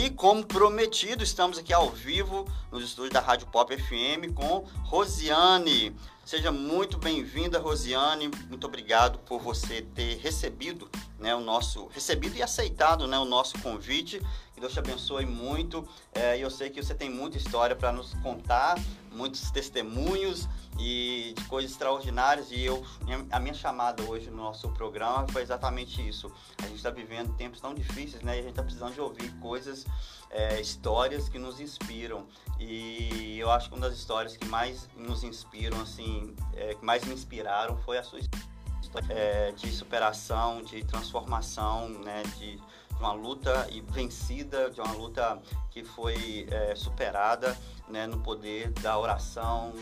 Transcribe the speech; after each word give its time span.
E 0.00 0.10
como 0.10 0.46
prometido, 0.46 1.24
estamos 1.24 1.58
aqui 1.58 1.72
ao 1.72 1.90
vivo 1.90 2.46
nos 2.70 2.84
estúdios 2.84 3.12
da 3.12 3.18
Rádio 3.18 3.48
Pop 3.48 3.76
FM 3.76 4.32
com 4.32 4.64
Rosiane. 4.84 5.92
Seja 6.24 6.52
muito 6.52 6.96
bem-vinda, 6.98 7.58
Rosiane. 7.58 8.30
Muito 8.48 8.64
obrigado 8.64 9.18
por 9.18 9.40
você 9.40 9.82
ter 9.82 10.18
recebido, 10.18 10.88
né, 11.18 11.34
o 11.34 11.40
nosso 11.40 11.88
recebido 11.88 12.36
e 12.36 12.42
aceitado, 12.44 13.08
né, 13.08 13.18
o 13.18 13.24
nosso 13.24 13.58
convite. 13.58 14.22
Que 14.58 14.62
Deus 14.62 14.72
te 14.72 14.80
abençoe 14.80 15.24
muito. 15.24 15.88
É, 16.12 16.36
eu 16.36 16.50
sei 16.50 16.68
que 16.68 16.82
você 16.82 16.92
tem 16.92 17.08
muita 17.08 17.38
história 17.38 17.76
para 17.76 17.92
nos 17.92 18.12
contar, 18.14 18.76
muitos 19.12 19.52
testemunhos 19.52 20.48
e 20.80 21.32
de 21.36 21.44
coisas 21.44 21.70
extraordinárias. 21.70 22.50
E 22.50 22.64
eu, 22.64 22.84
a 23.30 23.38
minha 23.38 23.54
chamada 23.54 24.02
hoje 24.02 24.28
no 24.30 24.38
nosso 24.38 24.68
programa 24.70 25.28
foi 25.28 25.42
exatamente 25.42 26.06
isso. 26.06 26.28
A 26.58 26.62
gente 26.62 26.74
está 26.74 26.90
vivendo 26.90 27.36
tempos 27.36 27.60
tão 27.60 27.72
difíceis, 27.72 28.20
né? 28.20 28.34
E 28.34 28.38
a 28.40 28.42
gente 28.42 28.50
está 28.50 28.64
precisando 28.64 28.94
de 28.94 29.00
ouvir 29.00 29.30
coisas, 29.38 29.86
é, 30.28 30.60
histórias 30.60 31.28
que 31.28 31.38
nos 31.38 31.60
inspiram. 31.60 32.26
E 32.58 33.38
eu 33.38 33.52
acho 33.52 33.68
que 33.68 33.76
uma 33.76 33.88
das 33.88 33.96
histórias 33.96 34.36
que 34.36 34.44
mais 34.46 34.88
nos 34.96 35.22
inspiram, 35.22 35.80
assim, 35.80 36.34
é, 36.54 36.74
que 36.74 36.84
mais 36.84 37.04
me 37.04 37.14
inspiraram 37.14 37.76
foi 37.84 37.96
a 37.96 38.02
sua 38.02 38.18
história 38.18 39.06
é, 39.08 39.52
de 39.52 39.70
superação, 39.70 40.64
de 40.64 40.82
transformação, 40.82 41.88
né? 41.90 42.24
De, 42.36 42.60
de 42.98 43.04
uma 43.04 43.12
luta 43.12 43.68
e 43.70 43.80
vencida, 43.80 44.70
de 44.70 44.80
uma 44.80 44.92
luta 44.92 45.40
que 45.70 45.84
foi 45.84 46.48
é, 46.50 46.74
superada 46.74 47.56
né, 47.88 48.06
no 48.06 48.18
poder 48.18 48.70
da 48.72 48.98
oração, 48.98 49.72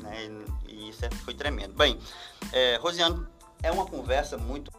né, 0.00 0.28
e 0.66 0.88
isso 0.88 1.04
é, 1.04 1.10
foi 1.10 1.34
tremendo. 1.34 1.74
Bem, 1.74 1.98
é, 2.50 2.76
Rosiane, 2.76 3.24
é 3.62 3.70
uma 3.70 3.86
conversa 3.86 4.38
muito. 4.38 4.72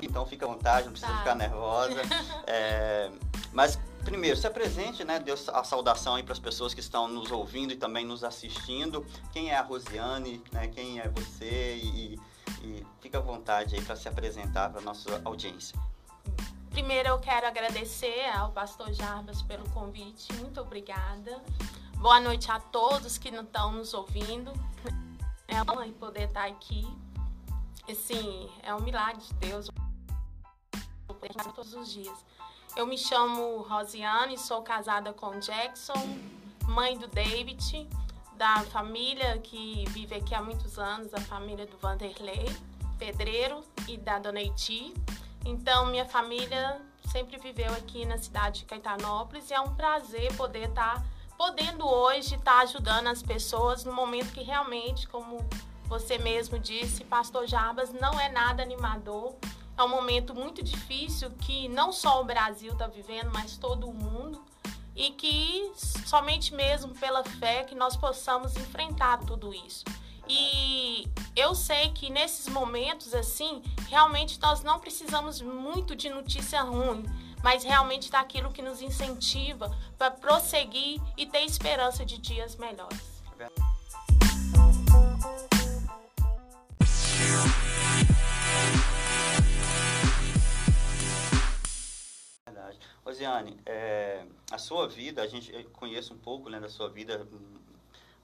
Então 0.00 0.24
fica 0.24 0.46
à 0.46 0.48
vontade, 0.48 0.86
não 0.86 0.92
precisa 0.92 1.12
tá. 1.12 1.18
ficar 1.18 1.34
nervosa. 1.34 2.00
É, 2.44 3.10
mas 3.52 3.78
primeiro, 4.04 4.36
se 4.36 4.46
apresente, 4.46 5.04
né? 5.04 5.18
Dê 5.18 5.32
a 5.32 5.64
saudação 5.64 6.16
aí 6.16 6.22
para 6.22 6.32
as 6.32 6.38
pessoas 6.38 6.74
que 6.74 6.80
estão 6.80 7.08
nos 7.08 7.30
ouvindo 7.30 7.72
e 7.72 7.76
também 7.76 8.04
nos 8.04 8.24
assistindo. 8.24 9.06
Quem 9.32 9.50
é 9.50 9.56
a 9.56 9.62
Rosiane, 9.62 10.42
né? 10.52 10.68
Quem 10.68 11.00
é 11.00 11.08
você 11.08 11.76
e, 11.76 12.18
e 12.62 12.86
fica 13.00 13.18
à 13.18 13.20
vontade 13.20 13.76
aí 13.76 13.82
para 13.82 13.96
se 13.96 14.08
apresentar 14.08 14.70
para 14.70 14.80
nossa 14.80 15.20
audiência. 15.24 15.78
Primeiro 16.72 17.10
eu 17.10 17.18
quero 17.18 17.46
agradecer 17.46 18.24
ao 18.34 18.50
pastor 18.50 18.90
Jarbas 18.94 19.42
pelo 19.42 19.68
convite. 19.70 20.32
Muito 20.36 20.58
obrigada. 20.58 21.42
Boa 21.98 22.18
noite 22.18 22.50
a 22.50 22.58
todos 22.58 23.18
que 23.18 23.30
não 23.30 23.42
estão 23.42 23.72
nos 23.72 23.92
ouvindo. 23.92 24.50
É 25.46 25.60
uma 25.60 25.74
honra 25.74 25.92
poder 25.92 26.28
estar 26.28 26.46
aqui. 26.46 26.88
Assim, 27.86 28.50
é 28.62 28.74
um 28.74 28.80
milagre 28.80 29.20
de 29.20 29.34
Deus. 29.34 29.70
Todos 31.54 31.74
os 31.74 31.92
dias. 31.92 32.24
Eu 32.74 32.86
me 32.86 32.96
chamo 32.96 33.58
Rosiane, 33.68 34.38
sou 34.38 34.62
casada 34.62 35.12
com 35.12 35.38
Jackson, 35.40 35.92
mãe 36.66 36.96
do 36.96 37.06
David, 37.06 37.86
da 38.34 38.62
família 38.62 39.38
que 39.40 39.84
vive 39.90 40.14
aqui 40.14 40.34
há 40.34 40.42
muitos 40.42 40.78
anos, 40.78 41.12
a 41.12 41.20
família 41.20 41.66
do 41.66 41.76
Vanderlei, 41.76 42.46
pedreiro, 42.98 43.62
e 43.86 43.98
da 43.98 44.18
Dona 44.18 44.40
Eti. 44.40 44.94
Então, 45.44 45.86
minha 45.86 46.04
família 46.04 46.80
sempre 47.10 47.36
viveu 47.38 47.72
aqui 47.72 48.04
na 48.06 48.16
cidade 48.16 48.60
de 48.60 48.64
Caetanópolis 48.66 49.50
e 49.50 49.54
é 49.54 49.60
um 49.60 49.74
prazer 49.74 50.34
poder 50.36 50.68
estar, 50.68 50.96
tá, 50.96 51.04
podendo 51.36 51.86
hoje 51.86 52.36
estar 52.36 52.58
tá 52.58 52.60
ajudando 52.60 53.08
as 53.08 53.22
pessoas 53.22 53.84
no 53.84 53.92
momento 53.92 54.32
que 54.32 54.42
realmente, 54.42 55.08
como 55.08 55.44
você 55.86 56.16
mesmo 56.16 56.58
disse, 56.58 57.04
Pastor 57.04 57.46
Jarbas, 57.46 57.92
não 57.92 58.18
é 58.18 58.30
nada 58.30 58.62
animador. 58.62 59.34
É 59.76 59.82
um 59.82 59.88
momento 59.88 60.34
muito 60.34 60.62
difícil 60.62 61.30
que 61.32 61.68
não 61.68 61.92
só 61.92 62.20
o 62.20 62.24
Brasil 62.24 62.72
está 62.72 62.86
vivendo, 62.86 63.30
mas 63.32 63.56
todo 63.56 63.88
o 63.88 63.94
mundo. 63.94 64.42
E 64.94 65.10
que 65.10 65.72
somente 66.06 66.54
mesmo 66.54 66.94
pela 66.94 67.24
fé 67.24 67.64
que 67.64 67.74
nós 67.74 67.96
possamos 67.96 68.56
enfrentar 68.56 69.18
tudo 69.18 69.52
isso. 69.52 69.84
E 70.28 71.08
eu 71.34 71.54
sei 71.54 71.90
que 71.90 72.10
nesses 72.10 72.48
momentos 72.48 73.14
assim, 73.14 73.62
realmente 73.88 74.40
nós 74.40 74.62
não 74.62 74.78
precisamos 74.78 75.40
muito 75.40 75.96
de 75.96 76.08
notícia 76.08 76.62
ruim, 76.62 77.04
mas 77.42 77.64
realmente 77.64 78.10
daquilo 78.10 78.52
que 78.52 78.62
nos 78.62 78.80
incentiva 78.80 79.76
para 79.98 80.10
prosseguir 80.10 81.00
e 81.16 81.26
ter 81.26 81.44
esperança 81.44 82.04
de 82.04 82.18
dias 82.18 82.56
melhores. 82.56 83.22
Verdade. 83.36 83.72
Rosiane, 93.04 93.60
é, 93.66 94.24
a 94.50 94.58
sua 94.58 94.88
vida, 94.88 95.22
a 95.22 95.26
gente 95.26 95.52
conhece 95.72 96.12
um 96.12 96.18
pouco 96.18 96.48
né, 96.48 96.58
da 96.58 96.68
sua 96.68 96.88
vida 96.88 97.26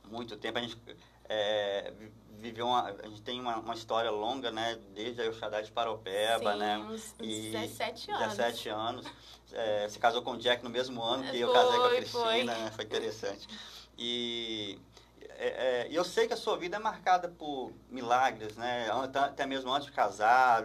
muito 0.05 0.37
tempo. 0.37 0.59
A 0.59 0.63
gente 0.63 0.79
é, 1.29 1.93
viveu 2.39 2.67
uma, 2.67 2.85
a 2.85 3.09
gente 3.09 3.23
tem 3.23 3.41
uma, 3.41 3.57
uma, 3.59 3.75
história 3.75 4.11
longa, 4.11 4.51
né? 4.51 4.79
Desde 4.95 5.23
a 5.23 5.29
Oxadá 5.29 5.61
de 5.61 5.71
Paropeba, 5.71 6.53
Sim, 6.53 6.59
né? 6.59 6.79
Uns, 6.79 7.15
e 7.21 7.51
17 7.51 8.11
anos. 8.11 8.37
17 8.37 8.69
anos. 8.69 9.07
É, 9.53 9.89
se 9.89 9.99
casou 9.99 10.23
com 10.23 10.33
o 10.33 10.39
Jack 10.39 10.63
no 10.63 10.71
mesmo 10.71 11.03
ano 11.03 11.25
que 11.25 11.31
foi, 11.31 11.39
eu 11.39 11.53
casei 11.53 11.79
com 11.79 11.85
a 11.85 11.91
Cristina, 11.91 12.23
foi, 12.23 12.45
né? 12.45 12.71
foi 12.75 12.85
interessante. 12.85 13.49
E 13.97 14.79
é, 15.21 15.47
é, 15.47 15.89
eu 15.91 16.05
sei 16.05 16.27
que 16.27 16.35
a 16.35 16.37
sua 16.37 16.57
vida 16.57 16.77
é 16.77 16.81
marcada 16.81 17.29
por 17.29 17.73
milagres, 17.91 18.57
né? 18.57 18.89
Até 19.15 19.47
mesmo 19.47 19.73
antes 19.73 19.87
de 19.87 19.93
casar, 19.93 20.65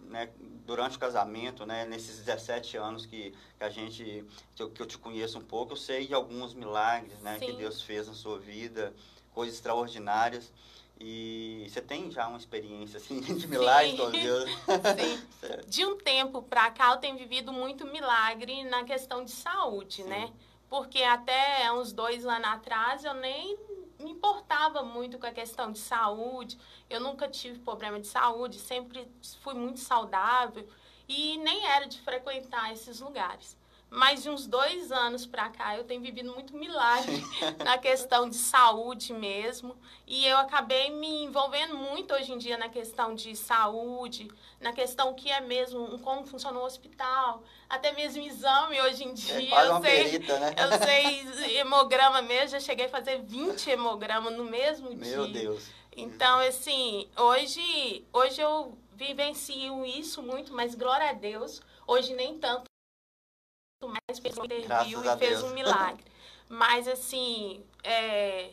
né? 0.00 0.28
durante 0.64 0.96
o 0.96 1.00
casamento, 1.00 1.66
né, 1.66 1.84
nesses 1.84 2.18
17 2.18 2.76
anos 2.76 3.04
que, 3.04 3.34
que 3.58 3.64
a 3.64 3.68
gente 3.68 4.24
que 4.54 4.62
eu, 4.62 4.70
que 4.70 4.80
eu 4.80 4.86
te 4.86 4.96
conheço 4.96 5.36
um 5.36 5.42
pouco, 5.42 5.72
eu 5.72 5.76
sei 5.76 6.06
de 6.06 6.14
alguns 6.14 6.54
milagres, 6.54 7.18
né, 7.18 7.36
Sim. 7.38 7.46
que 7.46 7.52
Deus 7.54 7.82
fez 7.82 8.06
na 8.06 8.14
sua 8.14 8.38
vida 8.38 8.94
coisas 9.34 9.56
extraordinárias. 9.56 10.52
E 11.00 11.66
você 11.68 11.80
tem 11.80 12.10
já 12.10 12.28
uma 12.28 12.38
experiência 12.38 12.98
assim 12.98 13.18
de 13.20 13.48
milagre, 13.48 13.96
Sim. 13.96 14.10
Deus? 14.10 14.50
Sim. 14.96 15.26
de 15.66 15.84
um 15.84 15.98
tempo 15.98 16.42
para 16.42 16.70
cá 16.70 16.92
eu 16.92 16.98
tenho 16.98 17.16
vivido 17.16 17.52
muito 17.52 17.84
milagre 17.86 18.62
na 18.64 18.84
questão 18.84 19.24
de 19.24 19.32
saúde, 19.32 20.02
Sim. 20.02 20.08
né? 20.08 20.32
Porque 20.68 21.02
até 21.02 21.70
uns 21.72 21.92
dois 21.92 22.24
anos 22.24 22.48
atrás 22.48 23.04
eu 23.04 23.14
nem 23.14 23.58
me 23.98 24.10
importava 24.10 24.82
muito 24.82 25.18
com 25.18 25.26
a 25.26 25.32
questão 25.32 25.72
de 25.72 25.78
saúde. 25.78 26.58
Eu 26.88 27.00
nunca 27.00 27.28
tive 27.28 27.58
problema 27.58 28.00
de 28.00 28.06
saúde, 28.06 28.58
sempre 28.58 29.06
fui 29.40 29.54
muito 29.54 29.80
saudável 29.80 30.66
e 31.08 31.36
nem 31.38 31.66
era 31.66 31.86
de 31.86 32.00
frequentar 32.00 32.72
esses 32.72 33.00
lugares. 33.00 33.56
Mas 33.94 34.22
de 34.22 34.30
uns 34.30 34.46
dois 34.46 34.90
anos 34.90 35.26
para 35.26 35.50
cá 35.50 35.76
eu 35.76 35.84
tenho 35.84 36.00
vivido 36.00 36.32
muito 36.32 36.56
milagre 36.56 37.22
na 37.62 37.76
questão 37.76 38.26
de 38.26 38.36
saúde 38.36 39.12
mesmo. 39.12 39.76
E 40.06 40.26
eu 40.26 40.38
acabei 40.38 40.88
me 40.88 41.24
envolvendo 41.24 41.76
muito 41.76 42.14
hoje 42.14 42.32
em 42.32 42.38
dia 42.38 42.56
na 42.56 42.70
questão 42.70 43.14
de 43.14 43.36
saúde, 43.36 44.30
na 44.58 44.72
questão 44.72 45.12
que 45.12 45.30
é 45.30 45.42
mesmo 45.42 45.98
como 45.98 46.24
funciona 46.24 46.58
o 46.58 46.64
hospital, 46.64 47.42
até 47.68 47.92
mesmo 47.92 48.22
exame 48.22 48.80
hoje 48.80 49.04
em 49.04 49.10
é 49.10 49.12
dia. 49.12 49.58
É 49.60 49.68
eu 49.68 49.82
sei, 49.82 50.04
perita, 50.04 50.38
né? 50.38 50.54
eu 50.56 50.78
sei 50.78 51.58
hemograma 51.60 52.22
mesmo, 52.22 52.48
já 52.48 52.60
cheguei 52.60 52.86
a 52.86 52.88
fazer 52.88 53.20
20 53.20 53.68
hemogramas 53.68 54.34
no 54.34 54.44
mesmo 54.44 54.88
Meu 54.88 54.96
dia. 54.98 55.16
Meu 55.16 55.28
Deus. 55.28 55.68
Então, 55.94 56.38
assim, 56.40 57.06
hoje, 57.14 58.06
hoje 58.10 58.40
eu 58.40 58.74
vivencio 58.94 59.84
isso 59.84 60.22
muito, 60.22 60.54
mas 60.54 60.74
glória 60.74 61.10
a 61.10 61.12
Deus, 61.12 61.60
hoje 61.86 62.14
nem 62.14 62.38
tanto 62.38 62.71
mais 63.88 64.20
pessoa 64.20 64.46
interviu 64.46 65.04
e 65.04 65.18
fez 65.18 65.42
um 65.42 65.50
milagre. 65.50 66.04
Mas, 66.48 66.86
assim, 66.86 67.64
é, 67.82 68.50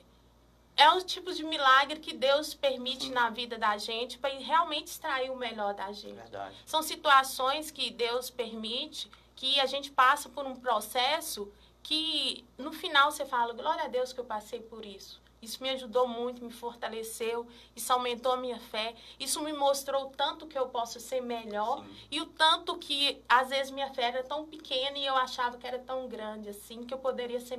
é 0.77 0.89
um 0.91 1.01
tipo 1.01 1.33
de 1.33 1.43
milagre 1.43 1.99
que 1.99 2.13
Deus 2.13 2.53
permite 2.53 3.05
Sim. 3.05 3.11
na 3.11 3.29
vida 3.29 3.57
da 3.57 3.77
gente 3.77 4.17
para 4.17 4.29
realmente 4.39 4.87
extrair 4.87 5.29
o 5.29 5.35
melhor 5.35 5.73
da 5.73 5.91
gente. 5.91 6.15
Verdade. 6.15 6.55
São 6.65 6.81
situações 6.81 7.69
que 7.69 7.91
Deus 7.91 8.29
permite 8.29 9.11
que 9.35 9.59
a 9.59 9.65
gente 9.65 9.91
passa 9.91 10.29
por 10.29 10.45
um 10.45 10.55
processo 10.55 11.51
que 11.83 12.45
no 12.57 12.71
final 12.71 13.11
você 13.11 13.25
fala, 13.25 13.53
glória 13.53 13.85
a 13.85 13.87
Deus 13.87 14.13
que 14.13 14.19
eu 14.19 14.25
passei 14.25 14.61
por 14.61 14.85
isso. 14.85 15.21
Isso 15.41 15.61
me 15.63 15.69
ajudou 15.69 16.07
muito, 16.07 16.43
me 16.43 16.51
fortaleceu, 16.51 17.47
isso 17.75 17.91
aumentou 17.91 18.33
a 18.33 18.37
minha 18.37 18.59
fé, 18.59 18.95
isso 19.19 19.41
me 19.41 19.53
mostrou 19.53 20.07
o 20.07 20.09
tanto 20.09 20.47
que 20.47 20.57
eu 20.57 20.67
posso 20.69 20.99
ser 20.99 21.21
melhor 21.21 21.83
Sim. 21.83 21.95
e 22.11 22.21
o 22.21 22.25
tanto 22.25 22.77
que 22.77 23.23
às 23.27 23.49
vezes 23.49 23.71
minha 23.71 23.93
fé 23.93 24.03
era 24.03 24.23
tão 24.23 24.45
pequena 24.45 24.97
e 24.97 25.05
eu 25.05 25.15
achava 25.15 25.57
que 25.57 25.65
era 25.65 25.79
tão 25.79 26.07
grande 26.07 26.49
assim 26.49 26.83
que 26.83 26.93
eu 26.93 26.99
poderia 26.99 27.39
ser 27.39 27.57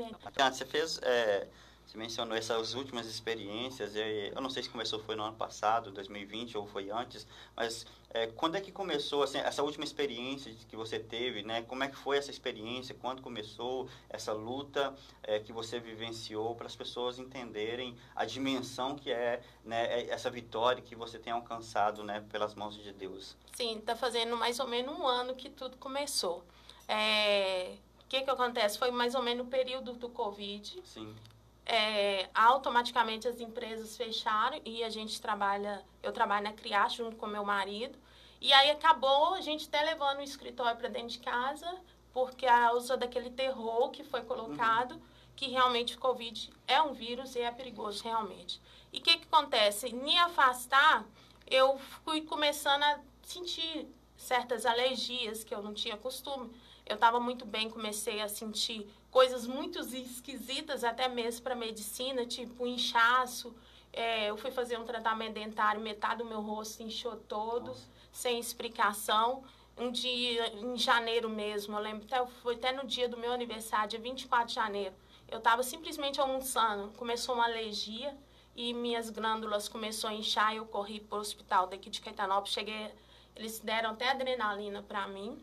melhor. 0.00 0.18
Você 0.52 0.64
fez 0.64 0.98
é 1.02 1.48
você 1.88 1.96
mencionou 1.96 2.36
essas 2.36 2.74
últimas 2.74 3.06
experiências, 3.06 3.96
eu 3.96 4.42
não 4.42 4.50
sei 4.50 4.62
se 4.62 4.68
começou 4.68 4.98
foi 5.00 5.16
no 5.16 5.22
ano 5.22 5.36
passado, 5.36 5.90
2020, 5.90 6.58
ou 6.58 6.66
foi 6.66 6.90
antes, 6.90 7.26
mas 7.56 7.86
é, 8.10 8.26
quando 8.26 8.56
é 8.56 8.60
que 8.60 8.72
começou 8.72 9.22
assim, 9.22 9.38
essa 9.38 9.62
última 9.62 9.84
experiência 9.84 10.52
que 10.68 10.76
você 10.76 10.98
teve, 10.98 11.42
né? 11.42 11.62
Como 11.62 11.84
é 11.84 11.88
que 11.88 11.96
foi 11.96 12.16
essa 12.16 12.30
experiência? 12.30 12.94
Quando 12.94 13.20
começou 13.20 13.88
essa 14.08 14.32
luta 14.32 14.94
é, 15.22 15.38
que 15.38 15.52
você 15.52 15.78
vivenciou 15.78 16.54
para 16.54 16.66
as 16.66 16.74
pessoas 16.74 17.18
entenderem 17.18 17.96
a 18.16 18.24
dimensão 18.24 18.96
que 18.96 19.10
é 19.10 19.42
né, 19.62 19.86
é 19.86 20.10
essa 20.10 20.30
vitória 20.30 20.82
que 20.82 20.94
você 20.94 21.18
tem 21.18 21.32
alcançado 21.32 22.02
né, 22.02 22.24
pelas 22.30 22.54
mãos 22.54 22.76
de 22.76 22.92
Deus? 22.92 23.36
Sim, 23.54 23.78
está 23.78 23.94
fazendo 23.94 24.36
mais 24.36 24.58
ou 24.58 24.66
menos 24.66 24.98
um 24.98 25.06
ano 25.06 25.34
que 25.34 25.50
tudo 25.50 25.76
começou. 25.76 26.42
É, 26.86 27.74
o 28.00 28.08
que 28.08 28.22
que 28.22 28.30
acontece? 28.30 28.78
Foi 28.78 28.90
mais 28.90 29.14
ou 29.14 29.22
menos 29.22 29.44
no 29.44 29.50
período 29.50 29.92
do 29.92 30.08
Covid. 30.08 30.80
Sim. 30.82 31.14
É, 31.70 32.30
automaticamente 32.34 33.28
as 33.28 33.40
empresas 33.40 33.94
fecharam 33.94 34.58
e 34.64 34.82
a 34.82 34.88
gente 34.88 35.20
trabalha, 35.20 35.84
eu 36.02 36.12
trabalho 36.12 36.44
na 36.44 36.52
Criar 36.54 36.88
junto 36.88 37.16
com 37.16 37.26
meu 37.26 37.44
marido. 37.44 37.98
E 38.40 38.52
aí 38.52 38.70
acabou 38.70 39.34
a 39.34 39.40
gente 39.42 39.68
até 39.68 39.82
levando 39.82 40.20
o 40.20 40.22
escritório 40.22 40.78
para 40.78 40.88
dentro 40.88 41.08
de 41.08 41.18
casa, 41.18 41.68
porque 42.12 42.46
a 42.46 42.68
causa 42.68 42.96
daquele 42.96 43.30
terror 43.30 43.90
que 43.90 44.02
foi 44.02 44.22
colocado, 44.22 44.92
uhum. 44.92 45.00
que 45.36 45.50
realmente 45.50 45.96
o 45.96 45.98
Covid 45.98 46.50
é 46.66 46.80
um 46.80 46.94
vírus 46.94 47.36
e 47.36 47.40
é 47.40 47.50
perigoso 47.50 48.02
realmente. 48.02 48.60
E 48.92 48.98
o 48.98 49.02
que, 49.02 49.18
que 49.18 49.26
acontece? 49.30 49.92
Me 49.92 50.16
afastar, 50.18 51.04
eu 51.46 51.78
fui 52.04 52.22
começando 52.22 52.82
a 52.82 53.00
sentir 53.22 53.86
certas 54.16 54.64
alergias 54.64 55.44
que 55.44 55.54
eu 55.54 55.62
não 55.62 55.74
tinha 55.74 55.96
costume. 55.96 56.50
Eu 56.88 56.94
estava 56.94 57.20
muito 57.20 57.44
bem, 57.44 57.68
comecei 57.68 58.22
a 58.22 58.28
sentir 58.28 58.88
coisas 59.10 59.46
muito 59.46 59.78
esquisitas, 59.78 60.82
até 60.82 61.06
mesmo 61.06 61.42
para 61.42 61.54
medicina, 61.54 62.24
tipo 62.24 62.66
inchaço. 62.66 63.54
É, 63.92 64.30
eu 64.30 64.38
fui 64.38 64.50
fazer 64.50 64.78
um 64.78 64.84
tratamento 64.84 65.34
dentário, 65.34 65.82
metade 65.82 66.22
do 66.22 66.24
meu 66.24 66.40
rosto 66.40 66.82
inchou 66.82 67.14
todo, 67.16 67.68
Nossa. 67.68 67.86
sem 68.10 68.40
explicação. 68.40 69.44
Um 69.76 69.92
dia, 69.92 70.48
em 70.56 70.78
janeiro 70.78 71.28
mesmo, 71.28 71.76
eu 71.76 71.82
lembro, 71.82 72.06
até, 72.06 72.26
foi 72.42 72.54
até 72.54 72.72
no 72.72 72.86
dia 72.86 73.06
do 73.06 73.18
meu 73.18 73.32
aniversário, 73.32 73.90
dia 73.90 74.00
24 74.00 74.48
de 74.48 74.54
janeiro. 74.54 74.94
Eu 75.28 75.38
estava 75.38 75.62
simplesmente 75.62 76.18
almoçando, 76.18 76.90
começou 76.96 77.34
uma 77.34 77.44
alergia 77.44 78.16
e 78.56 78.72
minhas 78.72 79.10
glândulas 79.10 79.68
começou 79.68 80.08
a 80.08 80.14
inchar. 80.14 80.54
Eu 80.54 80.64
corri 80.64 81.00
para 81.00 81.18
o 81.18 81.20
hospital 81.20 81.66
daqui 81.66 81.90
de 81.90 82.00
Caetanópolis, 82.00 82.54
cheguei, 82.54 82.90
eles 83.36 83.60
deram 83.60 83.90
até 83.90 84.08
adrenalina 84.08 84.82
para 84.82 85.06
mim 85.06 85.38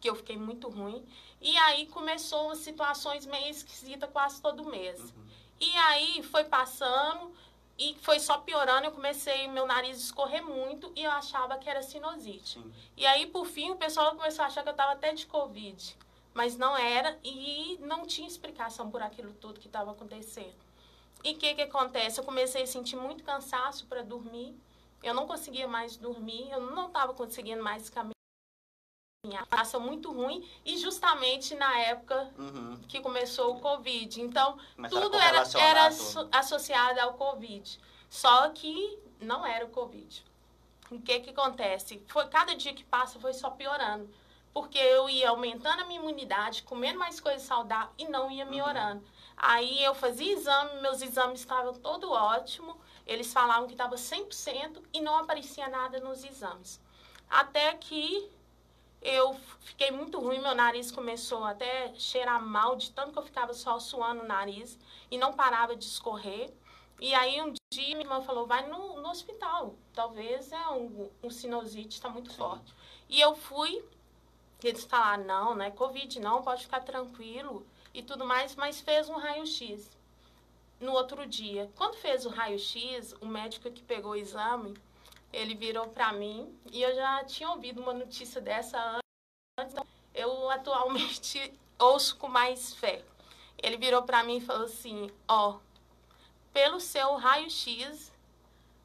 que 0.00 0.08
eu 0.08 0.14
fiquei 0.14 0.36
muito 0.36 0.68
ruim. 0.68 1.04
E 1.40 1.56
aí 1.58 1.86
começou 1.86 2.54
situações 2.54 3.26
meio 3.26 3.48
esquisitas 3.48 4.10
quase 4.10 4.40
todo 4.40 4.64
mês. 4.64 4.98
Uhum. 5.00 5.26
E 5.60 5.76
aí 5.76 6.22
foi 6.22 6.44
passando 6.44 7.32
e 7.78 7.94
foi 8.00 8.18
só 8.18 8.38
piorando. 8.38 8.86
Eu 8.86 8.92
comecei, 8.92 9.46
meu 9.48 9.66
nariz 9.66 9.98
escorrer 9.98 10.44
muito 10.44 10.92
e 10.96 11.04
eu 11.04 11.10
achava 11.10 11.58
que 11.58 11.68
era 11.68 11.82
sinusite. 11.82 12.58
Sim. 12.58 12.72
E 12.96 13.06
aí, 13.06 13.26
por 13.26 13.46
fim, 13.46 13.70
o 13.70 13.76
pessoal 13.76 14.14
começou 14.16 14.42
a 14.42 14.48
achar 14.48 14.62
que 14.62 14.68
eu 14.68 14.72
estava 14.72 14.92
até 14.92 15.12
de 15.12 15.26
Covid. 15.26 15.96
Mas 16.32 16.56
não 16.56 16.76
era 16.76 17.18
e 17.24 17.78
não 17.80 18.06
tinha 18.06 18.28
explicação 18.28 18.90
por 18.90 19.02
aquilo 19.02 19.32
tudo 19.34 19.60
que 19.60 19.66
estava 19.66 19.90
acontecendo. 19.90 20.54
E 21.24 21.32
o 21.32 21.36
que, 21.36 21.54
que 21.54 21.62
acontece? 21.62 22.20
Eu 22.20 22.24
comecei 22.24 22.62
a 22.62 22.66
sentir 22.66 22.96
muito 22.96 23.24
cansaço 23.24 23.86
para 23.86 24.02
dormir. 24.02 24.54
Eu 25.02 25.12
não 25.12 25.26
conseguia 25.26 25.66
mais 25.66 25.96
dormir, 25.96 26.50
eu 26.50 26.60
não 26.60 26.86
estava 26.86 27.12
conseguindo 27.14 27.62
mais 27.62 27.88
caminhar 27.90 28.19
passa 29.50 29.78
muito 29.78 30.10
ruim 30.10 30.48
e 30.64 30.78
justamente 30.78 31.54
na 31.54 31.78
época 31.78 32.32
uhum. 32.38 32.80
que 32.88 33.00
começou 33.00 33.56
o 33.56 33.60
Covid. 33.60 34.20
Então, 34.22 34.58
tudo 34.88 35.16
era, 35.16 35.44
era 35.58 35.90
associado 36.32 37.00
ao 37.00 37.14
Covid. 37.14 37.78
Só 38.08 38.48
que 38.50 38.98
não 39.20 39.46
era 39.46 39.66
o 39.66 39.70
Covid. 39.70 40.24
O 40.90 41.00
que 41.00 41.20
que 41.20 41.30
acontece? 41.30 42.02
Foi 42.08 42.26
cada 42.28 42.54
dia 42.56 42.72
que 42.72 42.84
passa 42.84 43.20
foi 43.20 43.34
só 43.34 43.50
piorando. 43.50 44.08
Porque 44.52 44.78
eu 44.78 45.08
ia 45.08 45.30
aumentando 45.30 45.82
a 45.82 45.84
minha 45.84 46.00
imunidade, 46.00 46.64
comendo 46.64 46.98
mais 46.98 47.20
coisas 47.20 47.42
saudáveis 47.42 47.92
e 47.98 48.08
não 48.08 48.30
ia 48.30 48.44
melhorando. 48.44 49.00
Uhum. 49.00 49.08
Aí 49.36 49.84
eu 49.84 49.94
fazia 49.94 50.32
exame, 50.32 50.80
meus 50.80 51.00
exames 51.02 51.40
estavam 51.40 51.74
todo 51.74 52.10
ótimo. 52.10 52.76
Eles 53.06 53.32
falavam 53.32 53.66
que 53.66 53.74
estava 53.74 53.94
100% 53.94 54.82
e 54.92 55.00
não 55.00 55.16
aparecia 55.18 55.68
nada 55.68 56.00
nos 56.00 56.24
exames. 56.24 56.80
Até 57.28 57.74
que 57.74 58.28
eu 59.02 59.34
fiquei 59.60 59.90
muito 59.90 60.20
ruim, 60.20 60.40
meu 60.40 60.54
nariz 60.54 60.90
começou 60.90 61.44
até 61.44 61.92
cheirar 61.94 62.42
mal, 62.42 62.76
de 62.76 62.90
tanto 62.90 63.12
que 63.12 63.18
eu 63.18 63.22
ficava 63.22 63.54
só 63.54 63.78
suando 63.78 64.22
o 64.22 64.26
nariz 64.26 64.78
e 65.10 65.16
não 65.16 65.32
parava 65.32 65.74
de 65.74 65.84
escorrer. 65.84 66.52
E 67.00 67.14
aí 67.14 67.40
um 67.40 67.52
dia 67.72 67.88
minha 67.88 68.00
irmã 68.00 68.20
falou, 68.20 68.46
vai 68.46 68.68
no, 68.68 69.00
no 69.00 69.08
hospital, 69.08 69.74
talvez 69.94 70.52
é 70.52 70.68
um, 70.68 71.08
um 71.22 71.30
sinusite, 71.30 71.94
está 71.94 72.10
muito 72.10 72.30
Sim. 72.30 72.36
forte. 72.36 72.74
E 73.08 73.18
eu 73.18 73.34
fui, 73.34 73.82
eles 74.62 74.84
falaram, 74.84 75.24
não, 75.24 75.54
não 75.54 75.64
é 75.64 75.70
Covid 75.70 76.20
não, 76.20 76.42
pode 76.42 76.62
ficar 76.62 76.80
tranquilo 76.80 77.66
e 77.94 78.02
tudo 78.02 78.26
mais, 78.26 78.54
mas 78.54 78.80
fez 78.80 79.08
um 79.08 79.16
raio-x 79.16 79.96
no 80.78 80.92
outro 80.92 81.26
dia. 81.26 81.70
Quando 81.74 81.96
fez 81.96 82.26
o 82.26 82.28
raio-x, 82.28 83.14
o 83.20 83.26
médico 83.26 83.70
que 83.70 83.82
pegou 83.82 84.12
o 84.12 84.16
exame, 84.16 84.74
ele 85.32 85.54
virou 85.54 85.88
para 85.88 86.12
mim 86.12 86.54
e 86.70 86.82
eu 86.82 86.94
já 86.94 87.24
tinha 87.24 87.50
ouvido 87.50 87.80
uma 87.80 87.94
notícia 87.94 88.40
dessa 88.40 88.98
antes, 89.58 89.72
então 89.72 89.86
eu 90.14 90.50
atualmente 90.50 91.52
ouço 91.78 92.16
com 92.16 92.28
mais 92.28 92.74
fé. 92.74 93.04
Ele 93.62 93.76
virou 93.76 94.02
para 94.02 94.24
mim 94.24 94.38
e 94.38 94.40
falou 94.40 94.64
assim: 94.64 95.10
Ó, 95.28 95.58
pelo 96.52 96.80
seu 96.80 97.14
raio-x, 97.16 98.12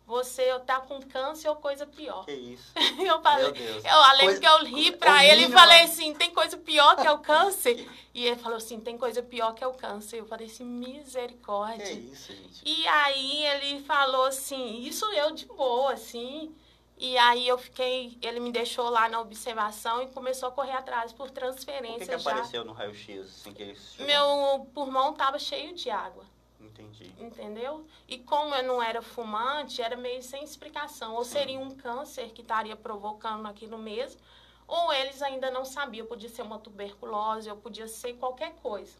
você 0.05 0.57
tá 0.59 0.79
com 0.79 1.01
câncer 1.01 1.49
ou 1.49 1.55
coisa 1.55 1.85
pior. 1.85 2.25
Que 2.25 2.31
isso? 2.31 2.71
eu 2.99 3.21
falei, 3.21 3.53
eu 3.83 3.97
além 4.03 4.39
que 4.39 4.45
eu 4.45 4.63
ri 4.65 4.91
pra 4.91 5.25
ele 5.25 5.45
e 5.45 5.51
falei 5.51 5.81
assim, 5.81 6.13
tem 6.13 6.31
coisa 6.31 6.57
pior 6.57 6.95
que 6.95 7.07
é 7.07 7.11
o 7.11 7.19
câncer? 7.19 7.87
e 8.13 8.25
ele 8.25 8.35
falou 8.35 8.57
assim, 8.57 8.79
tem 8.79 8.97
coisa 8.97 9.23
pior 9.23 9.53
que 9.53 9.63
é 9.63 9.67
o 9.67 9.73
câncer. 9.73 10.19
Eu 10.19 10.25
falei 10.25 10.47
assim, 10.47 10.63
misericórdia. 10.63 11.85
Que 11.85 11.93
isso, 11.93 12.33
gente. 12.33 12.61
E 12.63 12.87
aí 12.87 13.45
ele 13.45 13.81
falou 13.83 14.25
assim, 14.25 14.79
isso 14.81 15.05
eu 15.13 15.31
de 15.31 15.45
boa, 15.47 15.93
assim. 15.93 16.55
E 16.97 17.17
aí 17.17 17.45
eu 17.45 17.57
fiquei, 17.57 18.17
ele 18.21 18.39
me 18.39 18.51
deixou 18.51 18.89
lá 18.89 19.09
na 19.09 19.19
observação 19.19 20.01
e 20.01 20.07
começou 20.07 20.47
a 20.47 20.51
correr 20.51 20.71
atrás 20.71 21.11
por 21.11 21.29
transferência. 21.29 21.95
O 21.95 21.99
que, 21.99 22.23
que 22.23 22.29
apareceu 22.29 22.63
no 22.63 22.71
raio-x? 22.71 23.19
Assim, 23.19 23.53
que 23.53 23.75
Meu 23.99 24.69
pulmão 24.73 25.13
tava 25.13 25.37
cheio 25.37 25.73
de 25.73 25.89
água. 25.89 26.23
Entendi. 26.65 27.13
Entendeu? 27.19 27.85
E 28.07 28.19
como 28.19 28.53
eu 28.55 28.63
não 28.63 28.81
era 28.81 29.01
fumante, 29.01 29.81
era 29.81 29.95
meio 29.95 30.21
sem 30.21 30.43
explicação. 30.43 31.15
Ou 31.15 31.23
Sim. 31.23 31.31
seria 31.31 31.59
um 31.59 31.71
câncer 31.75 32.31
que 32.31 32.41
estaria 32.41 32.75
provocando 32.75 33.45
aquilo 33.47 33.77
mesmo, 33.77 34.19
ou 34.67 34.91
eles 34.93 35.21
ainda 35.21 35.51
não 35.51 35.63
sabiam. 35.63 36.07
Podia 36.07 36.29
ser 36.29 36.41
uma 36.41 36.59
tuberculose, 36.59 37.49
ou 37.49 37.57
podia 37.57 37.87
ser 37.87 38.13
qualquer 38.13 38.53
coisa. 38.55 38.97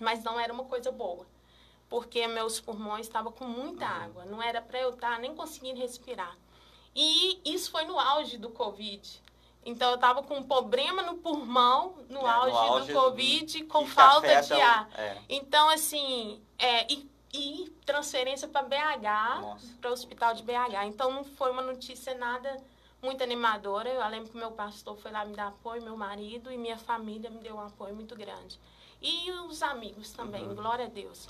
Mas 0.00 0.22
não 0.22 0.38
era 0.38 0.52
uma 0.52 0.64
coisa 0.64 0.90
boa. 0.90 1.26
Porque 1.88 2.26
meus 2.26 2.60
pulmões 2.60 3.06
estavam 3.06 3.32
com 3.32 3.44
muita 3.44 3.86
uhum. 3.86 4.02
água. 4.02 4.24
Não 4.24 4.42
era 4.42 4.60
para 4.60 4.80
eu 4.80 4.90
estar 4.90 5.18
nem 5.18 5.34
conseguindo 5.34 5.80
respirar. 5.80 6.36
E 6.94 7.40
isso 7.44 7.70
foi 7.70 7.84
no 7.84 7.98
auge 7.98 8.36
do 8.38 8.50
Covid. 8.50 9.22
Então, 9.64 9.90
eu 9.90 9.96
estava 9.96 10.22
com 10.22 10.38
um 10.38 10.42
problema 10.42 11.02
no 11.02 11.16
pulmão, 11.16 11.96
no, 12.08 12.20
é, 12.20 12.30
auge, 12.30 12.52
no 12.52 12.58
auge, 12.58 12.92
do 12.92 13.00
Covid, 13.00 13.64
com 13.64 13.86
falta 13.86 14.40
de 14.40 14.52
ar. 14.54 14.88
É. 14.96 15.18
Então, 15.28 15.68
assim, 15.68 16.40
é, 16.58 16.90
e, 16.90 17.10
e 17.34 17.70
transferência 17.84 18.48
para 18.48 18.62
BH, 18.62 19.58
para 19.80 19.90
o 19.90 19.92
hospital 19.92 20.34
de 20.34 20.42
BH. 20.42 20.86
Então, 20.86 21.12
não 21.12 21.24
foi 21.24 21.50
uma 21.50 21.62
notícia 21.62 22.14
nada 22.14 22.56
muito 23.02 23.22
animadora. 23.22 23.88
Eu 23.90 24.06
lembro 24.08 24.30
que 24.30 24.36
meu 24.36 24.52
pastor 24.52 24.96
foi 24.96 25.10
lá 25.10 25.24
me 25.24 25.34
dar 25.34 25.48
apoio, 25.48 25.82
meu 25.82 25.96
marido, 25.96 26.50
e 26.50 26.56
minha 26.56 26.78
família 26.78 27.30
me 27.30 27.38
deu 27.38 27.56
um 27.56 27.60
apoio 27.60 27.94
muito 27.94 28.16
grande. 28.16 28.58
E 29.00 29.30
os 29.30 29.62
amigos 29.62 30.12
também, 30.12 30.46
uhum. 30.46 30.54
glória 30.54 30.86
a 30.86 30.88
Deus. 30.88 31.28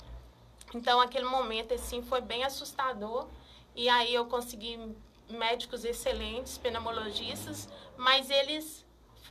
Então, 0.73 0.99
aquele 0.99 1.25
momento, 1.25 1.73
assim, 1.73 2.01
foi 2.01 2.21
bem 2.21 2.43
assustador. 2.43 3.27
E 3.75 3.87
aí 3.89 4.13
eu 4.13 4.25
consegui 4.25 4.95
médicos 5.29 5.85
excelentes, 5.85 6.57
pneumologistas, 6.57 7.69
mas 7.99 8.29
eles 8.29 8.85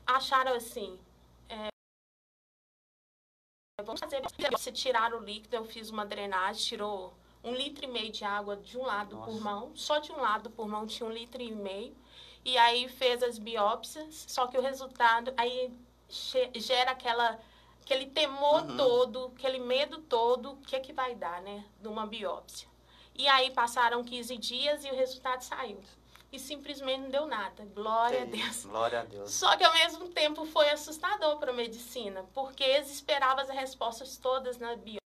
acharam 0.07 0.53
assim, 0.53 1.01
é, 1.49 1.69
vamos 3.83 3.99
fazer, 3.99 4.21
se 4.59 4.73
tirar 4.73 5.15
o 5.15 5.21
líquido, 5.21 5.57
eu 5.57 5.65
fiz 5.65 5.89
uma 5.89 6.05
drenagem, 6.05 6.63
tirou 6.63 7.15
um 7.43 7.55
litro 7.55 7.87
e 7.87 7.89
meio 7.89 8.13
de 8.13 8.27
água 8.27 8.57
de 8.57 8.77
um 8.77 8.83
lado 8.83 9.17
Nossa. 9.17 9.31
do 9.31 9.33
pulmão, 9.33 9.73
só 9.75 9.99
de 9.99 10.13
um 10.13 10.21
lado 10.21 10.45
do 10.45 10.51
pulmão 10.51 10.87
tinha 10.87 11.09
um 11.09 11.13
litro 11.13 11.41
e 11.41 11.51
meio, 11.51 11.97
e 12.45 12.59
aí 12.59 12.91
fez 12.91 13.23
as 13.23 13.39
biópsias, 13.39 14.27
só 14.29 14.47
que 14.47 14.59
o 14.59 14.63
resultado, 14.63 15.33
aí 15.35 15.73
gera 16.55 16.91
aquela 16.91 17.41
aquele 17.81 18.05
temor 18.05 18.65
uhum. 18.65 18.77
todo, 18.77 19.33
aquele 19.35 19.61
medo 19.61 19.97
todo, 20.03 20.53
o 20.53 20.57
que 20.59 20.77
é 20.77 20.81
que 20.81 20.93
vai 20.93 21.15
dar, 21.15 21.41
né, 21.41 21.65
de 21.81 21.89
uma 21.89 22.07
biópsia. 22.07 22.69
E 23.15 23.27
aí 23.27 23.51
passaram 23.51 24.05
15 24.05 24.37
dias 24.37 24.85
e 24.85 24.91
o 24.91 24.95
resultado 24.95 25.41
saiu. 25.41 25.81
E 26.31 26.39
simplesmente 26.39 27.01
não 27.03 27.11
deu 27.11 27.27
nada. 27.27 27.65
Glória 27.75 28.23
a 28.23 28.25
Deus. 28.27 28.65
Glória 28.67 29.01
a 29.01 29.05
Deus. 29.05 29.33
Só 29.33 29.57
que 29.57 29.65
ao 29.65 29.73
mesmo 29.73 30.09
tempo 30.11 30.45
foi 30.45 30.69
assustador 30.69 31.39
para 31.39 31.53
a 31.53 31.55
medicina, 31.55 32.25
porque 32.35 32.63
eles 32.63 32.91
esperavam 32.91 33.43
as 33.43 33.49
respostas 33.49 34.17
todas 34.19 34.59
na 34.59 34.77
biópsia. 34.77 34.99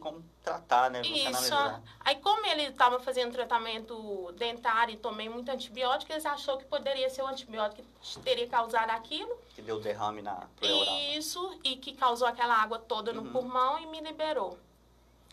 Como 0.00 0.22
tratar, 0.42 0.90
né? 0.90 1.02
Isso. 1.02 1.54
Aí, 2.00 2.16
como 2.16 2.44
ele 2.46 2.64
estava 2.64 2.98
fazendo 2.98 3.32
tratamento 3.32 4.32
dentário 4.32 4.94
e 4.94 4.96
tomei 4.96 5.28
muito 5.28 5.50
antibiótico, 5.50 6.12
eles 6.12 6.26
achou 6.26 6.58
que 6.58 6.64
poderia 6.64 7.08
ser 7.08 7.22
o 7.22 7.26
antibiótico 7.26 7.82
que 7.82 8.20
teria 8.20 8.48
causado 8.48 8.90
aquilo. 8.90 9.38
Que 9.54 9.62
deu 9.62 9.80
derrame 9.80 10.22
na 10.22 10.46
pleural. 10.56 10.98
Isso, 11.12 11.60
e 11.62 11.76
que 11.76 11.94
causou 11.94 12.26
aquela 12.26 12.54
água 12.54 12.78
toda 12.78 13.12
no 13.12 13.22
uhum. 13.22 13.32
pulmão 13.32 13.78
e 13.78 13.86
me 13.86 14.00
liberou. 14.00 14.58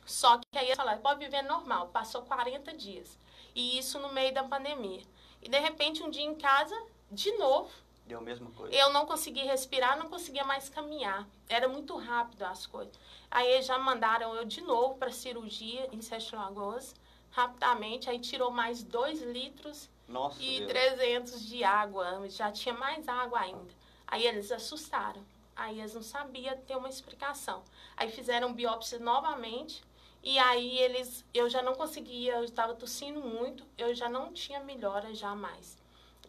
Só 0.05 0.37
que 0.37 0.57
aí 0.57 0.71
ela 0.77 0.97
pode 0.97 1.19
viver 1.19 1.41
normal. 1.41 1.87
Passou 1.87 2.21
40 2.21 2.73
dias. 2.73 3.17
E 3.55 3.77
isso 3.77 3.99
no 3.99 4.11
meio 4.13 4.33
da 4.33 4.43
pandemia. 4.43 5.01
E 5.41 5.49
de 5.49 5.59
repente, 5.59 6.03
um 6.03 6.09
dia 6.09 6.23
em 6.23 6.35
casa, 6.35 6.75
de 7.11 7.31
novo, 7.37 7.71
Deu 8.11 8.19
a 8.19 8.21
mesma 8.21 8.51
coisa. 8.51 8.75
Eu 8.75 8.91
não 8.91 9.05
consegui 9.05 9.39
respirar, 9.41 9.97
não 9.97 10.09
conseguia 10.09 10.43
mais 10.43 10.67
caminhar. 10.67 11.25
Era 11.47 11.69
muito 11.69 11.95
rápido 11.95 12.43
as 12.43 12.65
coisas. 12.65 12.93
Aí 13.29 13.49
eles 13.49 13.65
já 13.65 13.79
mandaram 13.79 14.35
eu 14.35 14.43
de 14.43 14.59
novo 14.59 14.95
para 14.95 15.11
cirurgia 15.11 15.87
em 15.93 16.01
Sete 16.01 16.35
Lagoas, 16.35 16.93
rapidamente. 17.29 18.09
Aí 18.09 18.19
tirou 18.19 18.51
mais 18.51 18.83
2 18.83 19.21
litros 19.21 19.89
Nossa, 20.09 20.43
e 20.43 20.59
Deus. 20.59 20.71
300 20.71 21.47
de 21.47 21.63
água. 21.63 22.27
Já 22.27 22.51
tinha 22.51 22.75
mais 22.75 23.07
água 23.07 23.39
ainda. 23.39 23.73
Aí 24.05 24.27
eles 24.27 24.51
assustaram. 24.51 25.23
Aí 25.55 25.79
eles 25.79 25.93
não 25.93 26.03
sabiam 26.03 26.57
ter 26.57 26.75
uma 26.75 26.89
explicação. 26.89 27.63
Aí 27.95 28.11
fizeram 28.11 28.51
biópsia 28.51 28.99
novamente. 28.99 29.81
E 30.23 30.37
aí 30.37 30.77
eles, 30.79 31.25
eu 31.33 31.49
já 31.49 31.61
não 31.63 31.73
conseguia, 31.73 32.35
eu 32.35 32.43
estava 32.43 32.75
tossindo 32.75 33.21
muito, 33.21 33.65
eu 33.77 33.93
já 33.95 34.07
não 34.07 34.31
tinha 34.31 34.59
melhora 34.59 35.13
jamais. 35.15 35.77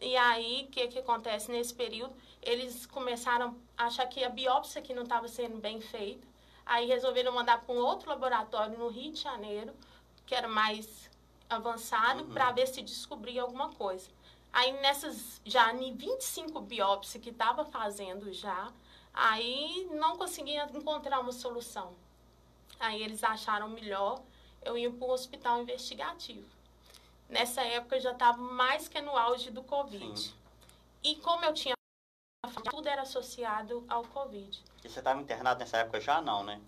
E 0.01 0.17
aí, 0.17 0.65
o 0.67 0.71
que, 0.71 0.87
que 0.87 0.99
acontece 0.99 1.51
nesse 1.51 1.73
período? 1.73 2.13
Eles 2.41 2.85
começaram 2.85 3.55
a 3.77 3.85
achar 3.85 4.05
que 4.07 4.23
a 4.23 4.29
biópsia 4.29 4.81
que 4.81 4.93
não 4.93 5.03
estava 5.03 5.27
sendo 5.27 5.57
bem 5.57 5.79
feita. 5.79 6.27
Aí 6.65 6.87
resolveram 6.87 7.31
mandar 7.31 7.61
para 7.61 7.73
um 7.75 7.77
outro 7.77 8.09
laboratório 8.09 8.77
no 8.77 8.87
Rio 8.89 9.11
de 9.11 9.21
Janeiro, 9.21 9.73
que 10.25 10.33
era 10.35 10.47
mais 10.47 11.09
avançado, 11.49 12.23
Uhum. 12.23 12.31
para 12.33 12.51
ver 12.51 12.67
se 12.67 12.81
descobria 12.81 13.41
alguma 13.43 13.69
coisa. 13.73 14.09
Aí 14.51 14.71
nessas, 14.81 15.39
já 15.45 15.71
em 15.73 15.95
25 15.95 16.59
biópsias 16.61 17.21
que 17.23 17.29
estava 17.29 17.63
fazendo 17.65 18.31
já, 18.33 18.71
aí 19.13 19.87
não 19.91 20.17
conseguia 20.17 20.67
encontrar 20.73 21.19
uma 21.19 21.31
solução. 21.31 21.93
Aí 22.79 23.01
eles 23.01 23.23
acharam 23.23 23.69
melhor 23.69 24.21
eu 24.61 24.77
ir 24.77 24.91
para 24.91 25.07
um 25.07 25.11
hospital 25.11 25.61
investigativo. 25.61 26.47
Nessa 27.29 27.61
época 27.61 27.95
eu 27.95 28.01
já 28.01 28.11
estava 28.11 28.37
mais 28.37 28.87
que 28.87 29.01
no 29.01 29.17
auge 29.17 29.49
do 29.49 29.63
Covid. 29.63 30.19
Sim. 30.19 30.33
E 31.03 31.15
como 31.17 31.43
eu 31.45 31.53
tinha 31.53 31.73
tudo 32.69 32.87
era 32.87 33.01
associado 33.01 33.83
ao 33.87 34.03
Covid. 34.03 34.63
E 34.83 34.89
você 34.89 34.99
estava 34.99 35.21
internado 35.21 35.59
nessa 35.59 35.77
época 35.77 35.99
já? 35.99 36.21
Não, 36.21 36.43
né? 36.43 36.61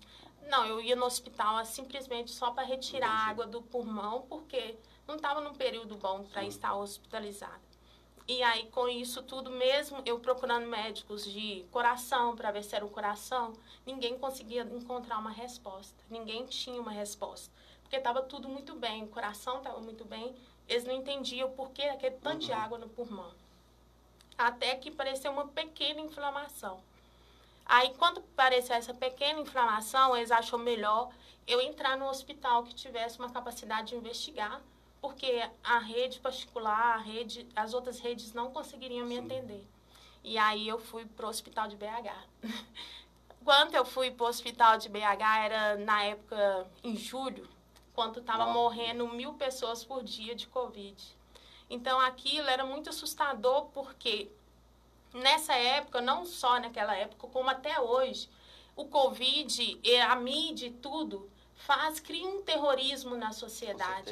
Não, 0.48 0.64
eu 0.64 0.80
ia 0.80 0.96
no 0.96 1.04
hospital 1.04 1.56
ah, 1.56 1.64
simplesmente 1.64 2.30
só 2.30 2.50
para 2.52 2.64
retirar 2.64 3.06
Entendi. 3.06 3.22
a 3.22 3.30
água 3.30 3.46
do 3.46 3.62
pulmão, 3.62 4.22
porque 4.22 4.76
não 5.06 5.16
estava 5.16 5.40
num 5.40 5.54
período 5.54 5.96
bom 5.96 6.24
para 6.24 6.44
estar 6.44 6.74
hospitalizada. 6.74 7.65
E 8.28 8.42
aí, 8.42 8.66
com 8.70 8.88
isso 8.88 9.22
tudo 9.22 9.50
mesmo, 9.50 10.02
eu 10.04 10.18
procurando 10.18 10.66
médicos 10.66 11.24
de 11.24 11.64
coração 11.70 12.34
para 12.34 12.50
ver 12.50 12.64
se 12.64 12.74
era 12.74 12.84
o 12.84 12.90
coração, 12.90 13.52
ninguém 13.86 14.18
conseguia 14.18 14.62
encontrar 14.62 15.18
uma 15.18 15.30
resposta. 15.30 15.94
Ninguém 16.10 16.44
tinha 16.46 16.80
uma 16.80 16.90
resposta. 16.90 17.52
Porque 17.82 17.96
estava 17.96 18.20
tudo 18.22 18.48
muito 18.48 18.74
bem, 18.74 19.04
o 19.04 19.08
coração 19.08 19.58
estava 19.58 19.80
muito 19.80 20.04
bem, 20.04 20.34
eles 20.68 20.82
não 20.84 20.92
entendiam 20.94 21.50
por 21.52 21.70
que 21.70 21.82
aquele 21.82 22.16
tanto 22.16 22.46
de 22.46 22.50
Uhum. 22.50 22.58
água 22.58 22.78
no 22.78 22.88
pulmão. 22.88 23.30
Até 24.36 24.74
que 24.74 24.90
pareceu 24.90 25.30
uma 25.30 25.46
pequena 25.46 26.00
inflamação. 26.00 26.80
Aí, 27.64 27.94
quando 27.94 28.18
apareceu 28.18 28.74
essa 28.74 28.92
pequena 28.92 29.40
inflamação, 29.40 30.16
eles 30.16 30.32
achou 30.32 30.58
melhor 30.58 31.10
eu 31.46 31.60
entrar 31.60 31.96
no 31.96 32.08
hospital 32.08 32.64
que 32.64 32.74
tivesse 32.74 33.20
uma 33.20 33.30
capacidade 33.30 33.88
de 33.90 33.96
investigar, 33.96 34.60
porque 35.06 35.40
a 35.62 35.78
rede 35.78 36.18
particular, 36.18 36.96
a 36.96 36.96
rede, 36.96 37.46
as 37.54 37.72
outras 37.72 38.00
redes 38.00 38.32
não 38.32 38.50
conseguiriam 38.50 39.06
me 39.06 39.14
Sim. 39.14 39.24
atender. 39.24 39.64
E 40.24 40.36
aí 40.36 40.66
eu 40.66 40.80
fui 40.80 41.06
pro 41.06 41.28
hospital 41.28 41.68
de 41.68 41.76
BH. 41.76 42.10
Quando 43.44 43.76
eu 43.76 43.84
fui 43.84 44.10
pro 44.10 44.26
hospital 44.26 44.76
de 44.78 44.88
BH, 44.88 45.44
era 45.44 45.76
na 45.76 46.02
época, 46.02 46.66
em 46.82 46.96
julho, 46.96 47.48
quando 47.94 48.18
estava 48.18 48.46
morrendo 48.46 49.06
mil 49.06 49.34
pessoas 49.34 49.84
por 49.84 50.02
dia 50.02 50.34
de 50.34 50.48
Covid. 50.48 51.16
Então 51.70 52.00
aquilo 52.00 52.48
era 52.48 52.66
muito 52.66 52.90
assustador, 52.90 53.66
porque 53.66 54.28
nessa 55.14 55.54
época, 55.54 56.00
não 56.00 56.26
só 56.26 56.58
naquela 56.58 56.96
época, 56.96 57.28
como 57.28 57.48
até 57.48 57.80
hoje, 57.80 58.28
o 58.74 58.86
Covid, 58.86 59.80
a 60.08 60.16
mídia 60.16 60.66
e 60.66 60.72
tudo, 60.72 61.30
faz, 61.56 61.98
cria 62.00 62.26
um 62.26 62.42
terrorismo 62.42 63.16
na 63.16 63.32
sociedade. 63.32 64.10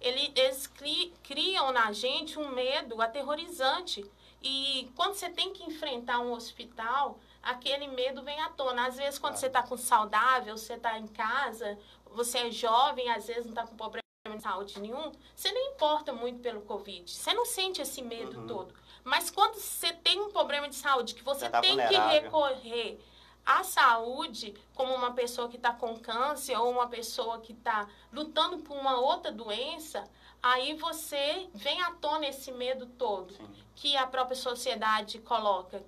Ele- 0.00 0.32
eles 0.34 0.66
cri- 0.66 1.12
criam 1.22 1.70
na 1.72 1.92
gente 1.92 2.38
um 2.38 2.48
medo 2.50 3.00
aterrorizante. 3.00 4.04
E 4.42 4.90
quando 4.96 5.14
você 5.14 5.28
tem 5.30 5.52
que 5.52 5.64
enfrentar 5.64 6.20
um 6.20 6.32
hospital, 6.32 7.18
aquele 7.42 7.88
medo 7.88 8.22
vem 8.22 8.40
à 8.40 8.48
tona. 8.50 8.86
Às 8.86 8.96
vezes, 8.96 9.18
quando 9.18 9.32
Claro. 9.32 9.40
você 9.40 9.46
está 9.46 9.62
com 9.62 9.76
saudável, 9.76 10.56
você 10.56 10.74
está 10.74 10.98
em 10.98 11.06
casa, 11.06 11.78
você 12.10 12.38
é 12.38 12.50
jovem, 12.50 13.10
às 13.10 13.26
vezes 13.26 13.44
não 13.44 13.50
está 13.52 13.66
com 13.66 13.76
problema 13.76 14.02
de 14.28 14.42
saúde 14.42 14.78
nenhum, 14.80 15.12
você 15.34 15.52
não 15.52 15.72
importa 15.72 16.12
muito 16.12 16.40
pelo 16.40 16.60
Covid. 16.62 17.08
Você 17.10 17.32
não 17.32 17.44
sente 17.44 17.80
esse 17.80 18.02
medo 18.02 18.40
Uhum. 18.40 18.46
todo. 18.46 18.74
Mas 19.04 19.30
quando 19.30 19.54
você 19.54 19.92
tem 19.92 20.20
um 20.20 20.30
problema 20.30 20.68
de 20.68 20.74
saúde, 20.74 21.14
que 21.14 21.22
você 21.22 21.42
Já 21.46 21.50
tá 21.50 21.60
tem 21.60 21.70
que 21.76 21.82
vulnerável. 21.82 22.22
recorrer 22.22 22.98
à 23.46 23.62
saúde, 23.62 24.52
como 24.74 24.92
uma 24.92 25.12
pessoa 25.12 25.48
que 25.48 25.56
está 25.56 25.72
com 25.72 25.96
câncer 25.96 26.56
ou 26.58 26.68
uma 26.68 26.88
pessoa 26.88 27.40
que 27.40 27.52
está 27.52 27.88
lutando 28.12 28.58
por 28.58 28.76
uma 28.76 28.98
outra 28.98 29.30
doença, 29.30 30.02
aí 30.42 30.74
você 30.74 31.48
vem 31.54 31.80
à 31.80 31.92
tona 31.92 32.26
esse 32.26 32.50
medo 32.50 32.86
todo 32.86 33.32
Sim. 33.32 33.48
que 33.76 33.96
a 33.96 34.06
própria 34.06 34.36
sociedade 34.36 35.20
coloca. 35.20 35.84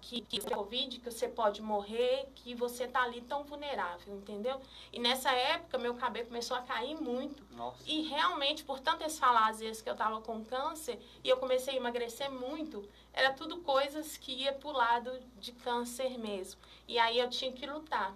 Que, 0.00 0.20
que 0.20 0.40
Covid, 0.40 0.98
que 0.98 1.08
você 1.12 1.28
pode 1.28 1.62
morrer, 1.62 2.28
que 2.34 2.56
você 2.56 2.88
tá 2.88 3.04
ali 3.04 3.20
tão 3.20 3.44
vulnerável, 3.44 4.16
entendeu? 4.16 4.60
E 4.92 4.98
nessa 4.98 5.30
época, 5.30 5.78
meu 5.78 5.94
cabelo 5.94 6.26
começou 6.26 6.56
a 6.56 6.62
cair 6.62 7.00
muito. 7.00 7.46
Nossa. 7.52 7.78
E 7.86 8.02
realmente, 8.02 8.64
por 8.64 8.80
tanto 8.80 9.04
eles 9.04 9.16
falar 9.16 9.48
às 9.50 9.60
vezes 9.60 9.80
que 9.80 9.88
eu 9.88 9.94
tava 9.94 10.20
com 10.20 10.44
câncer 10.44 11.00
e 11.22 11.28
eu 11.28 11.36
comecei 11.36 11.74
a 11.74 11.76
emagrecer 11.76 12.28
muito, 12.32 12.84
era 13.12 13.32
tudo 13.32 13.58
coisas 13.58 14.16
que 14.16 14.32
ia 14.32 14.52
pro 14.52 14.70
lado 14.70 15.10
de 15.38 15.52
câncer 15.52 16.18
mesmo. 16.18 16.60
E 16.88 16.98
aí 16.98 17.18
eu 17.18 17.28
tinha 17.28 17.52
que 17.52 17.66
lutar 17.66 18.14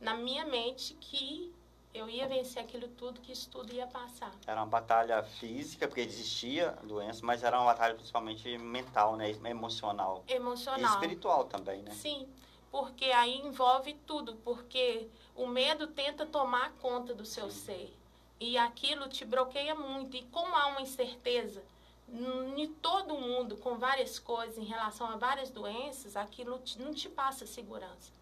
na 0.00 0.14
minha 0.14 0.44
mente 0.44 0.94
que 0.94 1.52
eu 1.92 2.10
ia 2.10 2.26
vencer 2.26 2.60
aquilo 2.60 2.88
tudo, 2.88 3.20
que 3.20 3.30
isso 3.30 3.48
tudo 3.48 3.72
ia 3.72 3.86
passar. 3.86 4.32
Era 4.46 4.60
uma 4.60 4.66
batalha 4.66 5.22
física, 5.22 5.86
porque 5.86 6.00
existia 6.00 6.70
a 6.70 6.84
doença, 6.84 7.24
mas 7.24 7.44
era 7.44 7.56
uma 7.56 7.66
batalha 7.66 7.94
principalmente 7.94 8.58
mental, 8.58 9.16
né? 9.16 9.30
Emocional. 9.30 10.24
E 10.26 10.32
Emocional. 10.32 10.92
espiritual 10.92 11.44
também, 11.44 11.82
né? 11.82 11.92
Sim, 11.92 12.28
porque 12.70 13.04
aí 13.06 13.38
envolve 13.38 13.94
tudo, 14.04 14.34
porque 14.44 15.08
o 15.36 15.46
medo 15.46 15.86
tenta 15.86 16.26
tomar 16.26 16.72
conta 16.82 17.14
do 17.14 17.24
seu 17.24 17.48
Sim. 17.48 17.64
ser. 17.66 17.96
E 18.40 18.58
aquilo 18.58 19.08
te 19.08 19.24
bloqueia 19.24 19.76
muito. 19.76 20.16
E 20.16 20.22
como 20.24 20.52
há 20.56 20.66
uma 20.66 20.82
incerteza 20.82 21.62
em 22.08 22.66
todo 22.74 23.14
mundo 23.16 23.56
com 23.56 23.76
várias 23.76 24.18
coisas 24.18 24.58
em 24.58 24.64
relação 24.64 25.06
a 25.08 25.16
várias 25.16 25.50
doenças, 25.50 26.16
aquilo 26.16 26.60
não 26.78 26.92
te 26.92 27.08
passa 27.08 27.46
segurança. 27.46 28.12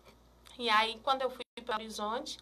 E 0.58 0.68
aí, 0.68 0.98
quando 1.02 1.22
eu 1.22 1.30
fui 1.30 1.44
para 1.64 1.76
o 1.76 1.80
Horizonte, 1.80 2.38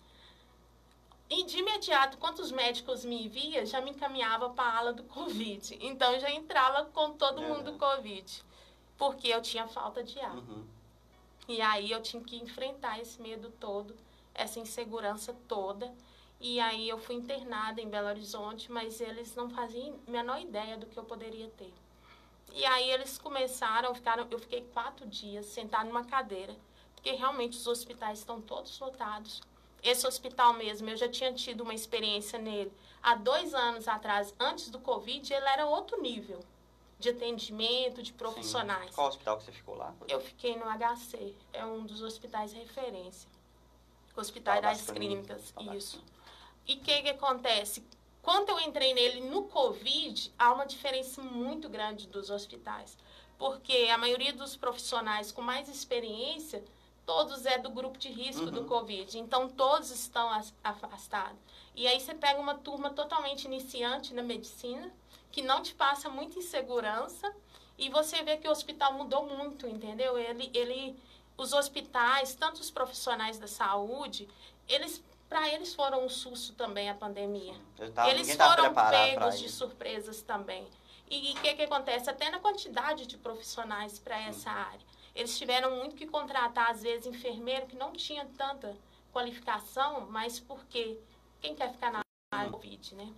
e 1.29 1.45
de 1.45 1.59
imediato, 1.59 2.19
quando 2.19 2.41
os 2.41 2.51
médicos 2.51 3.05
me 3.05 3.29
viam, 3.29 3.65
já 3.65 3.81
me 3.81 3.91
encaminhava 3.91 4.51
para 4.51 4.65
a 4.65 4.79
ala 4.79 4.93
do 4.93 5.05
Covid. 5.15 5.79
Então, 5.81 6.19
já 6.19 6.31
entrava 6.31 6.85
com 6.87 7.13
todo 7.13 7.43
É. 7.43 7.49
mundo 7.49 7.79
Covid, 7.79 8.43
porque 8.99 9.29
eu 9.29 9.41
tinha 9.41 9.67
falta 9.69 10.03
de 10.03 10.19
ar. 10.21 10.37
Uhum. 10.37 10.65
E 11.49 11.61
aí 11.61 11.91
eu 11.91 12.03
tinha 12.03 12.23
que 12.23 12.37
enfrentar 12.37 13.01
esse 13.01 13.21
medo 13.21 13.51
todo, 13.59 13.95
essa 14.35 14.61
insegurança 14.61 15.33
toda. 15.49 15.93
E 16.41 16.59
aí 16.59 16.89
eu 16.89 16.97
fui 16.99 17.17
internada 17.17 17.81
em 17.83 17.89
Belo 17.89 18.09
Horizonte, 18.09 18.73
mas 18.73 19.01
eles 19.01 19.35
não 19.35 19.51
faziam 19.51 19.99
a 20.07 20.11
menor 20.11 20.41
ideia 20.41 20.79
do 20.79 20.87
que 20.87 20.99
eu 20.99 21.05
poderia 21.05 21.51
ter. 21.51 21.73
E 22.53 22.65
aí 22.65 22.91
eles 22.91 23.19
começaram, 23.19 23.95
ficaram, 23.95 24.27
eu 24.31 24.39
fiquei 24.39 24.63
quatro 24.73 25.07
dias 25.07 25.47
sentada 25.47 25.85
numa 25.85 26.05
cadeira, 26.05 26.57
porque 26.95 27.13
realmente 27.13 27.59
os 27.59 27.67
hospitais 27.67 28.21
estão 28.21 28.41
todos 28.41 28.79
lotados. 28.81 29.43
Esse 29.83 30.07
hospital 30.07 30.55
mesmo, 30.55 30.89
eu 30.89 30.97
já 30.97 31.09
tinha 31.09 31.33
tido 31.33 31.63
uma 31.63 31.75
experiência 31.75 32.39
nele 32.39 32.73
há 33.03 33.15
dois 33.15 33.55
anos 33.55 33.89
atrás, 33.89 34.35
antes 34.39 34.71
do 34.71 34.79
Covid, 34.79 35.33
ele 35.33 35.47
era 35.47 35.67
outro 35.67 36.01
nível 36.01 36.41
de 36.99 37.11
atendimento, 37.11 38.03
de 38.03 38.13
profissionais. 38.13 38.91
Sim. 38.91 38.95
Qual 38.95 39.09
hospital 39.09 39.39
que 39.39 39.45
você 39.45 39.53
ficou 39.53 39.75
lá? 39.75 39.95
Eu 40.07 40.21
fiquei 40.21 40.57
no 40.57 40.67
HC, 40.67 41.35
é 41.53 41.65
um 41.65 41.85
dos 41.85 42.03
hospitais 42.03 42.53
referência. 42.53 43.29
Hospital 44.15 44.61
das 44.61 44.91
Clínicas, 44.91 45.53
Clínicas. 45.53 45.83
isso. 45.83 46.05
E 46.67 46.75
o 46.75 46.81
que, 46.81 47.03
que 47.03 47.09
acontece? 47.09 47.85
Quando 48.23 48.51
eu 48.51 48.61
entrei 48.61 48.93
nele 48.95 49.21
no 49.29 49.45
Covid, 49.45 50.33
há 50.39 50.53
uma 50.53 50.67
diferença 50.67 51.23
muito 51.23 51.69
grande 51.69 52.07
dos 52.07 52.31
hospitais. 52.31 52.97
Porque 53.39 53.89
a 53.91 53.97
maioria 53.97 54.33
dos 54.33 54.55
profissionais 54.57 55.33
com 55.33 55.41
mais 55.41 55.69
experiência, 55.69 56.63
todos 57.07 57.47
é 57.47 57.59
do 57.59 57.71
grupo 57.71 57.97
de 57.99 58.09
risco 58.11 58.51
do 58.51 58.61
Uhum. 58.61 58.67
Covid. 58.69 59.19
Então, 59.19 59.49
todos 59.49 59.91
estão 59.91 60.29
as- 60.31 60.55
afastados. 60.63 61.39
E 61.75 61.87
aí 61.87 61.99
você 61.99 62.15
pega 62.15 62.39
uma 62.39 62.55
turma 62.55 62.91
totalmente 62.91 63.45
iniciante 63.47 64.13
na 64.13 64.23
medicina, 64.23 64.93
que 65.33 65.41
não 65.43 65.63
te 65.63 65.75
passa 65.75 66.11
muita 66.11 66.39
insegurança, 66.39 67.35
e 67.79 67.89
você 67.89 68.23
vê 68.23 68.37
que 68.37 68.47
o 68.47 68.51
hospital 68.51 68.93
mudou 68.93 69.27
muito, 69.27 69.67
entendeu? 69.67 70.19
Ele, 70.19 70.51
ele, 70.53 70.95
os 71.39 71.55
hospitais, 71.55 72.35
tanto 72.35 72.61
os 72.61 72.71
profissionais 72.71 73.39
da 73.39 73.47
saúde, 73.49 74.29
eles, 74.69 75.03
para 75.31 75.49
eles 75.49 75.73
foram 75.73 76.05
um 76.05 76.09
susto 76.09 76.53
também 76.55 76.91
a 76.91 76.95
pandemia. 76.95 77.55
Tava, 77.95 78.11
eles 78.11 78.29
estava 78.29 78.57
foram 78.57 78.75
pegos 78.91 79.39
de 79.39 79.49
surpresas 79.49 80.21
também. 80.23 80.67
E 81.09 81.33
o 81.33 81.41
que, 81.41 81.55
que 81.55 81.63
acontece? 81.63 82.11
Até 82.11 82.29
na 82.31 82.41
quantidade 82.41 83.07
de 83.07 83.17
profissionais 83.17 83.99
para 84.01 84.21
essa 84.21 84.51
área. 84.51 84.85
Eles 85.15 85.39
tiveram 85.39 85.77
muito 85.77 85.95
que 85.95 86.07
contratar, 86.07 86.71
às 86.71 86.83
vezes, 86.83 87.07
enfermeiro 87.07 87.67
que 87.67 87.77
não 87.77 87.93
tinha 87.93 88.27
tanta 88.37 88.77
qualificação, 89.13 90.09
mas 90.11 90.41
porque 90.41 90.99
quem 91.41 91.55
quer 91.55 91.73
ficar 91.73 91.93
na 91.93 92.01
área 92.33 92.51
Covid, 92.51 92.97
né? 92.97 93.15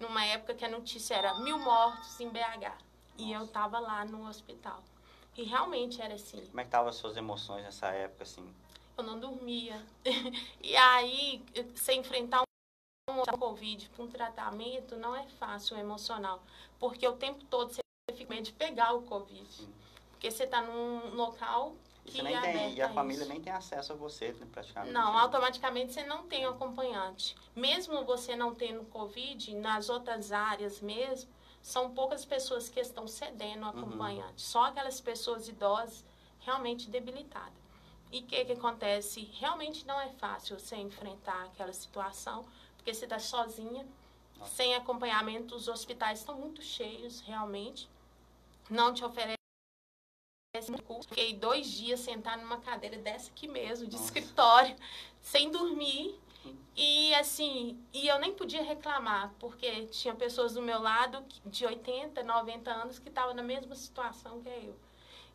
Numa 0.00 0.24
época 0.24 0.54
que 0.54 0.64
a 0.64 0.68
notícia 0.68 1.14
era 1.14 1.34
mil 1.34 1.58
mortos 1.58 2.18
em 2.20 2.28
BH. 2.30 2.72
E 3.18 3.32
eu 3.32 3.46
tava 3.48 3.78
lá 3.78 4.04
no 4.04 4.26
hospital. 4.26 4.82
E 5.36 5.44
realmente 5.44 6.00
era 6.00 6.14
assim. 6.14 6.44
Como 6.46 6.60
é 6.60 6.64
que 6.64 6.68
estavam 6.68 6.88
as 6.88 6.96
suas 6.96 7.16
emoções 7.16 7.62
nessa 7.64 7.88
época, 7.88 8.22
assim? 8.22 8.54
Eu 8.96 9.04
não 9.04 9.18
dormia. 9.18 9.84
e 10.62 10.76
aí, 10.76 11.44
você 11.74 11.94
enfrentar 11.94 12.42
um 13.10 13.38
Covid 13.38 13.90
com 13.96 14.04
um 14.04 14.08
tratamento 14.08 14.96
não 14.96 15.14
é 15.14 15.26
fácil, 15.26 15.76
emocional. 15.76 16.42
Porque 16.78 17.06
o 17.06 17.16
tempo 17.16 17.44
todo 17.44 17.72
você 17.72 17.80
fica 18.12 18.26
com 18.26 18.34
medo 18.34 18.44
de 18.44 18.52
pegar 18.52 18.92
o 18.92 19.02
Covid. 19.02 19.68
Porque 20.10 20.30
você 20.30 20.44
está 20.44 20.62
num 20.62 21.14
local 21.14 21.74
que 22.04 22.22
nem 22.22 22.36
é 22.36 22.40
tem, 22.40 22.74
E 22.74 22.82
a, 22.82 22.88
família 22.90 23.24
nem 23.24 23.40
tem 23.40 23.52
acesso 23.52 23.92
a 23.92 23.96
você, 23.96 24.32
né, 24.32 24.46
praticamente. 24.52 24.92
Não, 24.92 25.18
automaticamente 25.18 25.92
você 25.92 26.04
não 26.04 26.26
tem 26.26 26.44
acompanhante. 26.44 27.34
Mesmo 27.56 28.04
você 28.04 28.36
não 28.36 28.54
tendo 28.54 28.84
Covid, 28.86 29.54
nas 29.56 29.88
outras 29.88 30.30
áreas 30.30 30.80
mesmo, 30.80 31.30
são 31.62 31.94
poucas 31.94 32.24
pessoas 32.24 32.68
que 32.68 32.78
estão 32.78 33.08
cedendo 33.08 33.62
uhum. 33.62 33.68
acompanhante. 33.68 34.32
Uhum. 34.32 34.38
Só 34.38 34.64
aquelas 34.64 35.00
pessoas 35.00 35.48
idosas 35.48 36.04
realmente 36.40 36.90
debilitadas. 36.90 37.63
E 38.14 38.20
o 38.20 38.22
que, 38.22 38.44
que 38.44 38.52
acontece? 38.52 39.28
Realmente 39.40 39.84
não 39.84 40.00
é 40.00 40.08
fácil 40.08 40.56
você 40.56 40.76
enfrentar 40.76 41.46
aquela 41.46 41.72
situação, 41.72 42.44
porque 42.76 42.94
você 42.94 43.06
está 43.06 43.18
sozinha, 43.18 43.84
Nossa. 44.38 44.54
sem 44.54 44.72
acompanhamento. 44.76 45.56
Os 45.56 45.66
hospitais 45.66 46.20
estão 46.20 46.38
muito 46.38 46.62
cheios, 46.62 47.18
realmente. 47.22 47.90
Não 48.70 48.94
te 48.94 49.04
oferece 49.04 49.34
Fiquei 51.08 51.34
dois 51.34 51.66
dias 51.66 51.98
sentada 51.98 52.40
numa 52.40 52.60
cadeira 52.60 52.96
dessa 52.98 53.32
aqui 53.32 53.48
mesmo, 53.48 53.88
de 53.88 53.96
Nossa. 53.96 54.04
escritório, 54.04 54.76
sem 55.20 55.50
dormir. 55.50 56.16
E 56.76 57.12
assim, 57.16 57.84
e 57.92 58.06
eu 58.06 58.20
nem 58.20 58.32
podia 58.32 58.62
reclamar, 58.62 59.34
porque 59.40 59.86
tinha 59.86 60.14
pessoas 60.14 60.54
do 60.54 60.62
meu 60.62 60.80
lado 60.80 61.24
de 61.44 61.66
80, 61.66 62.22
90 62.22 62.70
anos 62.70 63.00
que 63.00 63.08
estavam 63.08 63.34
na 63.34 63.42
mesma 63.42 63.74
situação 63.74 64.40
que 64.40 64.48
eu. 64.48 64.78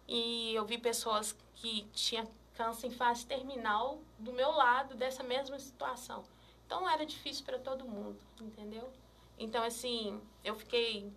E 0.07 0.55
eu 0.55 0.65
vi 0.65 0.77
pessoas 0.77 1.35
que 1.55 1.83
tinham 1.91 2.25
câncer 2.59 2.87
em 2.87 2.91
fase 2.91 3.25
terminal 3.25 3.99
do 4.17 4.33
meu 4.33 4.51
lado 4.51 4.93
dessa 4.93 5.23
mesma 5.23 5.57
situação. 5.57 6.25
Então 6.65 6.87
era 6.89 7.05
difícil 7.05 7.45
para 7.45 7.57
todo 7.57 7.85
mundo, 7.85 8.19
entendeu? 8.41 8.91
Então 9.37 9.63
assim, 9.63 10.19
eu 10.43 10.53
fiquei 10.55 11.09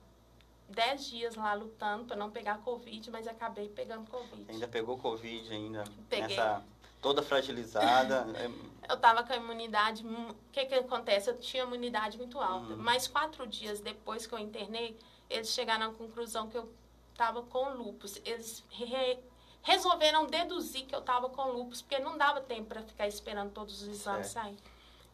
10 0.69 1.05
dias 1.07 1.35
lá 1.35 1.53
lutando 1.55 2.05
para 2.05 2.15
não 2.15 2.31
pegar 2.31 2.59
Covid, 2.59 3.11
mas 3.11 3.27
acabei 3.27 3.69
pegando 3.69 4.09
Covid. 4.09 4.45
Ainda 4.49 4.69
pegou 4.69 4.97
Covid 4.97 5.53
ainda? 5.53 5.83
Peguei. 6.09 6.37
Nessa 6.37 6.63
toda 7.01 7.21
fragilizada. 7.25 8.25
eu 8.89 8.95
estava 8.95 9.25
com 9.25 9.33
a 9.33 9.37
imunidade. 9.37 10.07
O 10.07 10.37
que, 10.53 10.65
que 10.65 10.75
acontece? 10.77 11.29
Eu 11.29 11.37
tinha 11.39 11.65
imunidade 11.65 12.17
muito 12.19 12.39
alta. 12.39 12.75
Uhum. 12.75 12.77
Mas 12.77 13.09
quatro 13.09 13.45
dias 13.49 13.81
depois 13.81 14.29
que 14.29 14.33
eu 14.33 14.39
internei, 14.39 14.97
eles 15.29 15.49
chegaram 15.49 15.91
à 15.91 15.93
conclusão 15.93 16.49
que 16.49 16.57
eu 16.57 16.73
estava 17.11 17.43
com 17.43 17.71
lupus. 17.71 18.21
Eles 18.25 18.65
re 18.71 19.19
resolveram 19.63 20.27
deduzir 20.27 20.87
que 20.87 20.95
eu 20.95 21.01
estava 21.01 21.29
com 21.29 21.51
lupus, 21.53 21.83
porque 21.83 21.99
não 21.99 22.19
dava 22.19 22.41
tempo 22.41 22.69
para 22.69 22.83
ficar 22.83 23.07
esperando 23.07 23.53
todos 23.53 23.83
os 23.83 23.89
exames 23.89 24.29
saírem. 24.29 24.59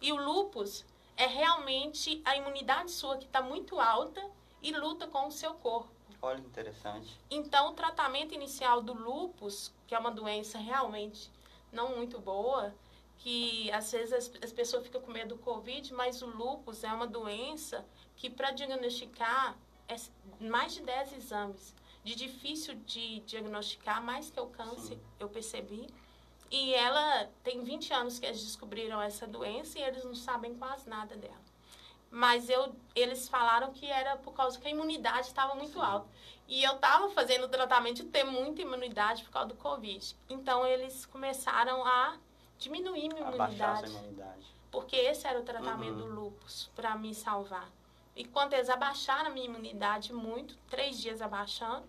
E 0.01 0.13
o 0.13 0.17
lupus 0.17 0.85
é 1.17 1.27
realmente 1.27 2.23
a 2.25 2.37
imunidade 2.37 2.91
sua 2.91 3.17
que 3.19 3.27
está 3.27 3.43
muito 3.43 3.79
alta 3.79 4.25
e 4.63 4.73
luta 4.73 5.07
com 5.07 5.27
o 5.27 5.33
seu 5.33 5.55
corpo. 5.55 5.91
Olha, 6.21 6.41
interessante. 6.41 7.19
Então, 7.31 7.71
o 7.71 7.75
tratamento 7.75 8.35
inicial 8.35 8.83
do 8.83 8.93
lupus, 8.93 9.73
que 9.87 9.95
é 9.95 9.99
uma 9.99 10.11
doença 10.11 10.59
realmente 10.59 11.31
não 11.73 11.97
muito 11.97 12.19
boa, 12.19 12.75
que 13.19 13.71
às 13.73 13.91
vezes 13.93 14.13
as, 14.13 14.33
as 14.43 14.53
pessoas 14.53 14.85
ficam 14.85 15.01
com 15.01 15.11
medo 15.11 15.37
do 15.37 15.41
Covid, 15.41 15.93
mas 15.93 16.23
o 16.23 16.27
lúpus 16.27 16.83
é 16.85 16.93
uma 16.93 17.07
doença 17.07 17.85
que 18.17 18.31
para 18.31 18.51
diagnosticar 18.51 19.57
é 19.89 19.97
mais 20.41 20.75
de 20.75 20.83
10 20.83 21.13
exames. 21.15 21.75
De 22.09 22.15
difícil 22.15 22.75
de 22.87 23.21
diagnosticar, 23.21 24.03
mais 24.03 24.31
que 24.31 24.41
o 24.41 24.47
câncer, 24.47 24.95
Sim. 24.95 25.01
eu 25.21 25.29
percebi. 25.29 25.87
E 26.51 26.73
ela 26.73 27.29
tem 27.45 27.63
20 27.63 27.93
anos 27.93 28.19
que 28.19 28.25
eles 28.25 28.43
descobriram 28.43 28.99
essa 29.03 29.27
doença 29.27 29.79
e 29.79 29.83
eles 29.83 30.03
não 30.05 30.15
sabem 30.15 30.55
quase 30.55 30.89
nada 30.89 31.15
dela. 31.17 31.37
Mas 32.11 32.49
eu, 32.49 32.75
eles 32.95 33.29
falaram 33.29 33.75
que 33.75 33.85
era 33.85 34.17
por 34.17 34.33
causa 34.33 34.59
que 34.59 34.67
a 34.67 34.71
imunidade 34.71 35.27
estava 35.27 35.55
muito 35.55 35.75
Sim. 35.75 35.85
alta. 35.85 36.09
E 36.49 36.65
eu 36.65 36.77
estava 36.77 37.11
fazendo 37.11 37.45
o 37.45 37.49
tratamento 37.49 37.97
de 37.97 38.05
ter 38.05 38.25
muita 38.25 38.63
imunidade 38.63 39.23
por 39.25 39.31
causa 39.31 39.49
do 39.49 39.57
Covid. 39.57 40.17
Então, 40.31 40.67
eles 40.67 41.05
começaram 41.05 41.85
a 41.85 42.17
diminuir 42.59 43.13
minha 43.13 43.21
imunidade. 43.21 43.91
imunidade. 43.91 44.47
Porque 44.71 44.97
esse 44.97 45.27
era 45.27 45.39
o 45.39 45.45
tratamento 45.45 46.01
uhum. 46.01 46.09
do 46.09 46.21
lúpus, 46.23 46.71
para 46.75 46.97
me 46.97 47.15
salvar. 47.15 47.71
E 48.17 48.25
quando 48.25 48.55
eles 48.55 48.71
abaixaram 48.71 49.27
a 49.27 49.31
minha 49.31 49.45
imunidade 49.45 50.11
muito, 50.15 50.57
três 50.71 50.99
dias 50.99 51.21
abaixando, 51.21 51.87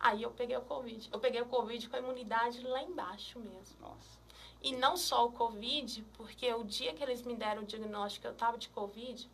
aí 0.00 0.22
eu 0.22 0.30
peguei 0.30 0.56
o 0.56 0.62
Covid. 0.62 1.10
Eu 1.12 1.20
peguei 1.20 1.40
o 1.42 1.46
Covid 1.46 1.88
com 1.88 1.96
a 1.96 1.98
imunidade 1.98 2.66
lá 2.66 2.82
embaixo 2.82 3.38
mesmo. 3.38 3.78
Nossa. 3.80 4.18
E 4.62 4.74
não 4.74 4.96
só 4.96 5.26
o 5.26 5.32
Covid, 5.32 6.02
porque 6.14 6.52
o 6.52 6.64
dia 6.64 6.92
que 6.94 7.02
eles 7.02 7.22
me 7.22 7.34
deram 7.34 7.62
o 7.62 7.66
diagnóstico 7.66 8.22
que 8.22 8.26
eu 8.28 8.32
estava 8.32 8.58
de 8.58 8.68
Covid, 8.70 9.30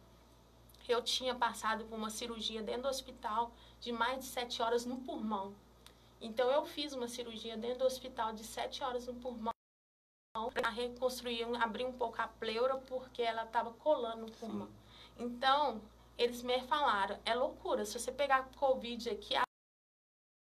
eu 0.89 1.03
tinha 1.03 1.35
passado 1.35 1.85
por 1.85 1.97
uma 1.97 2.11
cirurgia 2.11 2.63
dentro 2.63 2.83
do 2.83 2.89
hospital 2.89 3.53
de 3.81 3.93
mais 3.93 4.21
de 4.21 4.27
sete 4.27 4.63
horas 4.63 4.85
no 4.85 4.99
pulmão. 4.99 5.55
Então, 6.21 6.51
eu 6.51 6.65
fiz 6.65 6.93
uma 6.93 7.09
cirurgia 7.09 7.57
dentro 7.57 7.81
do 7.81 7.85
hospital 7.85 8.33
de 8.33 8.45
sete 8.45 8.83
horas 8.83 9.07
no 9.07 9.15
pulmão 9.15 9.53
para 10.53 10.71
reconstruir, 10.71 11.45
abrir 11.61 11.85
um 11.85 11.93
pouco 11.93 12.21
a 12.21 12.29
pleura, 12.29 12.77
porque 12.79 13.23
ela 13.23 13.45
estava 13.45 13.73
colando 13.73 14.27
no 14.27 14.33
pulmão. 14.33 14.69
Então, 15.19 15.81
eles 16.17 16.43
me 16.43 16.61
falaram, 16.63 17.19
é 17.25 17.35
loucura, 17.35 17.85
se 17.85 17.99
você 17.99 18.13
pegar 18.13 18.49
Covid 18.57 19.11
aqui, 19.11 19.35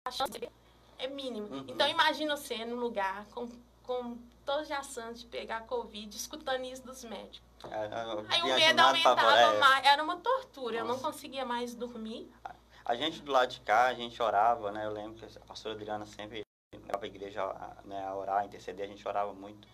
a 0.10 0.12
chance 0.12 0.50
é 0.98 1.08
mínima. 1.08 1.48
Uhum. 1.48 1.66
Então, 1.68 1.88
imagina 1.88 2.36
você 2.36 2.66
no 2.66 2.76
lugar 2.76 3.26
com, 3.28 3.48
com 3.84 4.18
todos 4.46 4.70
as 4.72 4.88
chances 4.88 5.22
de 5.22 5.28
pegar 5.28 5.62
Covid, 5.62 6.16
escutando 6.16 6.66
isso 6.66 6.84
dos 6.84 7.04
médicos. 7.04 7.48
Aí 8.30 8.42
o 8.42 8.56
medo 8.56 8.80
aumentava 8.80 9.38
é. 9.38 9.60
mais, 9.60 9.86
era 9.86 10.04
uma 10.04 10.18
tortura, 10.18 10.80
Nossa. 10.80 10.92
eu 10.92 10.96
não 10.96 11.00
conseguia 11.00 11.46
mais 11.46 11.76
dormir. 11.76 12.32
A 12.86 12.96
gente 12.96 13.22
do 13.22 13.32
lado 13.32 13.50
de 13.50 13.60
cá, 13.62 13.88
a 13.88 13.94
gente 13.94 14.22
orava, 14.22 14.72
né? 14.72 14.86
Eu 14.86 14.92
lembro 14.92 15.20
que 15.20 15.38
a 15.38 15.42
pastora 15.42 15.76
Adriana 15.76 16.06
sempre 16.06 16.40
ia 16.74 16.98
para 16.98 17.04
a 17.04 17.08
igreja 17.08 17.76
né, 17.86 18.04
a 18.04 18.16
orar, 18.16 18.40
a 18.40 18.46
interceder, 18.46 18.86
a 18.86 18.90
gente 18.90 19.08
orava 19.08 19.34
muito. 19.34 19.68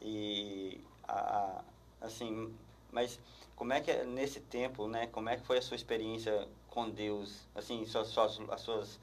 E, 0.00 0.82
a, 1.06 1.62
assim, 2.00 2.54
mas 2.90 3.20
como 3.54 3.72
é 3.72 3.80
que 3.80 3.90
é 3.90 4.04
nesse 4.04 4.40
tempo, 4.40 4.88
né? 4.88 5.06
Como 5.08 5.28
é 5.28 5.36
que 5.36 5.46
foi 5.46 5.58
a 5.58 5.62
sua 5.62 5.76
experiência 5.76 6.48
com 6.68 6.90
Deus? 6.90 7.46
Assim, 7.54 7.84
suas, 7.86 8.08
suas, 8.08 8.40
as, 8.50 8.60
suas, 8.60 9.00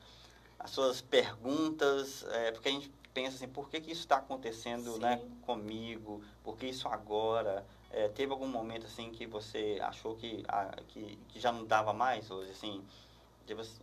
as 0.64 0.72
suas 0.72 1.02
perguntas, 1.02 2.24
é, 2.30 2.52
porque 2.52 2.70
a 2.70 2.72
gente 2.72 2.90
pensa 3.14 3.36
assim, 3.36 3.48
por 3.48 3.70
que, 3.70 3.82
que 3.82 3.92
isso 3.92 4.02
está 4.02 4.18
acontecendo 4.18 4.98
né, 4.98 5.22
comigo? 5.42 6.24
Por 6.42 6.58
que 6.58 6.68
isso 6.68 6.88
agora? 6.88 7.66
É, 7.92 8.08
teve 8.08 8.32
algum 8.32 8.48
momento 8.48 8.86
assim 8.86 9.12
que 9.12 9.28
você 9.28 9.78
achou 9.84 10.16
que, 10.16 10.44
a, 10.48 10.66
que, 10.88 11.20
que 11.28 11.40
já 11.40 11.52
não 11.52 11.66
dava 11.66 11.92
mais? 11.94 12.32
Ou 12.32 12.42
assim, 12.44 12.84
de 13.46 13.54
você, 13.54 13.82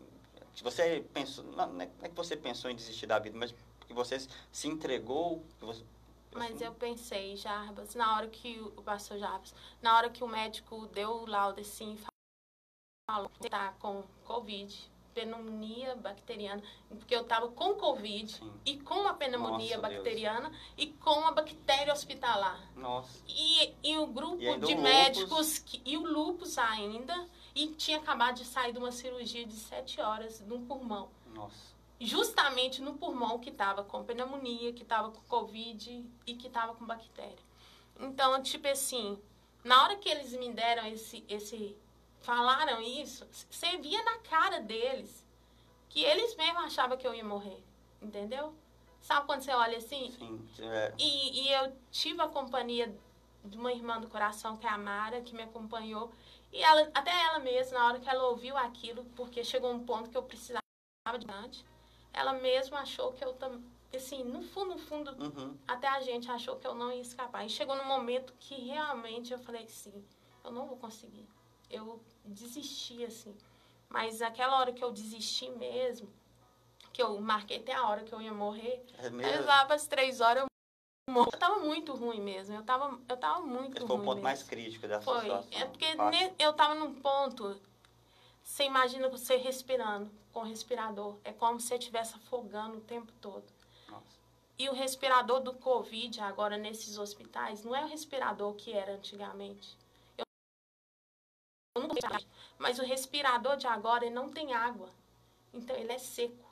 que 0.54 0.64
você 0.64 1.04
pensou, 1.12 1.44
não, 1.44 1.64
é, 1.64 1.66
não 1.66 1.86
é 2.02 2.08
que 2.08 2.16
você 2.16 2.34
pensou 2.34 2.70
em 2.70 2.74
desistir 2.74 3.06
da 3.06 3.18
vida, 3.18 3.36
mas 3.38 3.54
que 3.86 3.92
você 3.92 4.18
se 4.50 4.66
entregou? 4.66 5.44
Você, 5.60 5.84
mas 6.32 6.54
assim, 6.54 6.64
eu 6.64 6.74
pensei, 6.74 7.36
Jarbas, 7.36 7.94
na 7.94 8.16
hora 8.16 8.28
que 8.28 8.60
o 8.60 8.82
pastor 8.82 9.18
Jarbas, 9.18 9.54
na 9.82 9.96
hora 9.96 10.08
que 10.08 10.24
o 10.24 10.28
médico 10.28 10.86
deu 10.86 11.10
o 11.10 11.26
laudo 11.26 11.60
assim, 11.60 11.98
falou 13.10 13.28
que 13.28 13.50
tá 13.50 13.74
com 13.80 14.02
Covid, 14.24 14.90
pneumonia 15.24 15.94
bacteriana, 15.96 16.62
porque 16.88 17.14
eu 17.14 17.22
estava 17.22 17.48
com 17.48 17.74
Covid 17.74 18.32
Sim. 18.32 18.52
e 18.64 18.78
com 18.78 19.06
a 19.06 19.14
pneumonia 19.14 19.76
Nossa, 19.76 19.88
bacteriana 19.88 20.48
Deus. 20.48 20.62
e 20.78 20.86
com 20.86 21.26
a 21.26 21.32
bactéria 21.32 21.92
hospitalar. 21.92 22.60
Nossa. 22.76 23.22
E, 23.28 23.74
e 23.82 23.98
o 23.98 24.06
grupo 24.06 24.42
e 24.42 24.58
de 24.58 24.74
médicos 24.74 25.58
que, 25.58 25.80
e 25.84 25.96
o 25.96 26.02
lupus 26.02 26.58
ainda 26.58 27.28
e 27.54 27.68
tinha 27.68 27.98
acabado 27.98 28.36
de 28.36 28.44
sair 28.44 28.72
de 28.72 28.78
uma 28.78 28.92
cirurgia 28.92 29.44
de 29.46 29.54
sete 29.54 30.00
horas 30.00 30.40
no 30.40 30.60
pulmão. 30.60 31.08
Nossa. 31.34 31.74
Justamente 32.00 32.80
no 32.80 32.94
pulmão 32.94 33.38
que 33.38 33.50
estava 33.50 33.84
com 33.84 34.04
pneumonia, 34.04 34.72
que 34.72 34.82
estava 34.82 35.10
com 35.10 35.20
Covid 35.22 36.04
e 36.26 36.34
que 36.34 36.46
estava 36.46 36.74
com 36.74 36.86
bactéria. 36.86 37.50
Então, 37.98 38.42
tipo 38.42 38.66
assim, 38.66 39.18
na 39.62 39.82
hora 39.82 39.96
que 39.96 40.08
eles 40.08 40.32
me 40.32 40.50
deram 40.50 40.86
esse, 40.86 41.22
esse 41.28 41.76
falaram 42.20 42.80
isso, 42.80 43.26
você 43.50 43.76
via 43.78 44.02
na 44.04 44.18
cara 44.18 44.60
deles 44.60 45.26
que 45.88 46.04
eles 46.04 46.36
mesmos 46.36 46.64
achavam 46.64 46.96
que 46.96 47.06
eu 47.06 47.14
ia 47.14 47.24
morrer, 47.24 47.62
entendeu? 48.00 48.54
Sabe 49.00 49.26
quando 49.26 49.42
você 49.42 49.52
olha 49.52 49.78
assim? 49.78 50.10
Sim. 50.12 50.48
É. 50.60 50.94
E, 50.98 51.42
e 51.42 51.52
eu 51.52 51.72
tive 51.90 52.20
a 52.20 52.28
companhia 52.28 52.94
de 53.44 53.56
uma 53.56 53.72
irmã 53.72 53.98
do 53.98 54.08
coração, 54.08 54.56
que 54.56 54.66
é 54.66 54.70
a 54.70 54.78
Mara, 54.78 55.22
que 55.22 55.34
me 55.34 55.42
acompanhou. 55.42 56.12
E 56.52 56.62
ela, 56.62 56.90
até 56.94 57.10
ela 57.10 57.38
mesma, 57.38 57.78
na 57.78 57.86
hora 57.86 58.00
que 58.00 58.08
ela 58.08 58.28
ouviu 58.28 58.56
aquilo, 58.56 59.04
porque 59.16 59.42
chegou 59.42 59.72
um 59.72 59.84
ponto 59.84 60.10
que 60.10 60.16
eu 60.16 60.22
precisava 60.22 60.60
de 61.18 61.30
antes, 61.30 61.64
ela 62.12 62.34
mesma 62.34 62.80
achou 62.80 63.12
que 63.12 63.24
eu 63.24 63.32
também 63.34 63.64
assim, 63.96 64.22
no 64.22 64.42
fundo, 64.42 64.70
no 64.70 64.78
fundo, 64.78 65.10
uhum. 65.20 65.56
até 65.66 65.88
a 65.88 66.00
gente 66.00 66.30
achou 66.30 66.56
que 66.56 66.66
eu 66.66 66.74
não 66.74 66.92
ia 66.92 67.00
escapar. 67.00 67.44
E 67.44 67.48
chegou 67.48 67.76
no 67.76 67.84
momento 67.84 68.32
que 68.38 68.54
realmente 68.54 69.32
eu 69.32 69.38
falei 69.38 69.64
assim, 69.64 70.04
eu 70.44 70.52
não 70.52 70.66
vou 70.66 70.76
conseguir. 70.76 71.26
Eu 71.70 72.00
desisti, 72.24 73.04
assim. 73.04 73.34
Mas 73.88 74.22
aquela 74.22 74.58
hora 74.58 74.72
que 74.72 74.82
eu 74.82 74.92
desisti 74.92 75.50
mesmo, 75.50 76.08
que 76.92 77.02
eu 77.02 77.20
marquei 77.20 77.58
até 77.58 77.74
a 77.74 77.86
hora 77.88 78.04
que 78.04 78.12
eu 78.12 78.20
ia 78.20 78.32
morrer, 78.32 78.84
é 78.98 79.10
mesmo? 79.10 79.46
lá 79.46 79.64
para 79.64 79.74
as 79.74 79.86
três 79.86 80.20
horas 80.20 80.44
eu 80.44 81.12
morri. 81.12 81.30
Eu 81.32 81.38
tava 81.38 81.60
muito 81.60 81.94
ruim 81.94 82.20
mesmo. 82.20 82.54
Eu 82.54 82.62
tava, 82.62 83.00
eu 83.08 83.16
tava 83.16 83.40
muito 83.40 83.76
Esse 83.76 83.86
ruim. 83.86 83.88
Foi 83.88 83.96
o 83.96 84.00
ponto 84.00 84.14
mesmo. 84.16 84.22
mais 84.22 84.42
crítico 84.42 84.86
dessa 84.86 85.02
foi. 85.02 85.22
situação. 85.22 85.58
É 85.58 85.64
porque 85.64 85.94
ne, 85.94 86.32
eu 86.38 86.52
tava 86.52 86.74
num 86.74 86.94
ponto. 86.94 87.60
Você 88.42 88.64
imagina 88.64 89.08
você 89.08 89.36
respirando 89.36 90.10
com 90.32 90.42
respirador. 90.42 91.16
É 91.24 91.32
como 91.32 91.60
se 91.60 91.68
você 91.68 91.76
estivesse 91.76 92.14
afogando 92.14 92.78
o 92.78 92.80
tempo 92.80 93.12
todo. 93.20 93.44
E 94.58 94.68
o 94.68 94.74
respirador 94.74 95.40
do 95.40 95.54
Covid, 95.54 96.20
agora 96.20 96.58
nesses 96.58 96.98
hospitais, 96.98 97.64
não 97.64 97.74
é 97.74 97.82
o 97.82 97.88
respirador 97.88 98.52
que 98.52 98.74
era 98.74 98.92
antigamente. 98.92 99.74
Eu 101.76 101.88
mas 102.58 102.80
o 102.80 102.82
respirador 102.82 103.56
de 103.56 103.68
agora 103.68 104.04
ele 104.04 104.14
não 104.14 104.28
tem 104.28 104.52
água. 104.52 104.90
Então 105.54 105.76
ele 105.76 105.92
é 105.92 105.98
seco. 105.98 106.50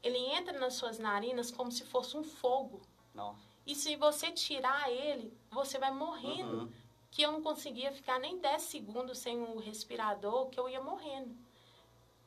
Ele 0.00 0.16
entra 0.16 0.58
nas 0.58 0.74
suas 0.74 0.98
narinas 0.98 1.50
como 1.50 1.72
se 1.72 1.84
fosse 1.84 2.16
um 2.16 2.22
fogo. 2.22 2.80
Nossa. 3.12 3.40
E 3.66 3.74
se 3.74 3.96
você 3.96 4.30
tirar 4.30 4.88
ele, 4.88 5.36
você 5.50 5.76
vai 5.76 5.90
morrendo. 5.90 6.60
Uhum. 6.60 6.72
Que 7.10 7.22
eu 7.22 7.32
não 7.32 7.42
conseguia 7.42 7.90
ficar 7.90 8.20
nem 8.20 8.38
10 8.38 8.62
segundos 8.62 9.18
sem 9.18 9.42
o 9.42 9.58
respirador, 9.58 10.48
que 10.48 10.60
eu 10.60 10.68
ia 10.68 10.80
morrendo. 10.80 11.36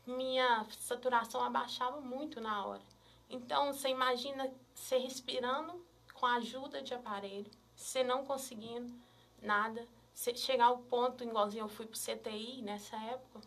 Minha 0.06 0.66
saturação 0.72 1.42
abaixava 1.42 2.02
muito 2.02 2.42
na 2.42 2.66
hora. 2.66 2.82
Então, 3.30 3.72
você 3.72 3.88
imagina 3.88 4.54
você 4.76 4.98
respirando 4.98 5.82
com 6.14 6.26
a 6.26 6.36
ajuda 6.36 6.82
de 6.82 6.94
aparelho, 6.94 7.50
você 7.74 8.04
não 8.04 8.26
conseguindo 8.26 8.94
nada, 9.42 9.88
chegar 10.36 10.66
ao 10.66 10.80
ponto, 10.80 11.24
igualzinho 11.24 11.64
eu 11.64 11.70
fui 11.70 11.86
pro 11.86 11.98
CTI 11.98 12.62
nessa 12.62 12.96
época, 12.98 13.42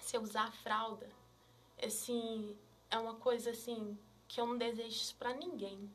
você 0.00 0.18
usar 0.18 0.52
fralda. 0.52 1.08
Assim, 1.82 2.56
é 2.90 2.98
uma 2.98 3.14
coisa 3.14 3.50
assim 3.50 3.96
que 4.26 4.40
eu 4.40 4.46
não 4.46 4.58
desejo 4.58 4.88
isso 4.88 5.14
para 5.16 5.34
ninguém. 5.34 5.90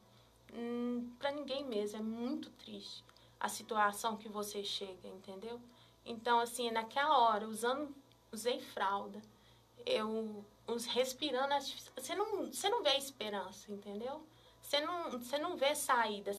Hum, 0.54 1.12
para 1.18 1.32
ninguém 1.32 1.66
mesmo, 1.66 2.00
é 2.00 2.02
muito 2.02 2.50
triste 2.52 3.04
a 3.40 3.50
situação 3.50 4.16
que 4.16 4.30
você 4.30 4.64
chega, 4.64 5.08
entendeu? 5.08 5.60
Então, 6.06 6.40
assim, 6.40 6.72
naquela 6.72 7.18
hora, 7.18 7.48
usando, 7.48 7.94
usei 8.32 8.62
fralda, 8.62 9.22
eu 9.86 10.46
respirando, 10.88 11.54
você 11.96 12.16
não, 12.16 12.52
você 12.52 12.70
não 12.70 12.84
vê 12.84 12.96
esperança, 12.98 13.72
entendeu? 13.72 14.26
Você 14.62 14.80
não, 14.80 15.12
você 15.12 15.38
não 15.38 15.58
vê 15.58 15.76
saída. 15.76 16.34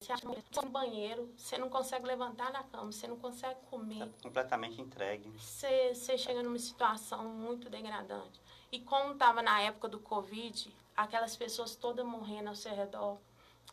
Você 0.00 0.12
acha 0.12 0.22
que 0.26 0.62
no 0.62 0.70
banheiro, 0.70 1.32
você 1.36 1.58
não 1.58 1.68
consegue 1.68 2.06
levantar 2.06 2.52
da 2.52 2.62
cama, 2.62 2.92
você 2.92 3.06
não 3.08 3.18
consegue 3.18 3.60
comer. 3.66 3.98
Tá 3.98 4.22
completamente 4.22 4.80
entregue. 4.80 5.28
Você, 5.30 5.92
você 5.94 6.16
chega 6.16 6.42
numa 6.42 6.58
situação 6.58 7.24
muito 7.24 7.68
degradante. 7.68 8.40
E 8.70 8.80
como 8.80 9.12
estava 9.12 9.42
na 9.42 9.60
época 9.60 9.88
do 9.88 9.98
Covid, 9.98 10.74
aquelas 10.96 11.36
pessoas 11.36 11.74
todas 11.74 12.06
morrendo 12.06 12.48
ao 12.48 12.54
seu 12.54 12.74
redor, 12.74 13.18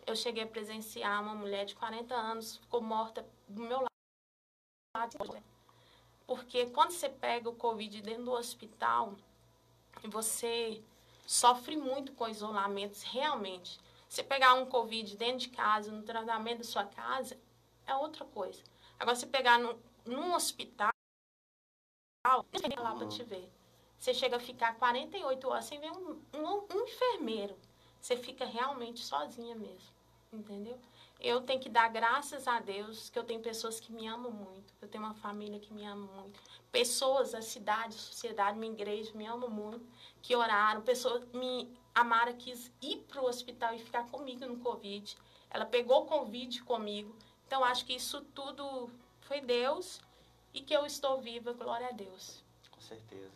eu 0.06 0.16
cheguei 0.16 0.44
a 0.44 0.48
presenciar 0.48 1.22
uma 1.22 1.36
mulher 1.36 1.66
de 1.66 1.76
40 1.76 2.16
anos, 2.16 2.58
ficou 2.58 2.82
morta 2.82 3.26
do 3.48 3.62
meu 3.62 3.86
lado. 4.98 5.44
Porque 6.26 6.66
quando 6.68 6.92
você 6.92 7.08
pega 7.08 7.50
o 7.50 7.56
Covid 7.56 8.02
dentro 8.02 8.26
do 8.26 8.32
hospital, 8.32 9.16
você 10.04 10.84
sofre 11.26 11.78
muito 11.78 12.14
com 12.14 12.28
isolamentos, 12.28 13.04
realmente. 13.04 13.80
Você 14.16 14.24
pegar 14.24 14.54
um 14.54 14.66
Covid 14.66 15.18
dentro 15.18 15.40
de 15.40 15.50
casa, 15.50 15.92
no 15.92 16.02
tratamento 16.02 16.60
da 16.60 16.64
sua 16.64 16.86
casa, 16.86 17.38
é 17.86 17.94
outra 17.96 18.24
coisa. 18.24 18.64
Agora, 18.98 19.14
você 19.14 19.26
pegar 19.26 19.60
num, 19.60 19.78
num 20.06 20.34
hospital, 20.34 20.94
não 22.26 22.42
tem 22.46 22.80
lá 22.80 22.96
para 22.96 23.10
te 23.10 23.22
ver. 23.24 23.52
Você 24.00 24.14
chega 24.14 24.38
a 24.38 24.40
ficar 24.40 24.76
48 24.76 25.50
horas 25.50 25.66
sem 25.66 25.82
ver 25.82 25.92
um, 25.92 26.22
um, 26.34 26.66
um 26.74 26.84
enfermeiro. 26.84 27.60
Você 28.00 28.16
fica 28.16 28.46
realmente 28.46 29.04
sozinha 29.04 29.54
mesmo, 29.54 29.94
entendeu? 30.36 30.80
eu 31.20 31.42
tenho 31.42 31.60
que 31.60 31.70
dar 31.70 31.88
graças 31.90 32.48
a 32.48 32.60
Deus 32.60 33.10
que 33.10 33.18
eu 33.18 33.24
tenho 33.24 33.40
pessoas 33.40 33.80
que 33.80 33.92
me 33.92 34.08
amam 34.08 34.32
muito, 34.32 34.74
eu 34.82 34.88
tenho 34.88 35.04
uma 35.04 35.14
família 35.14 35.60
que 35.60 35.74
me 35.74 35.86
ama 35.86 36.06
muito. 36.06 36.40
Pessoas, 36.72 37.34
a 37.34 37.42
cidade, 37.42 37.96
a 37.96 38.00
sociedade, 38.00 38.60
minha 38.60 38.72
igreja 38.72 39.12
me 39.16 39.26
amam 39.26 39.50
muito, 39.50 39.86
que 40.22 40.36
oraram, 40.36 40.82
pessoas 40.82 41.26
me 41.34 41.76
amaram, 41.94 42.34
quis 42.34 42.72
ir 42.82 42.98
para 43.08 43.22
o 43.22 43.26
hospital 43.26 43.74
e 43.74 43.80
ficar 43.80 44.06
comigo 44.12 44.46
no 44.46 44.58
Covid. 44.58 45.18
Ela 45.50 45.66
pegou 45.66 46.04
o 46.04 46.06
Covid 46.06 46.62
comigo. 46.64 47.16
Então, 47.48 47.64
acho 47.64 47.86
que 47.86 47.94
isso 47.94 48.22
tudo 48.34 48.90
foi 49.22 49.40
Deus 49.40 50.02
e 50.54 50.62
que 50.62 50.76
eu 50.76 50.86
estou 50.86 51.22
viva, 51.22 51.54
glória 51.54 51.88
a 51.88 51.92
Deus. 51.92 52.44
Com 52.70 52.82
certeza. 52.82 53.32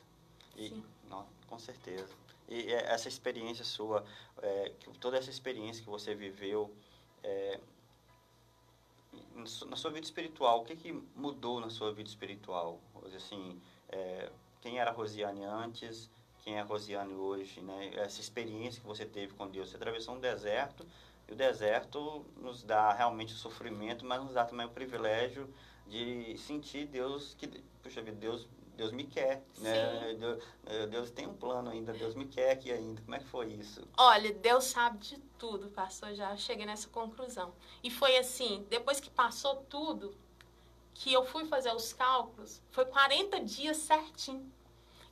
E, 0.58 0.70
Sim. 0.70 0.84
Não, 1.10 1.26
com 1.48 1.58
certeza. 1.58 2.14
E 2.48 2.72
essa 2.72 3.08
experiência 3.08 3.64
sua, 3.64 4.04
é, 4.42 4.74
toda 5.00 5.18
essa 5.18 5.30
experiência 5.30 5.84
que 5.84 5.90
você 5.90 6.14
viveu, 6.14 6.76
é, 7.24 7.60
na 9.68 9.76
sua 9.76 9.92
vida 9.92 10.06
espiritual, 10.06 10.62
o 10.62 10.66
que, 10.66 10.76
que 10.76 10.92
mudou 11.16 11.60
na 11.60 11.70
sua 11.70 11.94
vida 11.94 12.10
espiritual? 12.10 12.80
Assim, 13.16 13.60
é, 13.90 14.30
quem 14.62 14.80
era 14.80 14.92
Rosiane 14.92 15.44
antes, 15.44 16.10
quem 16.44 16.58
é 16.58 16.62
Rosiane 16.62 17.14
hoje, 17.14 17.62
né? 17.62 17.92
Essa 17.96 18.22
experiência 18.22 18.82
que 18.82 18.88
você 18.88 19.06
teve 19.06 19.34
com 19.34 19.48
Deus. 19.48 19.70
Você 19.70 19.76
atravessou 19.78 20.16
um 20.16 20.20
deserto, 20.20 20.86
e 21.28 21.34
o 21.34 21.36
deserto 21.36 22.26
nos 22.38 22.64
dá 22.64 22.94
realmente 22.94 23.34
o 23.34 23.38
sofrimento, 23.38 24.06
mas 24.06 24.24
nos 24.24 24.34
dá 24.34 24.46
também 24.46 24.66
o 24.66 24.70
privilégio 24.70 25.48
de 25.88 26.38
sentir 26.38 26.88
Deus, 26.88 27.36
que, 27.38 27.48
puxa 27.82 28.02
vida, 28.02 28.18
Deus 28.18 28.48
Deus 28.80 28.94
me 28.94 29.04
quer, 29.04 29.44
né? 29.58 30.16
Deus, 30.18 30.44
eh, 30.66 30.88
Deus, 30.88 31.12
tem 31.12 31.28
um 31.28 31.34
plano 31.34 31.70
ainda, 31.70 31.92
Deus 31.92 32.16
me 32.16 32.26
quer 32.26 32.52
aqui 32.52 32.72
ainda. 32.72 33.02
Como 33.02 33.14
é 33.14 33.20
que 33.20 33.26
foi 33.26 33.48
isso? 33.48 33.86
Olha, 33.98 34.34
Deus 34.34 34.64
sabe 34.64 34.98
de 35.00 35.18
tudo, 35.38 35.70
pastor, 35.72 36.14
já 36.16 36.34
cheguei 36.38 36.66
nessa 36.66 36.88
conclusão. 36.88 37.54
E 37.84 37.92
foi 37.92 38.16
assim, 38.16 38.66
depois 38.70 39.02
que 39.02 39.10
passou 39.10 39.58
tudo, 39.70 40.16
que 40.94 41.12
eu 41.12 41.26
fui 41.26 41.46
fazer 41.46 41.76
os 41.76 41.92
cálculos, 41.92 42.62
foi 42.72 42.86
40 42.86 43.42
dias 43.42 43.76
certinho. 43.76 44.50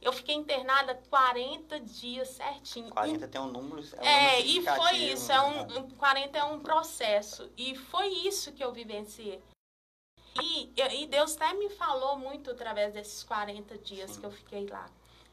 Eu 0.02 0.14
fiquei 0.14 0.36
internada 0.36 0.96
40 1.10 1.78
dias 1.82 2.30
certinho. 2.30 2.90
40 2.90 3.26
e, 3.26 3.28
tem 3.28 3.42
um 3.42 3.52
número. 3.52 3.84
É, 3.98 4.00
um 4.00 4.06
é 4.06 4.42
e 4.42 4.62
foi 4.62 4.96
isso. 4.96 5.30
É 5.30 5.42
um, 5.42 5.90
40 5.90 6.38
é 6.38 6.44
um 6.46 6.60
processo. 6.60 7.52
E 7.58 7.76
foi 7.76 8.08
isso 8.08 8.54
que 8.54 8.64
eu 8.64 8.72
vivenciei. 8.72 9.42
E, 10.42 10.72
e 10.76 11.08
Deus 11.08 11.36
até 11.36 11.54
me 11.54 11.70
falou 11.70 12.18
muito 12.18 12.52
através 12.52 12.94
desses 12.94 13.24
40 13.24 13.78
dias 13.80 14.12
Sim. 14.12 14.20
que 14.20 14.26
eu 14.26 14.32
fiquei 14.32 14.68
lá. 14.68 14.90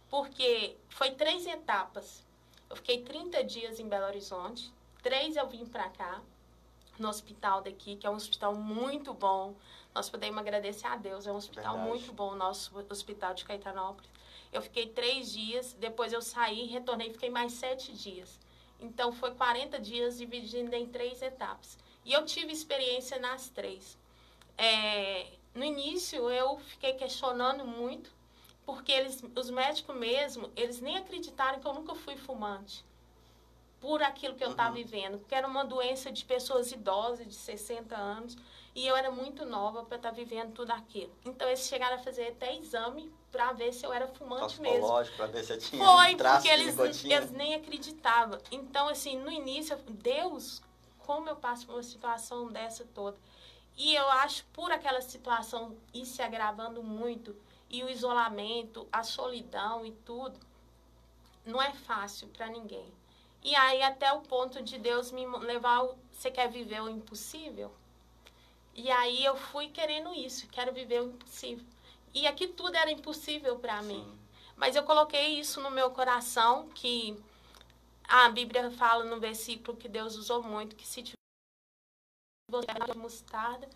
Porque 0.08 0.76
foi 0.88 1.10
três 1.10 1.46
etapas. 1.46 2.24
Eu 2.70 2.76
fiquei 2.76 3.02
30 3.02 3.44
dias 3.44 3.78
em 3.78 3.88
Belo 3.88 4.06
Horizonte, 4.06 4.72
três 5.02 5.36
eu 5.36 5.46
vim 5.48 5.66
para 5.66 5.88
cá, 5.90 6.22
no 6.98 7.08
hospital 7.08 7.60
daqui, 7.60 7.96
que 7.96 8.06
é 8.06 8.10
um 8.10 8.14
hospital 8.14 8.54
muito 8.54 9.12
bom. 9.12 9.54
Nós 9.94 10.08
podemos 10.08 10.38
agradecer 10.38 10.86
a 10.86 10.96
Deus, 10.96 11.26
é 11.26 11.32
um 11.32 11.36
hospital 11.36 11.74
Verdade. 11.74 11.88
muito 11.88 12.12
bom, 12.12 12.32
o 12.32 12.36
nosso 12.36 12.72
hospital 12.90 13.34
de 13.34 13.44
Caetanópolis. 13.44 14.10
Eu 14.52 14.62
fiquei 14.62 14.86
três 14.86 15.32
dias, 15.32 15.72
depois 15.74 16.12
eu 16.12 16.22
saí, 16.22 16.66
retornei, 16.66 17.12
fiquei 17.12 17.30
mais 17.30 17.52
sete 17.52 17.92
dias. 17.92 18.38
Então, 18.80 19.12
foi 19.12 19.34
40 19.34 19.78
dias 19.80 20.18
dividindo 20.18 20.74
em 20.74 20.86
três 20.86 21.20
etapas. 21.22 21.78
E 22.04 22.12
eu 22.12 22.24
tive 22.24 22.52
experiência 22.52 23.18
nas 23.18 23.48
três 23.48 23.98
é, 24.56 25.26
no 25.54 25.64
início 25.64 26.28
eu 26.30 26.58
fiquei 26.58 26.94
questionando 26.94 27.64
muito, 27.64 28.10
porque 28.64 28.92
eles, 28.92 29.22
os 29.36 29.50
médicos 29.50 29.94
mesmo, 29.94 30.50
eles 30.56 30.80
nem 30.80 30.96
acreditaram 30.96 31.60
que 31.60 31.66
eu 31.66 31.74
nunca 31.74 31.94
fui 31.94 32.16
fumante. 32.16 32.84
Por 33.80 34.02
aquilo 34.02 34.34
que 34.34 34.42
eu 34.42 34.50
estava 34.50 34.70
uhum. 34.70 34.82
vivendo. 34.82 35.18
Porque 35.18 35.34
era 35.34 35.46
uma 35.46 35.62
doença 35.62 36.10
de 36.10 36.24
pessoas 36.24 36.72
idosas, 36.72 37.26
de 37.26 37.34
60 37.34 37.94
anos. 37.94 38.34
E 38.74 38.86
eu 38.86 38.96
era 38.96 39.10
muito 39.10 39.44
nova 39.44 39.84
para 39.84 39.96
estar 39.96 40.08
tá 40.08 40.14
vivendo 40.14 40.54
tudo 40.54 40.70
aquilo. 40.70 41.12
Então 41.24 41.46
eles 41.46 41.68
chegaram 41.68 41.96
a 41.96 41.98
fazer 41.98 42.28
até 42.28 42.56
exame 42.56 43.12
para 43.30 43.52
ver 43.52 43.72
se 43.72 43.84
eu 43.84 43.92
era 43.92 44.08
fumante 44.08 44.60
mesmo. 44.60 44.86
para 45.16 45.26
ver 45.26 45.44
se 45.44 45.58
tinha 45.58 45.84
Foi, 45.84 46.14
um 46.14 46.16
porque 46.16 46.48
eles, 46.48 47.04
eles 47.04 47.30
nem 47.30 47.54
acreditavam. 47.54 48.38
Então, 48.50 48.88
assim, 48.88 49.18
no 49.18 49.30
início, 49.30 49.76
Deus, 49.88 50.62
como 50.98 51.28
eu 51.28 51.36
passo 51.36 51.66
por 51.66 51.74
uma 51.74 51.82
situação 51.82 52.48
dessa 52.48 52.84
toda? 52.94 53.18
E 53.76 53.94
eu 53.94 54.08
acho, 54.08 54.44
por 54.52 54.70
aquela 54.70 55.00
situação 55.00 55.76
ir 55.92 56.06
se 56.06 56.22
agravando 56.22 56.82
muito, 56.82 57.36
e 57.68 57.82
o 57.82 57.90
isolamento, 57.90 58.86
a 58.92 59.02
solidão 59.02 59.84
e 59.84 59.90
tudo, 59.90 60.38
não 61.44 61.60
é 61.60 61.72
fácil 61.72 62.28
para 62.28 62.46
ninguém. 62.46 62.86
E 63.42 63.54
aí 63.54 63.82
até 63.82 64.12
o 64.12 64.22
ponto 64.22 64.62
de 64.62 64.78
Deus 64.78 65.10
me 65.10 65.26
levar, 65.26 65.86
você 66.10 66.30
quer 66.30 66.48
viver 66.48 66.80
o 66.80 66.88
impossível? 66.88 67.72
E 68.74 68.90
aí 68.90 69.24
eu 69.24 69.36
fui 69.36 69.68
querendo 69.68 70.14
isso, 70.14 70.48
quero 70.48 70.72
viver 70.72 71.02
o 71.02 71.08
impossível. 71.08 71.64
E 72.14 72.26
aqui 72.26 72.46
tudo 72.46 72.76
era 72.76 72.90
impossível 72.90 73.58
para 73.58 73.82
mim. 73.82 74.06
Mas 74.56 74.76
eu 74.76 74.84
coloquei 74.84 75.38
isso 75.40 75.60
no 75.60 75.70
meu 75.70 75.90
coração 75.90 76.68
que 76.68 77.16
a 78.04 78.28
Bíblia 78.28 78.70
fala 78.70 79.04
no 79.04 79.18
versículo 79.18 79.76
que 79.76 79.88
Deus 79.88 80.16
usou 80.16 80.42
muito 80.42 80.76
que 80.76 80.86
se 80.86 81.02
você 82.48 82.98
mostarda, 82.98 83.68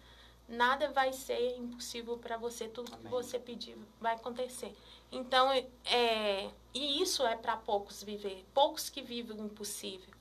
nada 0.48 0.90
vai 0.92 1.12
ser 1.12 1.56
impossível 1.56 2.18
para 2.18 2.36
você, 2.36 2.68
tudo 2.68 2.92
Amém. 2.92 3.04
que 3.04 3.10
você 3.10 3.38
pedir 3.38 3.76
vai 4.00 4.14
acontecer. 4.14 4.74
Então, 5.10 5.50
é, 5.84 6.50
e 6.74 7.02
isso 7.02 7.26
é 7.26 7.36
para 7.36 7.56
poucos 7.56 8.02
viver, 8.02 8.44
poucos 8.54 8.88
que 8.88 9.02
vivem 9.02 9.40
o 9.40 9.46
impossível. 9.46 10.12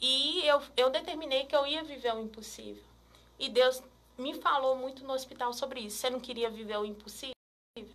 E 0.00 0.44
eu, 0.46 0.62
eu 0.76 0.90
determinei 0.90 1.46
que 1.46 1.56
eu 1.56 1.66
ia 1.66 1.82
viver 1.82 2.14
o 2.14 2.20
impossível. 2.20 2.84
E 3.38 3.48
Deus 3.48 3.82
me 4.18 4.34
falou 4.34 4.76
muito 4.76 5.04
no 5.04 5.12
hospital 5.12 5.52
sobre 5.52 5.80
isso. 5.80 5.98
Você 5.98 6.10
não 6.10 6.20
queria 6.20 6.50
viver 6.50 6.76
o 6.76 6.84
impossível? 6.84 7.34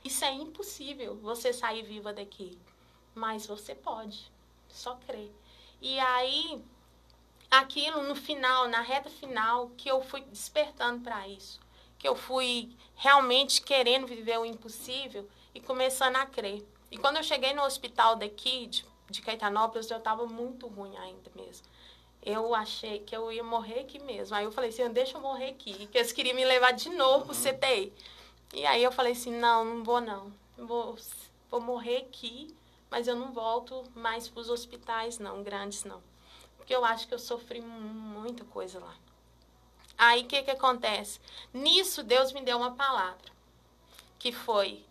Isso 0.03 0.25
é 0.25 0.31
impossível, 0.31 1.15
você 1.17 1.53
sair 1.53 1.83
viva 1.83 2.13
daqui. 2.13 2.57
Mas 3.13 3.45
você 3.45 3.75
pode, 3.75 4.31
só 4.67 4.95
crer. 4.95 5.31
E 5.79 5.99
aí, 5.99 6.63
aquilo 7.51 8.01
no 8.03 8.15
final, 8.15 8.69
na 8.69 8.79
reta 8.79 9.09
final, 9.09 9.69
que 9.75 9.89
eu 9.89 10.01
fui 10.01 10.21
despertando 10.21 11.01
para 11.01 11.27
isso. 11.27 11.59
Que 11.99 12.07
eu 12.07 12.15
fui 12.15 12.75
realmente 12.95 13.61
querendo 13.61 14.07
viver 14.07 14.39
o 14.39 14.45
impossível 14.45 15.27
e 15.53 15.59
começando 15.59 16.15
a 16.15 16.25
crer. 16.25 16.65
E 16.89 16.97
quando 16.97 17.17
eu 17.17 17.23
cheguei 17.23 17.53
no 17.53 17.63
hospital 17.63 18.15
daqui, 18.15 18.67
de, 18.67 18.85
de 19.09 19.21
Caetanópolis, 19.21 19.91
eu 19.91 19.97
estava 19.97 20.25
muito 20.25 20.67
ruim 20.67 20.95
ainda 20.97 21.29
mesmo. 21.35 21.67
Eu 22.23 22.55
achei 22.55 22.99
que 22.99 23.15
eu 23.15 23.31
ia 23.31 23.43
morrer 23.43 23.81
aqui 23.81 23.99
mesmo. 23.99 24.35
Aí 24.35 24.45
eu 24.45 24.51
falei 24.51 24.69
assim, 24.69 24.87
deixa 24.89 25.17
eu 25.17 25.21
morrer 25.21 25.49
aqui, 25.49 25.87
que 25.87 25.97
eles 25.97 26.11
queriam 26.11 26.35
me 26.35 26.45
levar 26.45 26.71
de 26.71 26.89
novo 26.89 27.25
pro 27.25 27.35
CTI. 27.35 27.91
E 28.53 28.65
aí 28.65 28.83
eu 28.83 28.91
falei 28.91 29.11
assim, 29.11 29.31
não, 29.31 29.65
não 29.65 29.83
vou 29.83 29.99
não. 29.99 30.31
Vou, 30.57 30.95
vou 31.49 31.59
morrer 31.61 31.97
aqui, 31.97 32.55
mas 32.89 33.07
eu 33.07 33.15
não 33.15 33.31
volto 33.31 33.83
mais 33.95 34.27
para 34.27 34.41
os 34.41 34.49
hospitais 34.49 35.19
não, 35.19 35.43
grandes 35.43 35.83
não. 35.83 36.10
Porque 36.61 36.75
eu 36.75 36.85
acho 36.85 37.07
que 37.07 37.13
eu 37.13 37.19
sofri 37.19 37.59
muita 37.59 38.45
coisa 38.45 38.79
lá. 38.79 38.93
Aí 39.97 40.21
o 40.21 40.27
que 40.27 40.43
que 40.43 40.51
acontece? 40.51 41.19
Nisso 41.51 42.03
Deus 42.03 42.31
me 42.31 42.41
deu 42.41 42.57
uma 42.57 42.75
palavra, 42.75 43.31
que 44.19 44.31
foi 44.31 44.85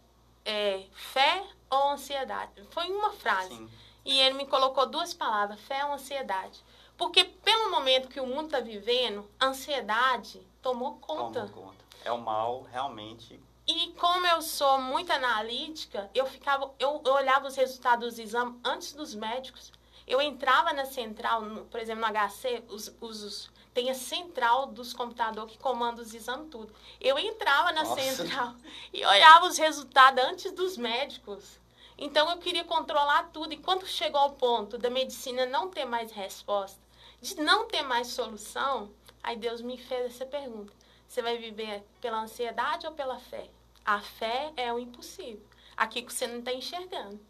é, 0.44 0.84
fé 0.92 1.44
ou 1.70 1.90
ansiedade. 1.90 2.60
Foi 2.70 2.88
uma 2.90 3.12
frase. 3.12 3.54
Sim. 3.54 3.70
E 4.04 4.18
ele 4.18 4.34
me 4.34 4.46
colocou 4.46 4.84
duas 4.86 5.14
palavras, 5.14 5.60
fé 5.60 5.84
ou 5.84 5.92
ansiedade. 5.92 6.60
Porque 6.96 7.22
pelo 7.24 7.70
momento 7.70 8.08
que 8.08 8.20
o 8.20 8.26
mundo 8.26 8.46
está 8.46 8.58
vivendo, 8.58 9.30
a 9.38 9.46
ansiedade 9.46 10.44
tomou 10.60 10.96
conta. 10.96 11.46
Tomou 11.46 11.68
conta. 11.68 11.84
É 12.04 12.10
o 12.10 12.18
mal 12.18 12.62
realmente. 12.62 13.40
E 13.64 13.92
como 13.92 14.26
eu 14.26 14.42
sou 14.42 14.80
muito 14.80 15.12
analítica, 15.12 16.10
eu 16.12 16.26
ficava, 16.26 16.74
eu, 16.80 17.00
eu 17.04 17.12
olhava 17.12 17.46
os 17.46 17.54
resultados 17.54 18.10
dos 18.10 18.18
exames 18.18 18.58
antes 18.64 18.92
dos 18.92 19.14
médicos. 19.14 19.72
Eu 20.10 20.20
entrava 20.20 20.72
na 20.72 20.84
central, 20.84 21.42
no, 21.42 21.64
por 21.66 21.78
exemplo, 21.78 22.04
no 22.04 22.12
HC, 22.12 22.64
os, 22.68 22.92
os, 23.00 23.48
tem 23.72 23.90
a 23.90 23.94
central 23.94 24.66
dos 24.66 24.92
computadores 24.92 25.52
que 25.52 25.58
comanda 25.58 26.02
os 26.02 26.12
exames 26.12 26.50
tudo. 26.50 26.74
Eu 27.00 27.16
entrava 27.16 27.70
na 27.70 27.84
Nossa. 27.84 28.02
central 28.02 28.56
e 28.92 29.06
olhava 29.06 29.46
os 29.46 29.56
resultados 29.56 30.24
antes 30.24 30.50
dos 30.50 30.76
médicos. 30.76 31.60
Então 31.96 32.28
eu 32.28 32.38
queria 32.38 32.64
controlar 32.64 33.30
tudo. 33.32 33.54
E 33.54 33.58
quando 33.58 33.86
chegou 33.86 34.20
ao 34.20 34.32
ponto 34.32 34.76
da 34.76 34.90
medicina 34.90 35.46
não 35.46 35.70
ter 35.70 35.84
mais 35.84 36.10
resposta, 36.10 36.80
de 37.22 37.36
não 37.36 37.68
ter 37.68 37.82
mais 37.82 38.08
solução, 38.08 38.90
aí 39.22 39.36
Deus 39.36 39.60
me 39.60 39.78
fez 39.78 40.06
essa 40.06 40.26
pergunta: 40.26 40.72
você 41.06 41.22
vai 41.22 41.38
viver 41.38 41.84
pela 42.00 42.20
ansiedade 42.20 42.84
ou 42.84 42.92
pela 42.94 43.20
fé? 43.20 43.48
A 43.84 44.00
fé 44.00 44.52
é 44.56 44.72
o 44.72 44.78
impossível. 44.80 45.46
Aqui 45.76 46.02
que 46.02 46.12
você 46.12 46.26
não 46.26 46.40
está 46.40 46.52
enxergando. 46.52 47.29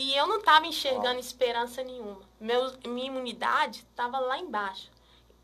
E 0.00 0.16
eu 0.16 0.26
não 0.26 0.38
estava 0.38 0.66
enxergando 0.66 1.20
esperança 1.20 1.84
nenhuma. 1.84 2.22
Meu, 2.40 2.72
minha 2.86 3.08
imunidade 3.08 3.80
estava 3.80 4.18
lá 4.18 4.38
embaixo. 4.38 4.90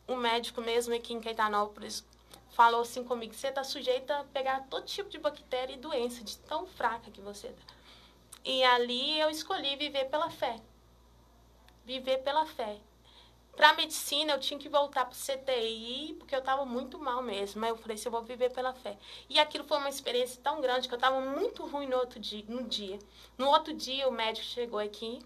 O 0.09 0.17
médico 0.17 0.63
mesmo 0.63 0.95
aqui 0.95 1.13
em 1.13 1.21
Caetanópolis 1.21 2.03
falou 2.53 2.81
assim 2.81 3.05
comigo, 3.05 3.35
você 3.35 3.49
está 3.49 3.63
sujeita 3.63 4.17
a 4.17 4.25
pegar 4.25 4.67
todo 4.71 4.87
tipo 4.87 5.11
de 5.11 5.19
bactéria 5.19 5.75
e 5.75 5.79
doença, 5.79 6.25
de 6.25 6.39
tão 6.39 6.67
fraca 6.67 7.11
que 7.11 7.21
você 7.21 7.49
está. 7.49 7.75
E 8.43 8.65
ali 8.65 9.21
eu 9.21 9.29
escolhi 9.29 9.77
viver 9.77 10.07
pela 10.07 10.31
fé. 10.31 10.59
Viver 11.85 12.23
pela 12.23 12.47
fé. 12.47 12.79
Para 13.57 13.73
medicina, 13.73 14.33
eu 14.33 14.39
tinha 14.39 14.61
que 14.61 14.69
voltar 14.69 15.07
para 15.07 15.15
o 15.15 15.17
CTI, 15.17 16.15
porque 16.19 16.35
eu 16.35 16.41
estava 16.41 16.67
muito 16.67 16.99
mal 16.99 17.23
mesmo. 17.23 17.61
Mas 17.61 17.71
eu 17.71 17.77
falei 17.77 17.95
assim, 17.95 18.07
eu 18.07 18.13
vou 18.13 18.23
viver 18.23 18.53
pela 18.53 18.75
fé. 18.75 18.99
E 19.31 19.39
aquilo 19.39 19.65
foi 19.65 19.79
uma 19.79 19.89
experiência 19.89 20.39
tão 20.43 20.61
grande 20.61 20.87
que 20.87 20.95
eu 20.95 20.99
estava 20.99 21.21
muito 21.21 21.67
ruim 21.67 21.87
no 21.87 21.97
outro 21.97 22.21
dia. 22.21 22.45
No, 22.47 22.63
dia. 22.63 22.99
no 23.39 23.49
outro 23.49 23.73
dia, 23.73 24.07
o 24.09 24.13
médico 24.13 24.47
chegou 24.47 24.79
aqui 24.79 25.21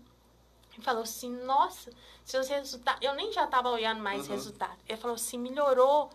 e 0.79 0.81
falou 0.81 1.03
assim, 1.03 1.31
nossa, 1.45 1.91
seus 2.25 2.49
resultados... 2.49 3.05
Eu 3.05 3.15
nem 3.15 3.33
já 3.33 3.45
estava 3.45 3.69
olhando 3.69 4.01
mais 4.01 4.27
uhum. 4.27 4.35
resultado. 4.35 4.79
Ele 4.89 4.97
falou 4.97 5.17
assim, 5.17 5.37
melhorou 5.37 6.09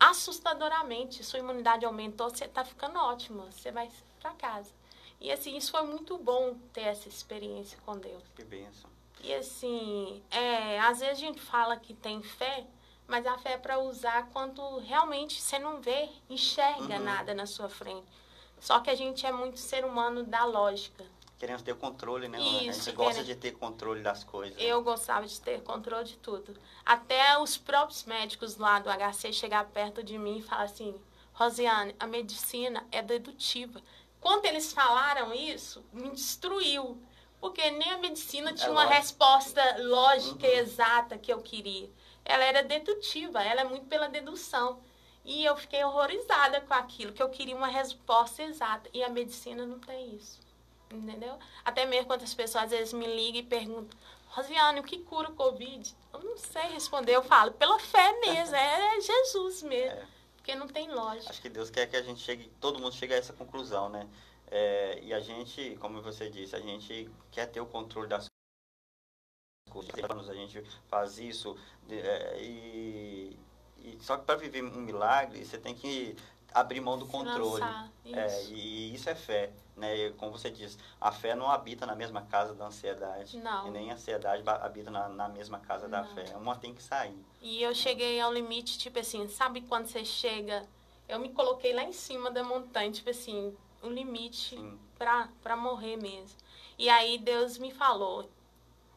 assustadoramente, 0.00 1.22
sua 1.22 1.38
imunidade 1.38 1.84
aumentou, 1.84 2.28
você 2.28 2.46
está 2.46 2.64
ficando 2.64 2.98
ótimo, 2.98 3.44
você 3.52 3.70
vai 3.70 3.88
para 4.20 4.32
casa. 4.32 4.70
E 5.20 5.30
assim, 5.30 5.56
isso 5.56 5.70
foi 5.70 5.82
muito 5.82 6.18
bom 6.18 6.56
ter 6.72 6.80
essa 6.80 7.08
experiência 7.08 7.78
com 7.86 7.96
Deus. 7.96 8.24
Que 8.34 8.42
bênção. 8.42 8.90
E 9.22 9.32
assim, 9.34 10.22
é, 10.30 10.80
às 10.80 11.00
vezes 11.00 11.18
a 11.18 11.20
gente 11.20 11.40
fala 11.40 11.76
que 11.76 11.94
tem 11.94 12.22
fé, 12.22 12.66
mas 13.06 13.26
a 13.26 13.38
fé 13.38 13.52
é 13.52 13.58
para 13.58 13.78
usar 13.78 14.28
quando 14.32 14.78
realmente 14.78 15.40
você 15.40 15.58
não 15.58 15.80
vê, 15.80 16.08
enxerga 16.28 16.96
uhum. 16.96 17.04
nada 17.04 17.34
na 17.34 17.46
sua 17.46 17.68
frente. 17.68 18.06
Só 18.58 18.80
que 18.80 18.90
a 18.90 18.94
gente 18.94 19.26
é 19.26 19.32
muito 19.32 19.58
ser 19.58 19.84
humano 19.84 20.22
da 20.24 20.44
lógica. 20.44 21.04
Querendo 21.38 21.62
ter 21.62 21.74
controle, 21.74 22.28
né? 22.28 22.40
Isso, 22.40 22.68
a 22.68 22.84
gente 22.84 22.92
gosta 22.92 23.24
de 23.24 23.34
ter 23.34 23.52
controle 23.52 24.00
das 24.00 24.22
coisas. 24.22 24.56
Eu 24.60 24.80
gostava 24.82 25.26
de 25.26 25.40
ter 25.40 25.60
controle 25.62 26.04
de 26.04 26.16
tudo. 26.18 26.56
Até 26.86 27.36
os 27.38 27.56
próprios 27.56 28.04
médicos 28.04 28.56
lá 28.56 28.78
do 28.78 28.88
HC 28.88 29.32
chegar 29.32 29.64
perto 29.66 30.04
de 30.04 30.16
mim 30.16 30.38
e 30.38 30.42
falar 30.42 30.62
assim, 30.62 30.94
Rosiane, 31.32 31.96
a 31.98 32.06
medicina 32.06 32.86
é 32.92 33.02
dedutiva. 33.02 33.82
Quando 34.20 34.46
eles 34.46 34.72
falaram 34.72 35.34
isso, 35.34 35.84
me 35.92 36.10
destruiu. 36.10 36.96
Porque 37.42 37.72
nem 37.72 37.90
a 37.90 37.98
medicina 37.98 38.50
é 38.50 38.54
tinha 38.54 38.68
é 38.68 38.70
uma 38.70 38.84
resposta 38.84 39.60
lógica 39.80 40.46
uhum. 40.46 40.52
exata 40.52 41.18
que 41.18 41.32
eu 41.32 41.42
queria. 41.42 41.90
Ela 42.24 42.44
era 42.44 42.62
dedutiva, 42.62 43.42
ela 43.42 43.62
é 43.62 43.64
muito 43.64 43.86
pela 43.86 44.08
dedução. 44.08 44.78
E 45.24 45.44
eu 45.44 45.56
fiquei 45.56 45.82
horrorizada 45.82 46.60
com 46.60 46.72
aquilo, 46.72 47.12
que 47.12 47.20
eu 47.20 47.28
queria 47.28 47.56
uma 47.56 47.66
resposta 47.66 48.44
exata. 48.44 48.88
E 48.94 49.02
a 49.02 49.08
medicina 49.08 49.66
não 49.66 49.80
tem 49.80 50.14
isso. 50.14 50.38
Entendeu? 50.88 51.36
Até 51.64 51.84
mesmo 51.84 52.06
quando 52.06 52.22
as 52.22 52.32
pessoas 52.32 52.66
às 52.66 52.70
vezes 52.70 52.92
me 52.92 53.08
ligam 53.08 53.40
e 53.40 53.44
perguntam, 53.44 53.98
Rosiane, 54.28 54.78
o 54.78 54.84
que 54.84 55.00
cura 55.00 55.28
o 55.28 55.34
Covid? 55.34 55.96
Eu 56.12 56.20
não 56.20 56.38
sei 56.38 56.68
responder, 56.68 57.16
eu 57.16 57.24
falo, 57.24 57.50
pela 57.50 57.80
fé 57.80 58.20
mesmo, 58.20 58.54
é 58.54 59.00
Jesus 59.00 59.64
mesmo. 59.64 59.98
É. 59.98 60.06
Porque 60.36 60.54
não 60.54 60.68
tem 60.68 60.88
lógica. 60.92 61.30
Acho 61.30 61.42
que 61.42 61.48
Deus 61.48 61.70
quer 61.70 61.88
que 61.88 61.96
a 61.96 62.02
gente 62.02 62.20
chegue, 62.20 62.48
todo 62.60 62.78
mundo 62.78 62.94
chegue 62.94 63.14
a 63.14 63.16
essa 63.16 63.32
conclusão, 63.32 63.88
né? 63.88 64.06
É, 64.54 65.00
e 65.02 65.14
a 65.14 65.18
gente, 65.18 65.78
como 65.80 66.02
você 66.02 66.28
disse, 66.28 66.54
a 66.54 66.60
gente 66.60 67.10
quer 67.30 67.46
ter 67.46 67.62
o 67.62 67.64
controle 67.64 68.06
das 68.06 68.26
coisas, 69.70 70.28
a 70.28 70.34
gente 70.34 70.62
faz 70.88 71.18
isso, 71.18 71.56
é, 71.88 72.38
e, 72.38 73.34
e, 73.78 73.98
só 74.02 74.18
que 74.18 74.26
para 74.26 74.36
viver 74.36 74.62
um 74.62 74.82
milagre, 74.82 75.42
você 75.42 75.56
tem 75.56 75.74
que 75.74 76.14
abrir 76.52 76.82
mão 76.82 76.98
do 76.98 77.06
controle. 77.06 77.64
É, 78.04 78.44
e 78.50 78.94
isso 78.94 79.08
é 79.08 79.14
fé, 79.14 79.54
né? 79.74 79.96
E, 79.96 80.12
como 80.12 80.32
você 80.32 80.50
disse, 80.50 80.76
a 81.00 81.10
fé 81.10 81.34
não 81.34 81.50
habita 81.50 81.86
na 81.86 81.94
mesma 81.94 82.20
casa 82.20 82.52
da 82.54 82.66
ansiedade. 82.66 83.38
Não. 83.38 83.68
E 83.68 83.70
nem 83.70 83.90
a 83.90 83.94
ansiedade 83.94 84.42
habita 84.46 84.90
na, 84.90 85.08
na 85.08 85.30
mesma 85.30 85.60
casa 85.60 85.88
não. 85.88 86.02
da 86.02 86.04
fé. 86.04 86.36
Uma 86.36 86.56
tem 86.56 86.74
que 86.74 86.82
sair. 86.82 87.16
E 87.40 87.62
eu 87.62 87.74
cheguei 87.74 88.20
ao 88.20 88.30
limite, 88.30 88.76
tipo 88.76 88.98
assim, 88.98 89.26
sabe 89.28 89.62
quando 89.62 89.86
você 89.86 90.04
chega... 90.04 90.68
Eu 91.08 91.18
me 91.18 91.30
coloquei 91.30 91.72
lá 91.72 91.82
em 91.82 91.92
cima 91.92 92.30
da 92.30 92.44
montanha, 92.44 92.92
tipo 92.92 93.08
assim, 93.08 93.56
um 93.82 93.90
limite 93.90 94.56
para 94.98 95.56
morrer 95.56 95.96
mesmo. 95.96 96.38
E 96.78 96.88
aí 96.88 97.18
Deus 97.18 97.58
me 97.58 97.72
falou, 97.72 98.30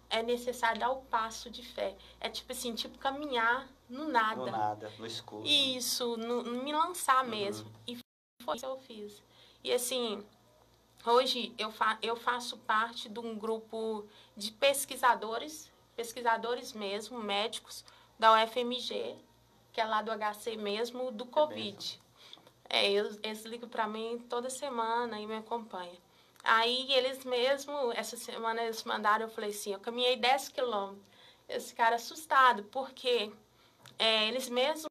é 0.10 0.22
necessário 0.24 0.80
dar 0.80 0.92
o 0.92 1.02
passo 1.04 1.50
de 1.50 1.64
fé. 1.64 1.96
É 2.20 2.30
tipo 2.30 2.52
assim, 2.52 2.74
tipo 2.74 2.98
caminhar 2.98 3.68
no 3.90 4.08
nada. 4.08 4.46
No 4.46 4.52
nada, 4.52 4.94
no 4.98 5.06
escuro. 5.06 5.46
Isso, 5.46 6.18
no, 6.18 6.44
me 6.44 6.72
lançar 6.72 7.24
uhum. 7.24 7.30
mesmo. 7.30 7.72
E 7.88 7.98
foi 8.44 8.56
isso 8.56 8.66
que 8.66 8.72
eu 8.72 8.78
fiz. 8.78 9.24
E 9.64 9.72
assim, 9.72 10.24
hoje 11.06 11.54
eu, 11.58 11.72
fa 11.72 11.98
eu 12.02 12.16
faço 12.16 12.58
parte 12.60 13.10
de 13.10 13.20
um 13.20 13.38
grupo 13.38 14.06
de 14.36 14.52
pesquisadores, 14.52 15.72
pesquisadores 15.96 16.74
mesmo, 16.74 17.20
médicos, 17.20 17.84
da 18.18 18.44
UFMG, 18.44 19.16
que 19.74 19.82
é 19.82 19.86
lá 19.86 20.02
do 20.02 20.12
HC 20.12 20.56
mesmo, 20.56 21.12
do 21.12 21.26
Covid. 21.26 22.00
É, 22.76 22.92
eles, 22.92 23.18
eles 23.24 23.46
ligam 23.46 23.70
para 23.70 23.88
mim 23.88 24.20
toda 24.30 24.50
semana 24.50 25.18
e 25.18 25.26
me 25.26 25.38
acompanham. 25.38 25.96
Aí 26.44 26.92
eles 26.92 27.24
mesmo, 27.24 27.94
essa 27.94 28.18
semana 28.18 28.62
eles 28.62 28.84
mandaram, 28.84 29.28
eu 29.28 29.32
falei 29.32 29.52
assim, 29.52 29.72
eu 29.72 29.80
caminhei 29.80 30.18
10 30.18 30.50
quilômetros. 30.50 31.02
eles 31.48 31.70
ficaram 31.70 31.96
assustados, 31.96 32.66
porque 32.70 33.32
é, 33.98 34.28
eles 34.28 34.50
mesmos 34.50 34.88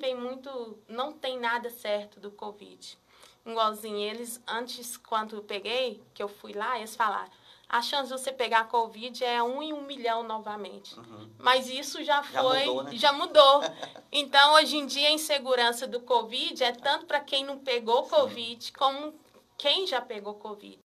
veem 0.00 0.14
muito, 0.14 0.78
não 0.86 1.12
tem 1.12 1.36
nada 1.36 1.68
certo 1.68 2.20
do 2.20 2.30
Covid. 2.30 2.96
Igualzinho, 3.44 3.98
eles, 3.98 4.40
antes, 4.46 4.96
quando 4.96 5.34
eu 5.34 5.42
peguei, 5.42 6.00
que 6.14 6.22
eu 6.22 6.28
fui 6.28 6.52
lá, 6.52 6.78
eles 6.78 6.94
falaram, 6.94 7.30
a 7.74 7.82
chance 7.82 8.04
de 8.04 8.16
você 8.16 8.30
pegar 8.30 8.68
Covid 8.68 9.24
é 9.24 9.42
um 9.42 9.60
em 9.60 9.72
um 9.72 9.82
milhão 9.82 10.22
novamente. 10.22 10.96
Uhum. 10.96 11.28
Mas 11.40 11.68
isso 11.68 12.04
já 12.04 12.22
foi, 12.22 12.60
já 12.60 12.66
mudou. 12.66 12.82
Né? 12.84 12.96
Já 12.96 13.12
mudou. 13.12 13.60
então, 14.12 14.54
hoje 14.54 14.76
em 14.76 14.86
dia, 14.86 15.08
a 15.08 15.10
insegurança 15.10 15.84
do 15.84 16.00
Covid 16.00 16.62
é 16.62 16.70
tanto 16.70 17.04
para 17.04 17.18
quem 17.18 17.44
não 17.44 17.58
pegou 17.58 18.04
Covid, 18.04 18.64
Sim. 18.64 18.72
como 18.74 19.12
quem 19.58 19.88
já 19.88 20.00
pegou 20.00 20.34
Covid. 20.34 20.78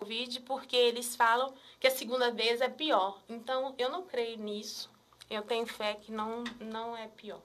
Covid 0.00 0.40
porque 0.40 0.76
eles 0.76 1.14
falam 1.14 1.54
que 1.78 1.86
a 1.86 1.90
segunda 1.92 2.32
vez 2.32 2.60
é 2.60 2.68
pior. 2.68 3.20
Então, 3.28 3.76
eu 3.78 3.88
não 3.90 4.02
creio 4.02 4.38
nisso. 4.38 4.90
Eu 5.30 5.42
tenho 5.42 5.66
fé 5.66 5.94
que 5.94 6.10
não, 6.10 6.42
não 6.58 6.96
é 6.96 7.06
pior. 7.06 7.40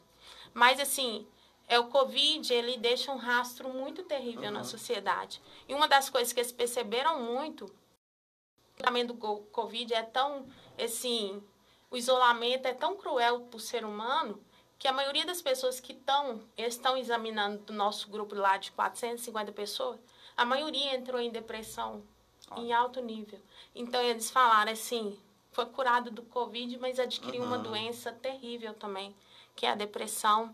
Mas, 0.51 0.79
assim, 0.79 1.27
é 1.67 1.79
o 1.79 1.87
Covid, 1.87 2.53
ele 2.53 2.77
deixa 2.77 3.11
um 3.11 3.17
rastro 3.17 3.69
muito 3.69 4.03
terrível 4.03 4.43
uhum. 4.43 4.51
na 4.51 4.63
sociedade. 4.63 5.41
E 5.67 5.73
uma 5.73 5.87
das 5.87 6.09
coisas 6.09 6.33
que 6.33 6.39
eles 6.39 6.51
perceberam 6.51 7.21
muito, 7.21 7.65
o 7.65 8.75
tratamento 8.75 9.13
do 9.13 9.37
Covid 9.51 9.93
é 9.93 10.03
tão, 10.03 10.45
assim, 10.81 11.41
o 11.89 11.97
isolamento 11.97 12.67
é 12.67 12.73
tão 12.73 12.95
cruel 12.95 13.41
para 13.41 13.57
o 13.57 13.59
ser 13.59 13.85
humano, 13.85 14.43
que 14.77 14.87
a 14.87 14.93
maioria 14.93 15.25
das 15.25 15.41
pessoas 15.41 15.79
que 15.79 15.93
estão, 15.93 16.41
estão 16.57 16.97
examinando 16.97 17.59
do 17.63 17.71
nosso 17.71 18.09
grupo 18.09 18.35
lá 18.35 18.57
de 18.57 18.71
450 18.73 19.51
pessoas, 19.53 19.99
a 20.35 20.43
maioria 20.43 20.95
entrou 20.95 21.21
em 21.21 21.31
depressão 21.31 22.03
ah. 22.49 22.59
em 22.59 22.73
alto 22.73 22.99
nível. 22.99 23.39
Então, 23.73 24.01
eles 24.01 24.29
falaram 24.29 24.71
assim, 24.71 25.17
foi 25.51 25.65
curado 25.67 26.11
do 26.11 26.23
Covid, 26.23 26.77
mas 26.79 26.99
adquiriu 26.99 27.41
uhum. 27.41 27.47
uma 27.47 27.57
doença 27.59 28.11
terrível 28.11 28.73
também, 28.73 29.15
que 29.55 29.65
é 29.65 29.71
a 29.71 29.75
depressão. 29.75 30.53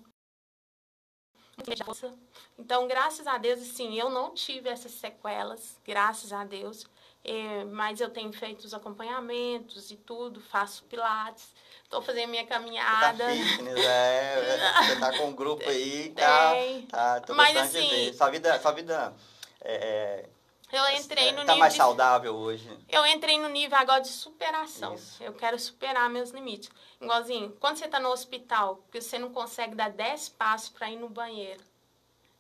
Então, 2.58 2.88
graças 2.88 3.28
a 3.28 3.38
Deus, 3.38 3.62
assim, 3.62 3.98
eu 3.98 4.10
não 4.10 4.34
tive 4.34 4.70
essas 4.70 4.92
sequelas, 4.92 5.78
graças 5.86 6.34
a 6.34 6.44
Deus. 6.44 6.86
É, 7.24 7.66
mas 7.66 8.00
eu 8.00 8.10
tenho 8.10 8.32
feito 8.32 8.64
os 8.64 8.74
acompanhamentos 8.74 9.92
e 9.92 9.98
tudo, 9.98 10.40
faço 10.40 10.86
pilates, 10.86 11.54
estou 11.84 12.02
fazendo 12.02 12.30
minha 12.30 12.46
caminhada. 12.46 13.26
Você 13.26 13.42
tá 13.42 13.50
fitness, 13.50 13.86
é, 13.86 14.86
você 14.88 15.00
tá 15.00 15.18
com 15.18 15.28
um 15.28 15.36
grupo 15.36 15.70
aí, 15.70 16.12
tá, 16.16 16.54
tá, 16.90 17.20
tô 17.22 17.36
mas, 17.36 17.58
assim, 17.58 18.14
Sua 18.14 18.30
vida, 18.30 18.58
sua 18.62 18.72
vida 18.72 19.14
é, 19.62 19.74
é 19.74 20.30
eu 20.72 20.90
entrei 20.92 21.32
no 21.32 21.38
tá 21.38 21.44
nível. 21.44 21.58
mais 21.58 21.74
saudável 21.74 22.36
hoje? 22.36 22.70
Eu 22.88 23.06
entrei 23.06 23.40
no 23.40 23.50
nível 23.50 23.78
agora 23.78 24.02
de 24.02 24.08
superação. 24.08 24.94
Isso. 24.96 25.22
Eu 25.24 25.34
quero 25.34 25.58
superar 25.58 26.10
meus 26.10 26.30
limites. 26.32 26.70
Igualzinho, 27.02 27.56
quando 27.60 27.78
você 27.78 27.86
está 27.86 28.00
no 28.00 28.10
hospital, 28.10 28.84
que 28.92 29.02
você 29.02 29.18
não 29.18 29.32
consegue 29.32 29.76
dar 29.76 29.90
10 29.90 30.30
passos 30.30 30.70
para 30.70 30.90
ir 30.90 30.98
no 30.98 31.10
banheiro, 31.10 31.64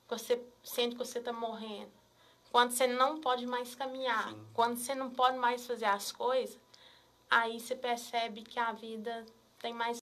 você 0.07 0.41
sente 0.63 0.95
que 0.95 1.05
você 1.05 1.19
está 1.19 1.31
morrendo. 1.31 1.91
Quando 2.51 2.71
você 2.71 2.87
não 2.87 3.21
pode 3.21 3.45
mais 3.45 3.75
caminhar, 3.75 4.29
Sim. 4.29 4.47
quando 4.53 4.77
você 4.77 4.95
não 4.95 5.11
pode 5.11 5.37
mais 5.37 5.65
fazer 5.67 5.85
as 5.85 6.11
coisas, 6.11 6.59
aí 7.29 7.59
você 7.59 7.75
percebe 7.75 8.41
que 8.41 8.59
a 8.59 8.71
vida 8.71 9.25
tem 9.59 9.73
mais 9.73 9.99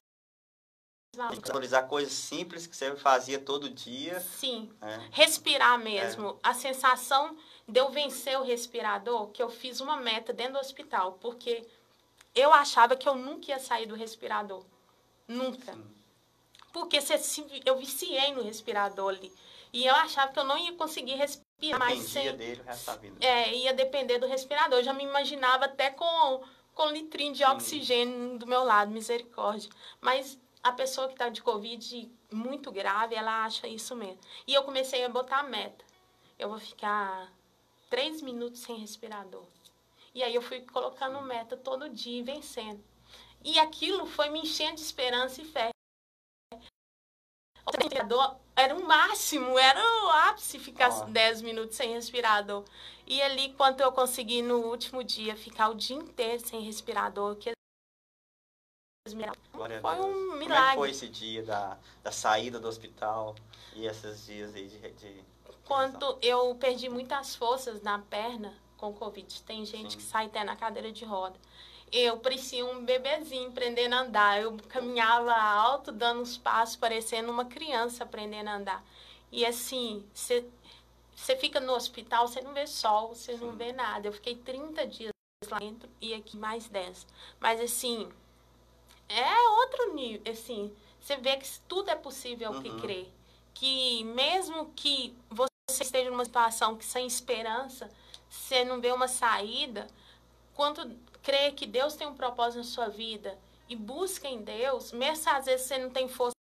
Valorizar 1.17 1.83
coisas 1.83 2.13
simples 2.13 2.67
que 2.67 2.75
você 2.75 2.95
fazia 2.95 3.39
todo 3.39 3.69
dia. 3.69 4.19
Sim. 4.19 4.71
É. 4.81 4.99
Respirar 5.11 5.79
mesmo. 5.79 6.31
É. 6.43 6.49
A 6.49 6.53
sensação 6.53 7.35
de 7.67 7.79
eu 7.79 7.89
vencer 7.89 8.39
o 8.39 8.43
respirador, 8.43 9.27
que 9.27 9.41
eu 9.41 9.49
fiz 9.49 9.81
uma 9.81 9.97
meta 9.97 10.31
dentro 10.31 10.53
do 10.53 10.59
hospital, 10.59 11.13
porque 11.19 11.65
eu 12.35 12.53
achava 12.53 12.95
que 12.95 13.09
eu 13.09 13.15
nunca 13.15 13.51
ia 13.51 13.59
sair 13.59 13.87
do 13.87 13.95
respirador. 13.95 14.63
Nunca. 15.27 15.73
Sim. 15.73 15.83
Porque 16.71 16.99
eu 17.65 17.77
viciei 17.77 18.31
no 18.33 18.43
respirador 18.43 19.09
ali. 19.09 19.33
E 19.73 19.85
eu 19.85 19.95
achava 19.95 20.31
que 20.31 20.39
eu 20.39 20.43
não 20.43 20.57
ia 20.57 20.73
conseguir 20.73 21.15
respirar 21.15 21.79
mais 21.79 21.99
sem... 22.03 22.35
dele 22.35 22.61
o 22.61 22.63
resto 22.63 22.85
da 22.85 22.95
vida. 22.95 23.25
É, 23.25 23.53
ia 23.53 23.73
depender 23.73 24.19
do 24.19 24.27
respirador. 24.27 24.79
Eu 24.79 24.83
já 24.83 24.93
me 24.93 25.03
imaginava 25.03 25.65
até 25.65 25.89
com, 25.89 26.43
com 26.73 26.91
litrinho 26.91 27.33
de 27.33 27.39
Sim. 27.39 27.51
oxigênio 27.51 28.37
do 28.37 28.47
meu 28.47 28.63
lado, 28.63 28.91
misericórdia. 28.91 29.69
Mas 29.99 30.37
a 30.67 30.71
pessoa 30.73 31.07
que 31.07 31.13
está 31.13 31.29
de 31.29 31.41
Covid 31.41 32.11
muito 32.31 32.71
grave, 32.71 33.15
ela 33.15 33.45
acha 33.45 33.67
isso 33.67 33.95
mesmo. 33.95 34.19
E 34.45 34.53
eu 34.53 34.63
comecei 34.63 35.03
a 35.03 35.09
botar 35.09 35.39
a 35.39 35.43
meta. 35.43 35.85
Eu 36.37 36.49
vou 36.49 36.59
ficar 36.59 37.31
três 37.89 38.21
minutos 38.21 38.59
sem 38.59 38.77
respirador. 38.77 39.45
E 40.13 40.21
aí 40.21 40.35
eu 40.35 40.41
fui 40.41 40.61
colocando 40.61 41.21
meta 41.21 41.55
todo 41.55 41.89
dia 41.89 42.19
e 42.19 42.23
vencendo. 42.23 42.83
E 43.43 43.57
aquilo 43.59 44.05
foi 44.05 44.29
me 44.29 44.39
enchendo 44.39 44.75
de 44.75 44.81
esperança 44.81 45.41
e 45.41 45.45
fé. 45.45 45.69
O 47.65 47.71
respirador 47.77 48.37
era 48.55 48.75
o 48.75 48.85
máximo, 48.85 49.57
era 49.57 49.79
o 49.79 50.09
ápice 50.09 50.59
ficar 50.59 50.89
oh. 50.89 51.05
10 51.05 51.41
minutos 51.43 51.77
sem 51.77 51.93
respirador. 51.93 52.65
E 53.05 53.21
ali, 53.21 53.53
quando 53.53 53.81
eu 53.81 53.91
consegui 53.91 54.41
no 54.41 54.57
último 54.65 55.03
dia 55.03 55.35
ficar 55.35 55.69
o 55.69 55.75
dia 55.75 55.95
inteiro 55.95 56.45
sem 56.45 56.61
respirador, 56.61 57.35
que 57.35 57.56
foi 59.81 59.99
um 59.99 60.37
milagre. 60.37 60.47
Como 60.47 60.53
é 60.53 60.75
foi 60.75 60.89
esse 60.91 61.07
dia 61.07 61.43
da, 61.43 61.77
da 62.03 62.11
saída 62.11 62.59
do 62.59 62.67
hospital 62.67 63.35
e 63.75 63.85
esses 63.85 64.25
dias 64.25 64.55
aí 64.55 64.67
de, 64.67 64.91
de 64.93 65.23
quando 65.67 66.17
eu 66.21 66.55
perdi 66.55 66.87
muitas 66.87 67.35
forças 67.35 67.81
na 67.81 67.99
perna 67.99 68.53
com 68.77 68.93
Covid. 68.93 69.43
Tem 69.43 69.65
gente 69.65 69.91
Sim. 69.91 69.97
que 69.97 70.03
sai 70.03 70.27
até 70.27 70.43
na 70.43 70.55
cadeira 70.55 70.91
de 70.91 71.03
roda. 71.03 71.37
Eu 71.91 72.17
parecia 72.19 72.65
um 72.65 72.83
bebezinho 72.83 73.49
aprendendo 73.49 73.93
a 73.93 73.99
andar. 73.99 74.41
Eu 74.41 74.57
caminhava 74.69 75.33
alto, 75.33 75.91
dando 75.91 76.21
os 76.21 76.37
passos, 76.37 76.77
parecendo 76.77 77.29
uma 77.31 77.45
criança 77.45 78.05
aprendendo 78.05 78.47
a 78.47 78.55
andar. 78.55 78.83
E 79.29 79.45
assim, 79.45 80.05
você 80.13 81.35
fica 81.35 81.59
no 81.59 81.73
hospital, 81.73 82.27
você 82.27 82.39
não 82.39 82.53
vê 82.53 82.65
sol, 82.65 83.09
você 83.09 83.33
não 83.33 83.51
vê 83.51 83.73
nada. 83.73 84.07
Eu 84.07 84.13
fiquei 84.13 84.35
30 84.35 84.87
dias 84.87 85.11
lá 85.49 85.59
dentro 85.59 85.89
e 85.99 86.13
aqui 86.13 86.37
mais 86.37 86.69
10. 86.69 87.05
Mas 87.41 87.59
assim, 87.59 88.09
é 89.09 89.49
outro 89.49 89.93
nível, 89.93 90.31
assim, 90.31 90.75
você 90.99 91.15
vê 91.17 91.37
que 91.37 91.47
tudo 91.67 91.89
é 91.89 91.95
possível 91.95 92.51
uhum. 92.51 92.61
que 92.61 92.81
crê. 92.81 93.07
Que 93.53 94.03
mesmo 94.03 94.71
que 94.75 95.15
você 95.29 95.83
esteja 95.83 96.11
numa 96.11 96.25
situação 96.25 96.75
que 96.75 96.85
sem 96.85 97.07
esperança, 97.07 97.89
você 98.29 98.63
não 98.63 98.79
vê 98.81 98.91
uma 98.91 99.07
saída, 99.07 99.87
quando 100.53 100.97
crê 101.23 101.51
que 101.51 101.65
Deus 101.65 101.95
tem 101.95 102.07
um 102.07 102.15
propósito 102.15 102.57
na 102.57 102.63
sua 102.63 102.87
vida 102.87 103.37
e 103.69 103.75
busca 103.75 104.27
em 104.27 104.41
Deus, 104.41 104.91
mesmo 104.91 105.29
às 105.31 105.45
vezes 105.45 105.67
você 105.67 105.77
não 105.77 105.89
tem 105.89 106.07
força, 106.07 106.35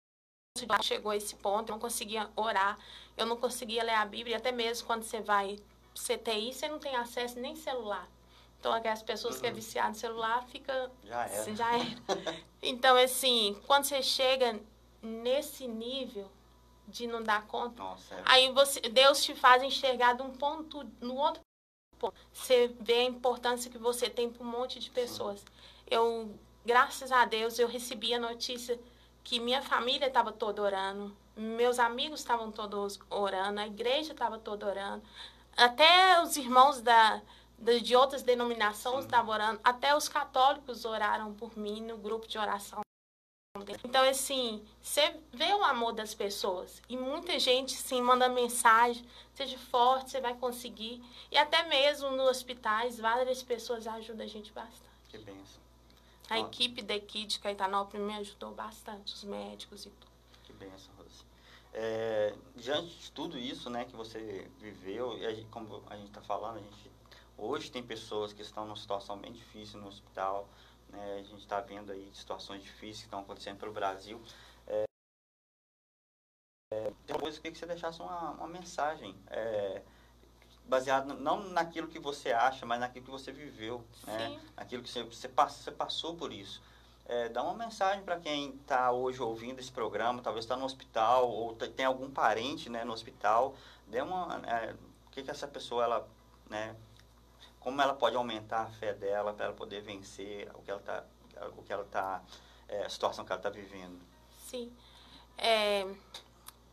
chegou 0.81 1.11
a 1.11 1.17
esse 1.17 1.35
ponto, 1.35 1.69
eu 1.69 1.73
não 1.73 1.79
conseguia 1.79 2.29
orar, 2.35 2.77
eu 3.17 3.25
não 3.25 3.37
conseguia 3.37 3.83
ler 3.83 3.93
a 3.93 4.05
Bíblia, 4.05 4.37
até 4.37 4.51
mesmo 4.51 4.85
quando 4.87 5.03
você 5.03 5.21
vai 5.21 5.57
CTI, 5.93 6.53
você 6.53 6.67
não 6.67 6.79
tem 6.79 6.95
acesso 6.95 7.39
nem 7.39 7.55
celular. 7.55 8.07
Então, 8.65 8.73
aquelas 8.73 9.03
pessoas 9.03 9.39
que 9.39 9.45
é 9.45 9.49
uhum. 9.49 9.55
viciado 9.55 9.89
no 9.89 9.95
celular, 9.95 10.43
fica... 10.47 10.91
Já 11.03 11.27
era. 11.27 11.55
Já 11.55 11.77
era. 11.77 12.45
Então, 12.63 12.97
assim, 12.97 13.55
quando 13.67 13.83
você 13.83 14.01
chega 14.01 14.59
nesse 15.03 15.67
nível, 15.67 16.27
de 16.87 17.05
não 17.05 17.21
dar 17.21 17.45
conta. 17.45 17.83
Nossa, 17.83 18.15
é. 18.15 18.23
Aí 18.25 18.51
você, 18.51 18.79
Deus 18.81 19.23
te 19.23 19.35
faz 19.35 19.61
enxergar 19.61 20.13
de 20.13 20.23
um 20.23 20.31
ponto 20.31 20.83
no 20.99 21.13
outro 21.13 21.43
ponto. 21.99 22.15
Você 22.33 22.75
vê 22.79 22.95
a 22.95 23.03
importância 23.03 23.69
que 23.69 23.77
você 23.77 24.09
tem 24.09 24.31
para 24.31 24.43
um 24.43 24.49
monte 24.49 24.79
de 24.79 24.89
pessoas. 24.89 25.41
Sim. 25.41 25.45
Eu, 25.85 26.35
graças 26.65 27.11
a 27.11 27.23
Deus, 27.23 27.59
eu 27.59 27.67
recebi 27.67 28.15
a 28.15 28.19
notícia 28.19 28.79
que 29.23 29.39
minha 29.39 29.61
família 29.61 30.07
estava 30.07 30.31
toda 30.31 30.63
orando, 30.63 31.15
meus 31.37 31.77
amigos 31.77 32.21
estavam 32.21 32.51
todos 32.51 32.99
orando, 33.11 33.59
a 33.59 33.67
igreja 33.67 34.13
estava 34.13 34.39
toda 34.39 34.65
orando, 34.65 35.03
até 35.55 36.19
os 36.23 36.35
irmãos 36.35 36.81
da, 36.81 37.21
de 37.81 37.95
outras 37.95 38.21
denominações 38.21 39.05
estavam 39.05 39.33
orando, 39.33 39.59
até 39.63 39.95
os 39.95 40.07
católicos 40.07 40.85
oraram 40.85 41.33
por 41.33 41.57
mim 41.57 41.81
no 41.81 41.97
grupo 41.97 42.27
de 42.27 42.37
oração 42.37 42.85
então, 43.83 44.03
assim, 44.03 44.65
você 44.81 45.17
vê 45.31 45.53
o 45.53 45.63
amor 45.63 45.93
das 45.93 46.13
pessoas. 46.13 46.81
E 46.89 46.97
muita 46.97 47.39
gente, 47.39 47.71
sim, 47.73 48.01
manda 48.01 48.27
mensagem, 48.27 49.05
seja 49.33 49.57
forte, 49.57 50.11
você 50.11 50.19
vai 50.19 50.35
conseguir. 50.35 51.01
E 51.31 51.37
até 51.37 51.63
mesmo 51.63 52.11
nos 52.11 52.27
hospitais, 52.27 52.99
várias 52.99 53.41
pessoas 53.41 53.87
ajudam 53.87 54.25
a 54.25 54.29
gente 54.29 54.51
bastante. 54.51 54.83
Que 55.07 55.17
benção. 55.19 55.63
A 56.29 56.39
equipe 56.39 56.81
daqui 56.81 57.25
de 57.25 57.39
Caetanópolis 57.39 58.05
me 58.05 58.13
ajudou 58.15 58.51
bastante, 58.51 59.13
os 59.13 59.23
médicos 59.23 59.85
e 59.85 59.89
tudo. 59.89 60.11
Que 60.43 60.51
benção, 60.53 60.93
Rose. 60.97 61.23
É, 61.73 62.33
diante 62.55 62.97
de 62.97 63.11
tudo 63.11 63.37
isso, 63.37 63.69
né, 63.69 63.85
que 63.85 63.95
você 63.95 64.49
viveu, 64.59 65.17
e 65.17 65.25
a 65.25 65.33
gente, 65.33 65.47
como 65.47 65.83
a 65.87 65.95
gente 65.95 66.07
está 66.07 66.21
falando, 66.21 66.57
a 66.57 66.61
gente 66.61 66.84
hoje 67.37 67.71
tem 67.71 67.83
pessoas 67.83 68.33
que 68.33 68.41
estão 68.41 68.65
numa 68.65 68.75
situação 68.75 69.17
bem 69.17 69.31
difícil 69.31 69.79
no 69.79 69.87
hospital, 69.87 70.47
né? 70.89 71.19
A 71.19 71.23
gente 71.23 71.41
está 71.41 71.59
vendo 71.59 71.91
aí 71.91 72.09
situações 72.13 72.63
difíceis 72.63 72.99
que 72.99 73.05
estão 73.05 73.21
acontecendo 73.21 73.57
pelo 73.57 73.71
Brasil. 73.71 74.21
É, 74.67 74.85
é, 76.73 76.93
tem 77.05 77.15
uma 77.15 77.21
coisa 77.21 77.39
que 77.39 77.47
eu 77.47 77.51
queria 77.51 77.51
que 77.51 77.59
você 77.59 77.65
deixasse 77.65 78.01
uma, 78.01 78.31
uma 78.31 78.47
mensagem. 78.47 79.15
É, 79.27 79.81
baseado 80.67 81.13
não 81.13 81.49
naquilo 81.49 81.87
que 81.87 81.99
você 81.99 82.31
acha, 82.31 82.65
mas 82.65 82.79
naquilo 82.79 83.05
que 83.05 83.11
você 83.11 83.31
viveu, 83.31 83.83
né? 84.05 84.29
Sim. 84.29 84.39
Naquilo 84.55 84.83
que 84.83 84.89
você, 84.89 85.03
você, 85.03 85.29
passou, 85.29 85.63
você 85.63 85.71
passou 85.71 86.15
por 86.15 86.31
isso. 86.31 86.61
É, 87.07 87.29
dá 87.29 87.43
uma 87.43 87.53
mensagem 87.53 88.03
para 88.03 88.19
quem 88.19 88.55
está 88.55 88.91
hoje 88.91 89.21
ouvindo 89.21 89.59
esse 89.59 89.71
programa, 89.71 90.23
talvez 90.23 90.43
está 90.43 90.57
no 90.57 90.65
hospital 90.65 91.29
ou 91.29 91.53
tem 91.55 91.85
algum 91.85 92.09
parente 92.09 92.67
né, 92.67 92.83
no 92.83 92.93
hospital. 92.93 93.55
Dê 93.87 94.01
uma, 94.01 94.41
é, 94.47 94.73
o 95.05 95.11
que, 95.11 95.21
que 95.21 95.29
essa 95.29 95.47
pessoa, 95.47 95.83
ela, 95.83 96.07
né, 96.49 96.75
como 97.65 97.81
ela 97.81 97.95
pode 97.95 98.15
aumentar 98.15 98.61
a 98.61 98.67
fé 98.67 98.93
dela 98.93 99.33
para 99.33 99.45
ela 99.45 99.55
poder 99.55 99.81
vencer 99.81 100.47
o 100.53 100.61
que 100.61 100.69
ela 100.69 100.79
está, 100.79 101.03
o 101.57 101.63
que 101.63 101.73
ela 101.73 101.83
tá, 101.85 102.23
é, 102.67 102.85
a 102.85 102.89
situação 102.89 103.25
que 103.25 103.31
ela 103.31 103.39
está 103.39 103.49
vivendo. 103.49 103.99
Sim. 104.45 104.71
É, 105.35 105.87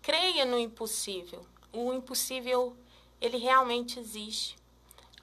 creia 0.03 0.45
no 0.45 0.59
impossível. 0.59 1.47
O 1.73 1.95
impossível, 1.95 2.77
ele 3.23 3.39
realmente 3.39 3.99
existe. 3.99 4.55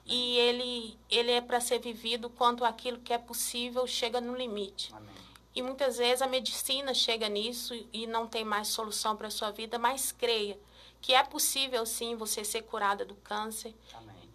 E 0.07 0.39
ele, 0.39 0.97
ele 1.07 1.31
é 1.33 1.39
para 1.39 1.61
ser 1.61 1.77
vivido 1.77 2.31
quando 2.31 2.65
aquilo 2.65 2.97
que 2.97 3.13
é 3.13 3.19
possível 3.19 3.85
chega 3.85 4.19
no 4.19 4.35
limite. 4.35 4.91
Amém. 4.91 5.13
E 5.53 5.61
muitas 5.61 5.99
vezes 5.99 6.23
a 6.23 6.27
medicina 6.27 6.95
chega 6.95 7.29
nisso 7.29 7.75
e 7.93 8.07
não 8.07 8.25
tem 8.25 8.43
mais 8.43 8.69
solução 8.69 9.15
para 9.15 9.27
a 9.27 9.31
sua 9.31 9.51
vida, 9.51 9.77
mas 9.77 10.11
creia 10.11 10.59
que 11.01 11.13
é 11.13 11.23
possível 11.23 11.85
sim 11.85 12.15
você 12.15 12.43
ser 12.43 12.63
curada 12.63 13.05
do 13.05 13.15
câncer. 13.15 13.73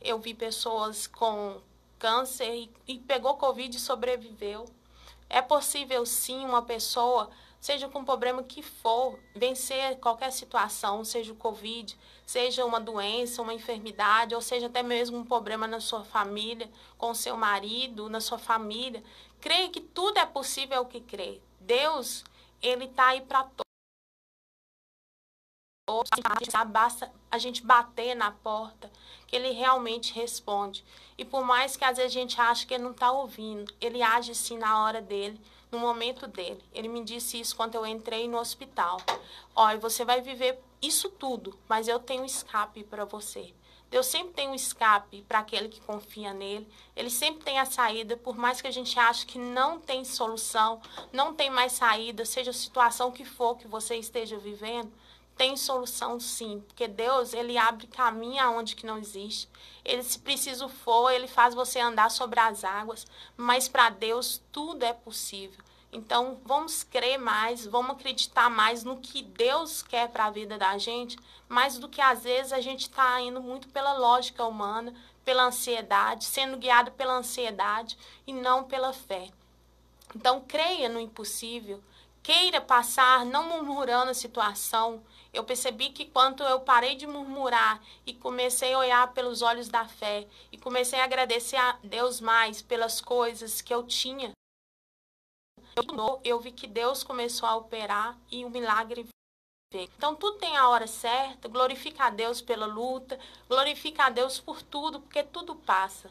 Eu 0.04 0.18
vi 0.18 0.34
pessoas 0.34 1.06
com 1.06 1.60
câncer 1.98 2.54
e, 2.54 2.70
e 2.86 2.98
pegou 2.98 3.34
Covid 3.36 3.76
e 3.76 3.80
sobreviveu. 3.80 4.66
É 5.28 5.40
possível 5.40 6.04
sim 6.04 6.44
uma 6.44 6.62
pessoa 6.62 7.30
seja 7.64 7.88
com 7.88 8.04
problema 8.04 8.42
que 8.42 8.60
for, 8.60 9.18
vencer 9.34 9.98
qualquer 9.98 10.30
situação, 10.30 11.02
seja 11.02 11.32
o 11.32 11.36
Covid, 11.36 11.96
seja 12.26 12.62
uma 12.62 12.78
doença, 12.78 13.40
uma 13.40 13.54
enfermidade, 13.54 14.34
ou 14.34 14.42
seja 14.42 14.66
até 14.66 14.82
mesmo 14.82 15.16
um 15.16 15.24
problema 15.24 15.66
na 15.66 15.80
sua 15.80 16.04
família, 16.04 16.70
com 16.98 17.14
seu 17.14 17.38
marido, 17.38 18.10
na 18.10 18.20
sua 18.20 18.36
família. 18.36 19.02
Creia 19.40 19.70
que 19.70 19.80
tudo 19.80 20.18
é 20.18 20.26
possível 20.26 20.82
o 20.82 20.86
que 20.86 21.00
crê. 21.00 21.40
Deus, 21.58 22.22
Ele 22.60 22.84
está 22.84 23.06
aí 23.06 23.22
para 23.22 23.44
todos. 23.44 23.63
Basta 26.66 27.12
a 27.30 27.36
gente 27.36 27.62
bater 27.62 28.14
na 28.14 28.30
porta, 28.30 28.90
que 29.26 29.36
ele 29.36 29.50
realmente 29.50 30.14
responde. 30.14 30.82
E 31.18 31.24
por 31.24 31.44
mais 31.44 31.76
que 31.76 31.84
às 31.84 31.98
vezes 31.98 32.12
a 32.16 32.20
gente 32.20 32.40
ache 32.40 32.66
que 32.66 32.72
ele 32.72 32.84
não 32.84 32.92
está 32.92 33.12
ouvindo, 33.12 33.72
ele 33.80 34.02
age 34.02 34.34
sim 34.34 34.56
na 34.56 34.82
hora 34.82 35.02
dele 35.02 35.38
no 35.70 35.78
momento 35.78 36.26
dele. 36.26 36.64
Ele 36.72 36.88
me 36.88 37.04
disse 37.04 37.38
isso 37.38 37.54
quando 37.54 37.74
eu 37.74 37.86
entrei 37.86 38.26
no 38.26 38.38
hospital. 38.38 38.98
Olha, 39.54 39.78
você 39.78 40.04
vai 40.04 40.22
viver 40.22 40.58
isso 40.80 41.10
tudo, 41.10 41.58
mas 41.68 41.86
eu 41.86 41.98
tenho 41.98 42.24
escape 42.24 42.82
para 42.84 43.04
você. 43.04 43.52
Deus 43.90 44.06
sempre 44.06 44.32
tem 44.32 44.48
um 44.48 44.54
escape 44.54 45.22
para 45.22 45.38
aquele 45.40 45.68
que 45.68 45.80
confia 45.80 46.32
nele. 46.32 46.66
Ele 46.96 47.10
sempre 47.10 47.44
tem 47.44 47.58
a 47.58 47.64
saída, 47.64 48.16
por 48.16 48.36
mais 48.36 48.60
que 48.60 48.66
a 48.66 48.72
gente 48.72 48.98
ache 48.98 49.26
que 49.26 49.38
não 49.38 49.78
tem 49.78 50.04
solução, 50.04 50.80
não 51.12 51.34
tem 51.34 51.50
mais 51.50 51.72
saída, 51.72 52.24
seja 52.24 52.50
a 52.50 52.54
situação 52.54 53.12
que 53.12 53.24
for 53.24 53.56
que 53.56 53.68
você 53.68 53.96
esteja 53.96 54.36
vivendo, 54.36 54.92
tem 55.36 55.56
solução 55.56 56.20
sim, 56.20 56.62
porque 56.66 56.86
Deus, 56.86 57.32
ele 57.32 57.58
abre 57.58 57.86
caminho 57.86 58.42
aonde 58.42 58.76
que 58.76 58.86
não 58.86 58.98
existe. 58.98 59.48
Ele 59.84 60.02
se 60.02 60.18
preciso 60.18 60.68
for, 60.68 61.10
ele 61.10 61.26
faz 61.26 61.54
você 61.54 61.80
andar 61.80 62.10
sobre 62.10 62.38
as 62.38 62.64
águas, 62.64 63.06
mas 63.36 63.68
para 63.68 63.90
Deus 63.90 64.40
tudo 64.52 64.84
é 64.84 64.92
possível. 64.92 65.62
Então, 65.92 66.40
vamos 66.44 66.82
crer 66.82 67.18
mais, 67.18 67.64
vamos 67.66 67.92
acreditar 67.92 68.50
mais 68.50 68.82
no 68.82 68.96
que 68.96 69.22
Deus 69.22 69.80
quer 69.80 70.08
para 70.08 70.24
a 70.24 70.30
vida 70.30 70.58
da 70.58 70.76
gente, 70.76 71.16
mais 71.48 71.78
do 71.78 71.88
que 71.88 72.00
às 72.00 72.24
vezes 72.24 72.52
a 72.52 72.60
gente 72.60 72.82
está 72.82 73.20
indo 73.20 73.40
muito 73.40 73.68
pela 73.68 73.92
lógica 73.92 74.44
humana, 74.44 74.92
pela 75.24 75.44
ansiedade, 75.44 76.24
sendo 76.24 76.56
guiado 76.56 76.90
pela 76.92 77.14
ansiedade 77.14 77.96
e 78.26 78.32
não 78.32 78.64
pela 78.64 78.92
fé. 78.92 79.30
Então, 80.16 80.40
creia 80.40 80.88
no 80.88 80.98
impossível, 80.98 81.80
queira 82.24 82.60
passar 82.60 83.24
não 83.24 83.48
murmurando 83.48 84.10
a 84.10 84.14
situação, 84.14 85.00
eu 85.34 85.44
percebi 85.44 85.90
que 85.90 86.06
quando 86.06 86.42
eu 86.44 86.60
parei 86.60 86.94
de 86.94 87.06
murmurar 87.06 87.82
e 88.06 88.14
comecei 88.14 88.72
a 88.72 88.78
olhar 88.78 89.12
pelos 89.12 89.42
olhos 89.42 89.68
da 89.68 89.86
fé 89.86 90.26
e 90.52 90.56
comecei 90.56 91.00
a 91.00 91.04
agradecer 91.04 91.56
a 91.56 91.78
Deus 91.82 92.20
mais 92.20 92.62
pelas 92.62 93.00
coisas 93.00 93.60
que 93.60 93.74
eu 93.74 93.82
tinha, 93.82 94.30
eu 96.22 96.38
vi 96.38 96.52
que 96.52 96.68
Deus 96.68 97.02
começou 97.02 97.48
a 97.48 97.56
operar 97.56 98.16
e 98.30 98.44
o 98.44 98.50
milagre 98.50 99.06
veio. 99.72 99.90
Então 99.96 100.14
tudo 100.14 100.38
tem 100.38 100.56
a 100.56 100.68
hora 100.68 100.86
certa, 100.86 101.48
glorifica 101.48 102.04
a 102.04 102.10
Deus 102.10 102.40
pela 102.40 102.66
luta, 102.66 103.18
glorifica 103.48 104.04
a 104.04 104.10
Deus 104.10 104.38
por 104.38 104.62
tudo, 104.62 105.00
porque 105.00 105.22
tudo 105.24 105.56
passa. 105.56 106.10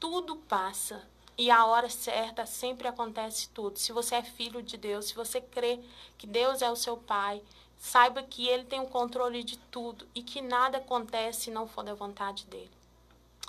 Tudo 0.00 0.36
passa. 0.36 1.06
E 1.36 1.50
a 1.50 1.66
hora 1.66 1.90
certa 1.90 2.46
sempre 2.46 2.86
acontece 2.86 3.48
tudo. 3.50 3.78
Se 3.78 3.92
você 3.92 4.14
é 4.16 4.22
filho 4.22 4.62
de 4.62 4.76
Deus, 4.76 5.06
se 5.06 5.14
você 5.14 5.40
crê 5.40 5.80
que 6.16 6.26
Deus 6.26 6.62
é 6.62 6.70
o 6.70 6.76
seu 6.76 6.96
Pai, 6.96 7.42
Saiba 7.84 8.22
que 8.22 8.48
Ele 8.48 8.64
tem 8.64 8.80
o 8.80 8.86
controle 8.86 9.44
de 9.44 9.58
tudo 9.58 10.08
e 10.14 10.22
que 10.22 10.40
nada 10.40 10.78
acontece 10.78 11.42
se 11.42 11.50
não 11.50 11.68
for 11.68 11.84
da 11.84 11.92
vontade 11.92 12.46
dEle. 12.46 12.70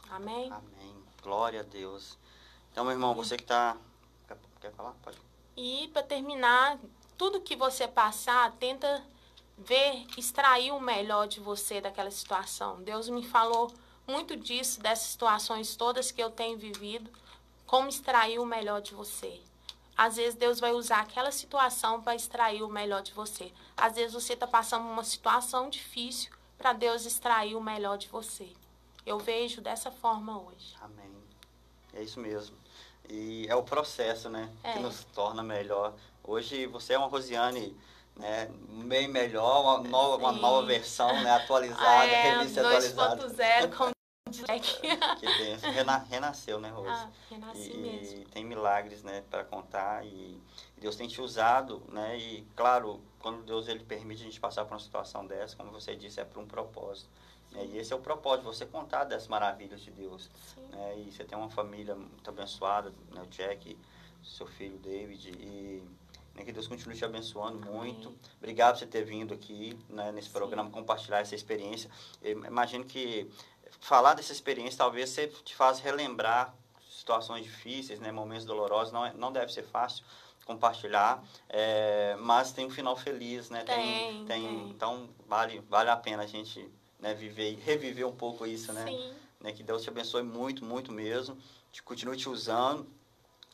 Amém? 0.10 0.52
Amém. 0.52 0.96
Glória 1.24 1.62
a 1.62 1.64
Deus. 1.64 2.18
Então, 2.70 2.84
meu 2.84 2.92
irmão, 2.92 3.16
você 3.16 3.38
que 3.38 3.44
está... 3.44 3.78
Quer 4.60 4.74
falar? 4.74 4.94
Pode. 5.02 5.18
E 5.56 5.88
para 5.94 6.04
terminar, 6.04 6.78
tudo 7.18 7.40
que 7.40 7.56
você 7.56 7.88
passar, 7.88 8.52
tenta 8.60 9.02
ver, 9.58 10.06
extrair 10.18 10.74
o 10.74 10.82
melhor 10.82 11.30
de 11.30 11.40
você 11.40 11.80
daquela 11.80 12.12
situação. 12.12 12.84
Deus 12.84 13.08
me 13.08 13.26
falou 13.26 13.72
muito 14.06 14.36
disso, 14.36 14.82
dessas 14.82 15.12
situações 15.12 15.78
todas 15.78 16.12
que 16.12 16.22
eu 16.22 16.30
tenho 16.30 16.58
vivido, 16.58 17.10
como 17.66 17.88
extrair 17.88 18.38
o 18.38 18.46
melhor 18.46 18.82
de 18.82 18.94
você. 18.94 19.42
Às 19.98 20.18
vezes 20.18 20.36
Deus 20.36 20.60
vai 20.60 20.74
usar 20.74 21.00
aquela 21.00 21.32
situação 21.32 22.02
para 22.02 22.16
extrair 22.16 22.64
o 22.64 22.68
melhor 22.68 23.02
de 23.02 23.14
você. 23.14 23.52
Às 23.78 23.96
vezes 23.96 24.14
você 24.14 24.34
está 24.34 24.46
passando 24.46 24.86
uma 24.86 25.04
situação 25.04 25.70
difícil 25.70 26.32
para 26.58 26.74
Deus 26.74 27.06
extrair 27.06 27.56
o 27.56 27.62
melhor 27.62 27.98
de 27.98 28.08
você. 28.08 28.50
Eu 29.06 29.20
vejo 29.20 29.62
dessa 29.62 29.92
forma 29.92 30.42
hoje. 30.42 30.76
Amém. 30.82 31.14
É 31.94 32.02
isso 32.04 32.20
mesmo. 32.20 32.58
E 33.10 33.46
é 33.48 33.56
o 33.56 33.64
processo, 33.64 34.30
né, 34.30 34.52
é. 34.64 34.74
que 34.74 34.80
nos 34.80 35.04
torna 35.06 35.44
melhor. 35.44 35.94
Hoje 36.24 36.66
você 36.66 36.94
é 36.94 36.98
uma 36.98 37.08
Rosiane 37.08 37.78
né, 38.16 38.50
bem 38.86 39.08
melhor, 39.08 39.62
uma 39.62 39.88
nova, 39.88 40.18
uma 40.18 40.32
nova 40.32 40.66
versão, 40.66 41.22
né, 41.22 41.32
atualizada, 41.32 42.06
é, 42.08 42.38
revista 42.38 42.62
atualizada. 42.62 43.28
2.0 43.30 43.95
com 44.26 44.32
que 44.32 45.28
benção. 45.38 45.72
Rena, 45.72 45.98
renasceu, 46.00 46.60
né, 46.60 46.70
Rose? 46.70 46.90
Ah, 46.90 47.12
renasci 47.30 47.72
e, 47.72 47.78
mesmo. 47.78 48.22
E 48.22 48.26
tem 48.26 48.44
milagres, 48.44 49.04
né, 49.04 49.24
para 49.30 49.44
contar 49.44 50.04
e 50.04 50.42
Deus 50.80 50.96
tem 50.96 51.08
te 51.08 51.22
usado, 51.22 51.84
né, 51.90 52.18
e 52.18 52.42
claro, 52.56 53.02
quando 53.20 53.44
Deus 53.44 53.68
ele 53.68 53.84
permite 53.84 54.24
a 54.24 54.26
gente 54.26 54.40
passar 54.40 54.66
por 54.66 54.74
uma 54.74 54.80
situação 54.80 55.28
dessa, 55.28 55.56
como 55.56 55.72
você 55.72 55.96
disse, 55.96 56.20
é 56.20 56.26
para 56.26 56.40
um 56.40 56.48
propósito. 56.48 57.10
Né, 57.52 57.66
e 57.66 57.78
esse 57.78 57.94
é 57.94 57.96
o 57.96 58.00
propósito, 58.00 58.46
você 58.46 58.66
contar 58.66 59.04
das 59.04 59.28
maravilhas 59.28 59.82
de 59.82 59.92
Deus. 59.92 60.30
Né, 60.72 61.00
e 61.00 61.12
você 61.12 61.24
tem 61.24 61.38
uma 61.38 61.50
família 61.50 61.94
muito 61.96 62.28
abençoada, 62.28 62.92
né, 63.12 63.22
o 63.22 63.28
Jack, 63.28 63.78
seu 64.24 64.48
filho 64.48 64.80
David, 64.80 65.30
e 65.30 65.84
né, 66.36 66.44
que 66.44 66.52
Deus 66.52 66.68
continue 66.68 66.96
te 66.96 67.06
abençoando 67.06 67.60
Amém. 67.60 67.94
muito. 67.94 68.14
Obrigado 68.38 68.74
por 68.74 68.80
você 68.80 68.88
ter 68.88 69.04
vindo 69.04 69.34
aqui 69.34 69.78
né, 69.90 70.12
nesse 70.12 70.28
Sim. 70.28 70.34
programa, 70.34 70.70
compartilhar 70.70 71.20
essa 71.20 71.34
experiência. 71.34 71.90
Eu 72.22 72.44
imagino 72.46 72.84
que 72.84 73.30
falar 73.86 74.16
dessa 74.16 74.32
experiência 74.32 74.80
talvez 74.80 75.12
você 75.12 75.28
te 75.28 75.56
faz 75.56 75.80
relembrar 75.80 76.56
situações 76.90 77.44
difíceis, 77.44 78.00
né, 78.00 78.12
momentos 78.12 78.44
dolorosos, 78.44 78.92
não, 78.92 79.06
é, 79.06 79.14
não 79.14 79.32
deve 79.32 79.54
ser 79.54 79.62
fácil 79.62 80.04
compartilhar, 80.44 81.24
é, 81.48 82.16
mas 82.20 82.52
tem 82.52 82.66
um 82.66 82.70
final 82.70 82.96
feliz, 82.96 83.50
né? 83.50 83.64
Tem, 83.64 84.26
tem, 84.26 84.26
tem, 84.26 84.70
Então 84.70 85.10
vale, 85.28 85.60
vale 85.70 85.90
a 85.90 85.98
pena 85.98 86.24
a 86.24 86.28
gente 86.28 86.68
né, 87.00 87.14
viver, 87.14 87.60
reviver 87.64 88.08
um 88.08 88.16
pouco 88.16 88.46
isso, 88.46 88.74
né? 88.74 88.86
Sim. 88.86 89.14
né? 89.40 89.52
Que 89.52 89.64
Deus 89.64 89.84
te 89.84 89.90
abençoe 89.90 90.24
muito, 90.24 90.64
muito 90.64 90.92
mesmo, 90.92 91.38
te 91.72 91.82
continue 91.82 92.18
te 92.18 92.30
usando. 92.30 92.88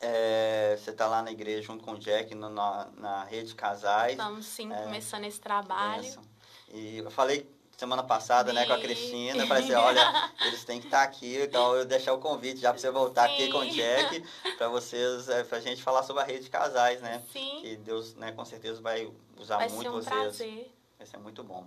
É, 0.00 0.76
você 0.78 0.90
está 0.90 1.06
lá 1.06 1.22
na 1.22 1.30
igreja 1.30 1.62
junto 1.62 1.84
com 1.84 1.92
o 1.92 1.98
Jack 1.98 2.34
na, 2.34 2.88
na 2.96 3.24
rede 3.24 3.48
de 3.48 3.54
casais. 3.54 4.12
Estamos 4.12 4.46
sim 4.46 4.72
é, 4.72 4.82
começando 4.82 5.24
esse 5.24 5.40
trabalho. 5.40 6.20
E 6.68 6.98
eu 6.98 7.10
falei 7.10 7.48
semana 7.76 8.02
passada, 8.02 8.52
né, 8.52 8.66
com 8.66 8.72
a 8.72 8.78
Cristina. 8.78 9.46
Falei 9.46 9.64
assim, 9.64 9.74
olha, 9.74 10.32
eles 10.46 10.64
têm 10.64 10.80
que 10.80 10.86
estar 10.86 10.98
tá 10.98 11.04
aqui, 11.04 11.36
então 11.42 11.74
eu 11.74 11.84
deixar 11.84 12.12
o 12.12 12.18
convite 12.18 12.60
já 12.60 12.70
para 12.70 12.80
você 12.80 12.90
voltar 12.90 13.28
Sim. 13.28 13.34
aqui 13.34 13.48
com 13.48 13.58
o 13.58 13.68
Jack, 13.68 14.24
para 14.56 14.68
vocês, 14.68 15.28
é, 15.28 15.42
pra 15.44 15.60
gente 15.60 15.82
falar 15.82 16.02
sobre 16.02 16.22
a 16.22 16.26
rede 16.26 16.44
de 16.44 16.50
casais, 16.50 17.00
né? 17.00 17.22
Sim. 17.32 17.58
Que 17.60 17.76
Deus, 17.76 18.14
né, 18.14 18.32
com 18.32 18.44
certeza 18.44 18.80
vai 18.80 19.10
usar 19.38 19.56
vai 19.58 19.68
muito 19.68 19.82
ser 19.82 19.88
um 19.88 19.92
vocês. 19.92 20.14
Prazer. 20.14 20.74
Vai 20.98 21.06
ser 21.06 21.16
muito 21.18 21.42
bom. 21.42 21.66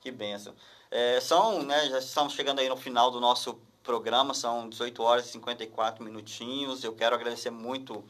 Que 0.00 0.10
benção. 0.10 0.54
É, 0.90 1.20
são, 1.20 1.62
né, 1.62 1.88
já 1.88 1.98
estamos 1.98 2.34
chegando 2.34 2.58
aí 2.58 2.68
no 2.68 2.76
final 2.76 3.10
do 3.10 3.20
nosso 3.20 3.60
programa, 3.82 4.34
são 4.34 4.68
18 4.68 5.02
horas 5.02 5.26
e 5.26 5.32
54 5.32 6.04
minutinhos. 6.04 6.84
Eu 6.84 6.94
quero 6.94 7.14
agradecer 7.14 7.50
muito 7.50 8.04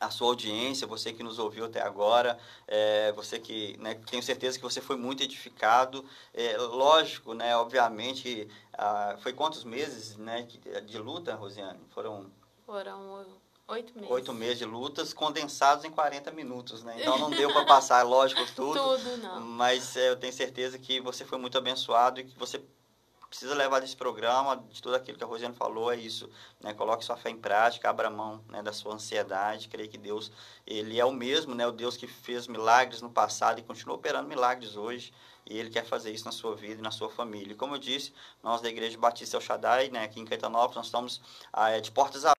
a 0.00 0.10
sua 0.10 0.28
audiência, 0.28 0.86
você 0.86 1.12
que 1.12 1.22
nos 1.22 1.38
ouviu 1.38 1.64
até 1.64 1.80
agora, 1.82 2.38
é, 2.66 3.12
você 3.12 3.38
que, 3.38 3.76
né, 3.78 3.94
tenho 4.08 4.22
certeza 4.22 4.56
que 4.56 4.62
você 4.62 4.80
foi 4.80 4.96
muito 4.96 5.22
edificado. 5.22 6.04
É, 6.32 6.56
lógico, 6.56 7.34
né, 7.34 7.56
obviamente, 7.56 8.48
ah, 8.72 9.16
foi 9.20 9.32
quantos 9.32 9.64
meses 9.64 10.16
né, 10.16 10.46
de 10.86 10.98
luta, 10.98 11.34
Rosiane? 11.34 11.80
Foram... 11.90 12.30
Foram 12.64 13.26
oito 13.68 13.94
meses. 13.94 14.10
Oito 14.10 14.32
meses 14.32 14.58
de 14.58 14.64
lutas 14.64 15.12
condensados 15.12 15.84
em 15.84 15.90
40 15.90 16.30
minutos, 16.30 16.82
né? 16.82 16.96
Então 16.98 17.18
não 17.18 17.30
deu 17.32 17.52
para 17.52 17.64
passar, 17.64 18.02
lógico, 18.02 18.40
tudo. 18.54 18.78
tudo, 18.78 19.16
não. 19.18 19.40
Mas 19.40 19.96
é, 19.96 20.10
eu 20.10 20.16
tenho 20.16 20.32
certeza 20.32 20.78
que 20.78 21.00
você 21.00 21.24
foi 21.24 21.38
muito 21.38 21.58
abençoado 21.58 22.20
e 22.20 22.24
que 22.24 22.38
você 22.38 22.60
precisa 23.28 23.54
levar 23.54 23.80
desse 23.80 23.96
programa, 23.96 24.56
de 24.56 24.80
tudo 24.80 24.94
aquilo 24.96 25.18
que 25.18 25.24
a 25.24 25.26
Rosiane 25.26 25.54
falou, 25.54 25.92
é 25.92 25.96
isso. 25.96 26.30
Né? 26.60 26.72
Coloque 26.72 27.04
sua 27.04 27.16
fé 27.16 27.30
em 27.30 27.36
prática, 27.36 27.88
abra 27.88 28.08
mão 28.08 28.42
né, 28.48 28.62
da 28.62 28.72
sua 28.72 28.94
ansiedade, 28.94 29.68
creia 29.68 29.88
que 29.88 29.98
Deus, 29.98 30.32
Ele 30.66 30.98
é 30.98 31.04
o 31.04 31.12
mesmo, 31.12 31.54
né? 31.54 31.66
o 31.66 31.72
Deus 31.72 31.96
que 31.96 32.06
fez 32.06 32.46
milagres 32.46 33.02
no 33.02 33.10
passado 33.10 33.58
e 33.58 33.62
continua 33.62 33.96
operando 33.96 34.28
milagres 34.28 34.76
hoje. 34.76 35.12
E 35.46 35.56
Ele 35.56 35.70
quer 35.70 35.84
fazer 35.84 36.12
isso 36.12 36.24
na 36.24 36.32
sua 36.32 36.54
vida 36.54 36.80
e 36.80 36.82
na 36.82 36.90
sua 36.90 37.08
família. 37.08 37.52
E 37.52 37.56
como 37.56 37.74
eu 37.74 37.78
disse, 37.78 38.12
nós 38.42 38.60
da 38.60 38.68
Igreja 38.68 38.98
Batista 38.98 39.36
El 39.36 39.40
Shaddai, 39.40 39.90
né, 39.90 40.04
aqui 40.04 40.20
em 40.20 40.24
Caetanópolis, 40.24 40.76
nós 40.76 40.86
estamos 40.86 41.20
ah, 41.52 41.78
de 41.78 41.90
portas 41.90 42.24
abertas 42.24 42.37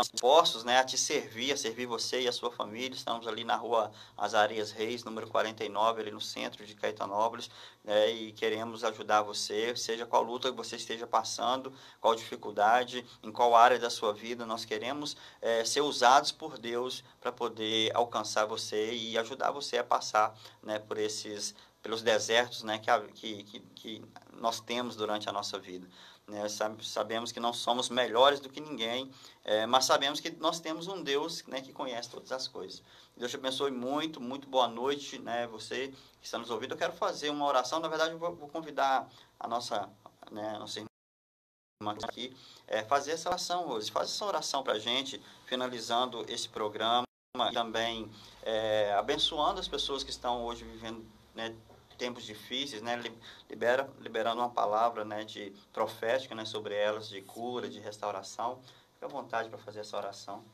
dispostos 0.00 0.64
né, 0.64 0.78
a 0.78 0.84
te 0.84 0.96
servir, 0.96 1.52
a 1.52 1.56
servir 1.56 1.86
você 1.86 2.22
e 2.22 2.28
a 2.28 2.32
sua 2.32 2.50
família. 2.50 2.94
Estamos 2.94 3.26
ali 3.26 3.44
na 3.44 3.56
rua 3.56 3.90
Azarias 4.16 4.70
Reis, 4.70 5.04
número 5.04 5.26
49, 5.26 6.00
ali 6.00 6.10
no 6.10 6.20
centro 6.20 6.64
de 6.64 6.74
Caetanópolis, 6.74 7.50
né, 7.84 8.10
e 8.10 8.32
queremos 8.32 8.84
ajudar 8.84 9.22
você, 9.22 9.74
seja 9.76 10.06
qual 10.06 10.22
luta 10.22 10.50
que 10.50 10.56
você 10.56 10.76
esteja 10.76 11.06
passando, 11.06 11.72
qual 12.00 12.14
dificuldade, 12.14 13.04
em 13.22 13.32
qual 13.32 13.56
área 13.56 13.78
da 13.78 13.90
sua 13.90 14.12
vida, 14.12 14.46
nós 14.46 14.64
queremos 14.64 15.16
é, 15.40 15.64
ser 15.64 15.80
usados 15.80 16.30
por 16.30 16.58
Deus 16.58 17.02
para 17.20 17.32
poder 17.32 17.90
alcançar 17.94 18.46
você 18.46 18.94
e 18.94 19.18
ajudar 19.18 19.50
você 19.50 19.78
a 19.78 19.84
passar 19.84 20.36
né, 20.62 20.78
por 20.78 20.98
esses 20.98 21.54
pelos 21.82 22.00
desertos 22.00 22.62
né, 22.62 22.78
que, 23.12 23.42
que, 23.42 23.60
que 23.74 24.02
nós 24.34 24.60
temos 24.60 24.94
durante 24.94 25.28
a 25.28 25.32
nossa 25.32 25.58
vida. 25.58 25.88
Né? 26.28 26.46
Sabemos 26.80 27.32
que 27.32 27.40
não 27.40 27.52
somos 27.52 27.88
melhores 27.88 28.40
do 28.40 28.48
que 28.48 28.60
ninguém, 28.60 29.10
é, 29.44 29.66
mas 29.66 29.84
sabemos 29.84 30.20
que 30.20 30.30
nós 30.30 30.60
temos 30.60 30.86
um 30.86 31.02
Deus 31.02 31.44
né, 31.46 31.60
que 31.60 31.72
conhece 31.72 32.08
todas 32.10 32.32
as 32.32 32.46
coisas. 32.48 32.82
Deus 33.16 33.30
te 33.30 33.36
abençoe 33.36 33.70
muito, 33.70 34.20
muito 34.20 34.48
boa 34.48 34.68
noite, 34.68 35.18
né? 35.18 35.46
Você 35.48 35.88
que 36.20 36.26
está 36.26 36.38
nos 36.38 36.50
ouvindo. 36.50 36.72
Eu 36.72 36.78
quero 36.78 36.92
fazer 36.92 37.30
uma 37.30 37.44
oração. 37.44 37.80
Na 37.80 37.88
verdade, 37.88 38.12
eu 38.12 38.18
vou, 38.18 38.34
vou 38.34 38.48
convidar 38.48 39.08
a 39.38 39.48
nossa, 39.48 39.90
né, 40.30 40.54
a 40.54 40.58
nossa 40.58 40.80
irmã 40.80 41.96
aqui, 42.04 42.34
é, 42.66 42.82
fazer 42.84 43.12
essa 43.12 43.28
oração, 43.28 43.66
Rose. 43.66 43.90
Faz 43.90 44.08
essa 44.08 44.24
oração 44.24 44.62
para 44.62 44.74
a 44.74 44.78
gente, 44.78 45.20
finalizando 45.46 46.24
esse 46.28 46.48
programa 46.48 47.04
e 47.36 47.52
também 47.52 48.10
é, 48.42 48.94
abençoando 48.94 49.58
as 49.58 49.68
pessoas 49.68 50.04
que 50.04 50.10
estão 50.10 50.44
hoje 50.44 50.64
vivendo 50.64 51.04
né, 51.34 51.54
tempos 52.02 52.24
difíceis, 52.24 52.82
né, 52.82 53.00
libera, 53.48 53.88
liberando 54.00 54.40
uma 54.40 54.50
palavra, 54.50 55.04
né, 55.04 55.22
de 55.22 55.52
profética, 55.72 56.34
né, 56.34 56.44
sobre 56.44 56.74
elas, 56.74 57.08
de 57.08 57.22
cura, 57.22 57.68
de 57.68 57.78
restauração. 57.78 58.58
Fique 58.94 59.04
à 59.04 59.06
vontade 59.06 59.48
para 59.48 59.58
fazer 59.58 59.80
essa 59.80 59.96
oração. 59.96 60.44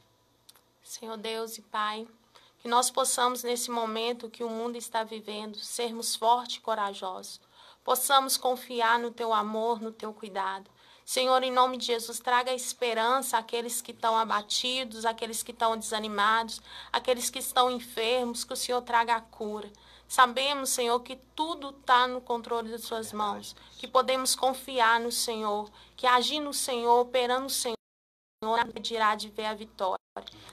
Senhor 0.82 1.16
Deus 1.16 1.56
e 1.56 1.62
Pai, 1.62 2.06
que 2.58 2.68
nós 2.68 2.90
possamos 2.90 3.42
nesse 3.42 3.70
momento 3.70 4.28
que 4.28 4.44
o 4.44 4.50
mundo 4.50 4.76
está 4.76 5.02
vivendo, 5.02 5.56
sermos 5.58 6.14
fortes 6.14 6.56
e 6.56 6.60
corajosos. 6.60 7.40
Possamos 7.82 8.36
confiar 8.36 8.98
no 8.98 9.10
teu 9.10 9.32
amor, 9.32 9.80
no 9.80 9.90
teu 9.90 10.12
cuidado. 10.12 10.70
Senhor, 11.02 11.42
em 11.42 11.50
nome 11.50 11.78
de 11.78 11.86
Jesus, 11.86 12.20
traga 12.20 12.52
esperança 12.52 13.38
àqueles 13.38 13.80
que 13.80 13.92
estão 13.92 14.18
abatidos, 14.18 15.06
àqueles 15.06 15.42
que 15.42 15.52
estão 15.52 15.74
desanimados, 15.78 16.60
àqueles 16.92 17.30
que 17.30 17.38
estão 17.38 17.70
enfermos, 17.70 18.44
que 18.44 18.52
o 18.52 18.56
Senhor 18.56 18.82
traga 18.82 19.16
a 19.16 19.20
cura. 19.22 19.72
Sabemos, 20.08 20.70
Senhor, 20.70 20.98
que 21.00 21.16
tudo 21.36 21.68
está 21.68 22.08
no 22.08 22.22
controle 22.22 22.70
de 22.70 22.78
Suas 22.78 23.12
mãos, 23.12 23.54
que 23.78 23.86
podemos 23.86 24.34
confiar 24.34 24.98
no 24.98 25.12
Senhor, 25.12 25.70
que 25.94 26.06
agir 26.06 26.40
no 26.40 26.54
Senhor, 26.54 27.00
operando 27.00 27.42
no 27.42 27.50
Senhor, 27.50 27.76
dirá 28.80 29.14
de 29.14 29.28
ver 29.28 29.44
a 29.44 29.54
vitória. 29.54 29.98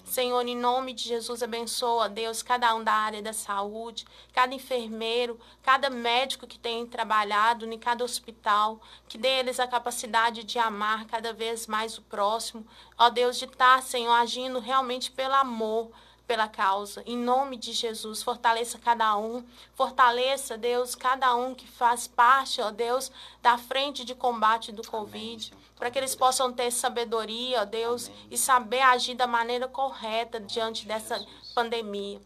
Senhor, 0.03 0.45
em 0.45 0.55
nome 0.55 0.93
de 0.93 1.03
Jesus, 1.03 1.41
abençoa, 1.41 2.07
Deus, 2.09 2.43
cada 2.43 2.75
um 2.75 2.83
da 2.83 2.91
área 2.91 3.21
da 3.21 3.33
saúde, 3.33 4.05
cada 4.33 4.53
enfermeiro, 4.53 5.39
cada 5.63 5.89
médico 5.89 6.45
que 6.45 6.59
tem 6.59 6.85
trabalhado 6.85 7.65
em 7.65 7.79
cada 7.79 8.03
hospital, 8.03 8.79
que 9.07 9.17
dê 9.17 9.39
eles 9.39 9.59
a 9.59 9.67
capacidade 9.67 10.43
de 10.43 10.59
amar 10.59 11.05
cada 11.05 11.33
vez 11.33 11.65
mais 11.65 11.97
o 11.97 12.01
próximo. 12.03 12.67
Ó 12.97 13.09
Deus, 13.09 13.37
de 13.37 13.45
estar, 13.45 13.81
Senhor, 13.81 14.11
agindo 14.11 14.59
realmente 14.59 15.11
pelo 15.11 15.33
amor, 15.33 15.91
pela 16.27 16.47
causa. 16.47 17.03
Em 17.05 17.17
nome 17.17 17.57
de 17.57 17.71
Jesus, 17.71 18.23
fortaleça 18.23 18.77
cada 18.77 19.17
um. 19.17 19.43
Fortaleça, 19.73 20.57
Deus, 20.57 20.95
cada 20.95 21.35
um 21.35 21.53
que 21.53 21.67
faz 21.67 22.07
parte, 22.07 22.61
ó 22.61 22.71
Deus, 22.71 23.11
da 23.41 23.57
frente 23.57 24.03
de 24.03 24.15
combate 24.15 24.71
do 24.71 24.83
Covid. 24.83 25.53
Para 25.75 25.91
que 25.91 25.99
eles 25.99 26.15
possam 26.15 26.51
ter 26.51 26.71
sabedoria, 26.71 27.61
ó 27.61 27.65
Deus, 27.65 28.07
Amém. 28.07 28.27
e 28.31 28.37
saber 28.37 28.81
agir 28.81 29.15
da 29.15 29.27
maneira 29.27 29.67
correta 29.67 30.39
diante 30.39 30.85
dessa 30.85 31.23
pandemia. 31.53 32.21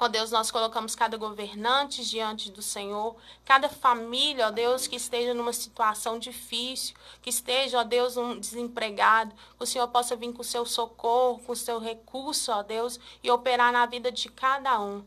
Ó 0.00 0.04
oh 0.04 0.08
Deus, 0.08 0.30
nós 0.30 0.48
colocamos 0.48 0.94
cada 0.94 1.16
governante 1.16 2.08
diante 2.08 2.52
do 2.52 2.62
Senhor, 2.62 3.16
cada 3.44 3.68
família, 3.68 4.46
ó 4.46 4.50
Deus, 4.52 4.86
que 4.86 4.94
esteja 4.94 5.34
numa 5.34 5.52
situação 5.52 6.20
difícil, 6.20 6.94
que 7.20 7.30
esteja, 7.30 7.80
ó 7.80 7.82
Deus, 7.82 8.16
um 8.16 8.38
desempregado, 8.38 9.34
que 9.34 9.64
o 9.64 9.66
Senhor 9.66 9.88
possa 9.88 10.14
vir 10.14 10.32
com 10.32 10.42
o 10.42 10.44
seu 10.44 10.64
socorro, 10.64 11.40
com 11.40 11.50
o 11.50 11.56
seu 11.56 11.80
recurso, 11.80 12.52
ó 12.52 12.62
Deus, 12.62 13.00
e 13.24 13.30
operar 13.30 13.72
na 13.72 13.86
vida 13.86 14.12
de 14.12 14.28
cada 14.28 14.80
um, 14.80 15.02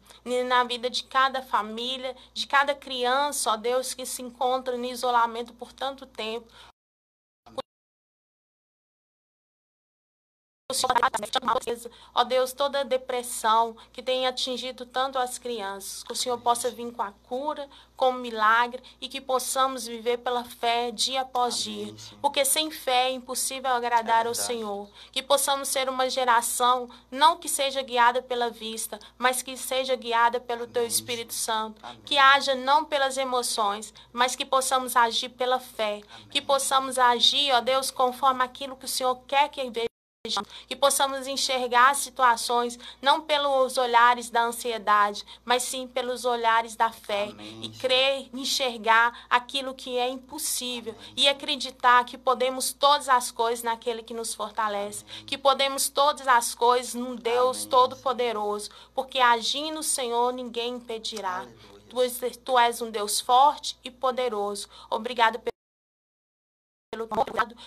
na 0.46 0.66
vida 0.66 0.90
de 0.90 1.06
cada 1.06 1.42
família, 1.42 2.14
de 2.34 2.46
cada 2.46 2.76
criança, 2.76 3.52
ó 3.52 3.56
Deus, 3.56 3.94
que 3.94 4.06
se 4.06 4.22
encontra 4.22 4.76
em 4.76 4.92
isolamento 4.92 5.54
por 5.54 5.72
tanto 5.72 6.06
tempo. 6.06 6.52
Ó 12.14 12.24
Deus, 12.24 12.54
toda 12.54 12.84
depressão 12.84 13.76
que 13.92 14.02
tem 14.02 14.28
atingido 14.28 14.86
tanto 14.86 15.18
as 15.18 15.38
crianças, 15.38 16.04
que 16.04 16.14
o 16.14 16.16
Senhor 16.16 16.38
possa 16.40 16.70
vir 16.70 16.92
com 16.92 17.02
a 17.02 17.12
cura, 17.28 17.70
com 18.02 18.10
o 18.10 18.14
milagre 18.14 18.82
e 19.00 19.08
que 19.08 19.22
possamos 19.22 19.86
viver 19.86 20.18
pela 20.18 20.44
fé 20.44 20.90
dia 20.90 21.22
após 21.22 21.58
dia. 21.58 21.94
Porque 22.20 22.44
sem 22.44 22.72
fé 22.72 23.10
é 23.10 23.12
impossível 23.12 23.70
agradar 23.70 24.26
é 24.26 24.28
ao 24.28 24.34
Senhor. 24.34 24.90
Que 25.12 25.22
possamos 25.22 25.68
ser 25.68 25.88
uma 25.88 26.10
geração, 26.10 26.90
não 27.12 27.38
que 27.38 27.48
seja 27.48 27.84
guiada 27.84 28.20
pela 28.20 28.50
vista, 28.50 29.00
mas 29.20 29.44
que 29.44 29.56
seja 29.56 29.96
guiada 29.96 30.40
pelo 30.40 30.66
Teu 30.66 30.84
Espírito 30.84 31.34
Santo. 31.34 31.80
Que 32.04 32.18
haja 32.18 32.56
não 32.56 32.86
pelas 32.86 33.18
emoções, 33.18 33.94
mas 34.12 34.36
que 34.36 34.46
possamos 34.46 34.96
agir 34.96 35.30
pela 35.30 35.60
fé. 35.60 36.02
Que 36.32 36.42
possamos 36.42 36.98
agir, 36.98 37.52
ó 37.54 37.62
Deus, 37.62 37.92
conforme 37.92 38.44
aquilo 38.44 38.76
que 38.76 38.86
o 38.86 38.90
Senhor 38.90 39.16
quer 39.28 39.48
que 39.50 39.70
veja 39.70 39.92
que 40.68 40.76
possamos 40.76 41.26
enxergar 41.26 41.96
situações 41.96 42.78
não 43.02 43.22
pelos 43.22 43.76
olhares 43.78 44.30
da 44.30 44.44
ansiedade, 44.44 45.26
mas 45.44 45.64
sim 45.64 45.88
pelos 45.88 46.26
olhares 46.26 46.76
da 46.76 46.92
fé 46.92 47.30
Amém. 47.32 47.64
e 47.64 47.70
crer, 47.70 48.30
enxergar 48.32 49.26
aquilo 49.28 49.74
que 49.74 49.98
é 49.98 50.08
impossível 50.08 50.94
Amém. 50.96 51.14
e 51.18 51.28
acreditar 51.28 52.06
que 52.06 52.20
podemos 52.20 52.72
todas 52.72 53.10
as 53.10 53.32
coisas 53.32 53.64
naquele 53.64 54.04
que 54.04 54.14
nos 54.14 54.36
fortalece, 54.36 55.04
Amém. 55.10 55.26
que 55.26 55.40
podemos 55.40 55.90
todas 55.90 56.28
as 56.28 56.54
coisas 56.54 56.94
num 56.94 57.16
Deus 57.16 57.66
todo-poderoso, 57.66 58.70
porque 58.94 59.18
agindo 59.18 59.80
o 59.80 59.84
Senhor 59.84 60.32
ninguém 60.34 60.76
impedirá. 60.76 61.48
Tu, 61.90 61.98
tu 62.46 62.60
és 62.60 62.80
um 62.80 62.92
Deus 62.92 63.20
forte 63.20 63.76
e 63.84 63.90
poderoso. 63.90 64.70
Obrigado 64.90 65.40
pelo 67.08 67.26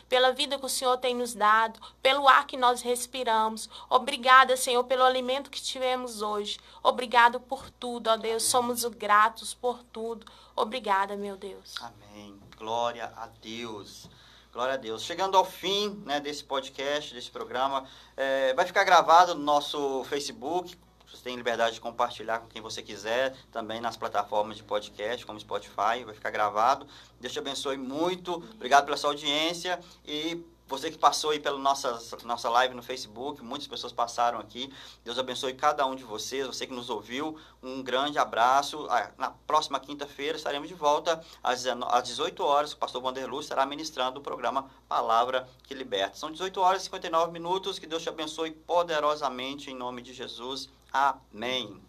pelo 0.09 0.25
pela 0.25 0.33
vida 0.33 0.59
que 0.59 0.65
o 0.65 0.69
Senhor 0.69 0.97
tem 0.97 1.15
nos 1.15 1.35
dado, 1.35 1.79
pelo 2.03 2.27
ar 2.27 2.47
que 2.47 2.57
nós 2.57 2.81
respiramos. 2.81 3.69
Obrigada, 3.91 4.57
Senhor, 4.57 4.83
pelo 4.85 5.05
alimento 5.05 5.51
que 5.51 5.61
tivemos 5.61 6.23
hoje. 6.23 6.59
Obrigado 6.83 7.39
por 7.39 7.71
tudo, 7.71 8.09
ó 8.09 8.17
Deus. 8.17 8.43
Somos 8.43 8.85
gratos 8.85 9.53
por 9.53 9.83
tudo. 9.85 10.25
Obrigada, 10.57 11.17
meu 11.17 11.37
Deus. 11.37 11.75
Amém. 11.81 12.39
Glória 12.57 13.13
a 13.17 13.27
Deus. 13.43 14.09
Glória 14.53 14.75
a 14.75 14.77
Deus. 14.77 15.03
Chegando 15.03 15.37
ao 15.37 15.45
fim 15.45 16.01
né, 16.07 16.21
desse 16.21 16.45
podcast, 16.45 17.13
desse 17.13 17.31
programa, 17.31 17.85
é, 18.17 18.55
vai 18.55 18.65
ficar 18.65 18.85
gravado 18.85 19.35
no 19.35 19.43
nosso 19.43 20.05
Facebook, 20.05 20.79
você 21.15 21.23
tem 21.23 21.37
liberdade 21.37 21.75
de 21.75 21.81
compartilhar 21.81 22.41
com 22.41 22.49
quem 22.49 22.61
você 22.61 22.83
quiser, 22.83 23.35
também 23.53 23.81
nas 23.81 23.97
plataformas 23.97 24.57
de 24.57 24.63
podcast, 24.63 25.25
como 25.25 25.39
Spotify, 25.39 26.05
vai 26.05 26.15
ficar 26.15 26.31
gravado. 26.31 26.87
Deus 27.21 27.33
te 27.33 27.39
abençoe 27.39 27.77
muito. 27.77 28.35
Obrigado 28.55 28.85
pela 28.85 28.97
sua 28.97 29.11
audiência 29.11 29.79
e 30.05 30.43
Você 30.67 30.91
que 30.91 30.97
passou 30.97 31.31
aí 31.31 31.39
pela 31.39 31.59
nossa, 31.59 32.01
nossa 32.25 32.49
live 32.49 32.75
no 32.75 32.83
Facebook, 32.83 33.45
muitas 33.45 33.69
pessoas 33.69 33.93
passaram 33.93 34.39
aqui. 34.39 34.73
Deus 35.05 35.19
abençoe 35.19 35.53
cada 35.53 35.85
um 35.85 35.95
de 35.95 36.05
vocês, 36.05 36.47
você 36.47 36.67
que 36.67 36.73
nos 36.73 36.89
ouviu. 36.89 37.39
Um 37.63 37.83
grande 37.83 38.19
abraço. 38.19 38.87
Ah, 38.89 39.11
na 39.19 39.31
próxima 39.31 39.79
quinta-feira 39.79 40.39
estaremos 40.39 40.67
de 40.67 40.75
volta 40.75 41.23
às 41.43 41.65
18 42.05 42.43
horas. 42.43 42.73
O 42.73 42.79
pastor 42.79 43.03
Vanderlu 43.03 43.41
estará 43.41 43.67
ministrando 43.67 44.21
o 44.21 44.23
programa 44.23 44.71
Palavra 44.89 45.47
que 45.65 45.75
Liberta. 45.75 46.17
São 46.17 46.33
18 46.33 46.59
horas 46.59 46.81
e 46.81 46.85
59 46.87 47.31
minutos. 47.31 47.79
Que 47.79 47.87
Deus 47.87 48.03
te 48.03 48.09
abençoe 48.09 48.51
poderosamente 48.51 49.71
em 49.71 49.75
nome 49.75 50.01
de 50.01 50.15
Jesus. 50.15 50.71
Amém. 50.95 51.83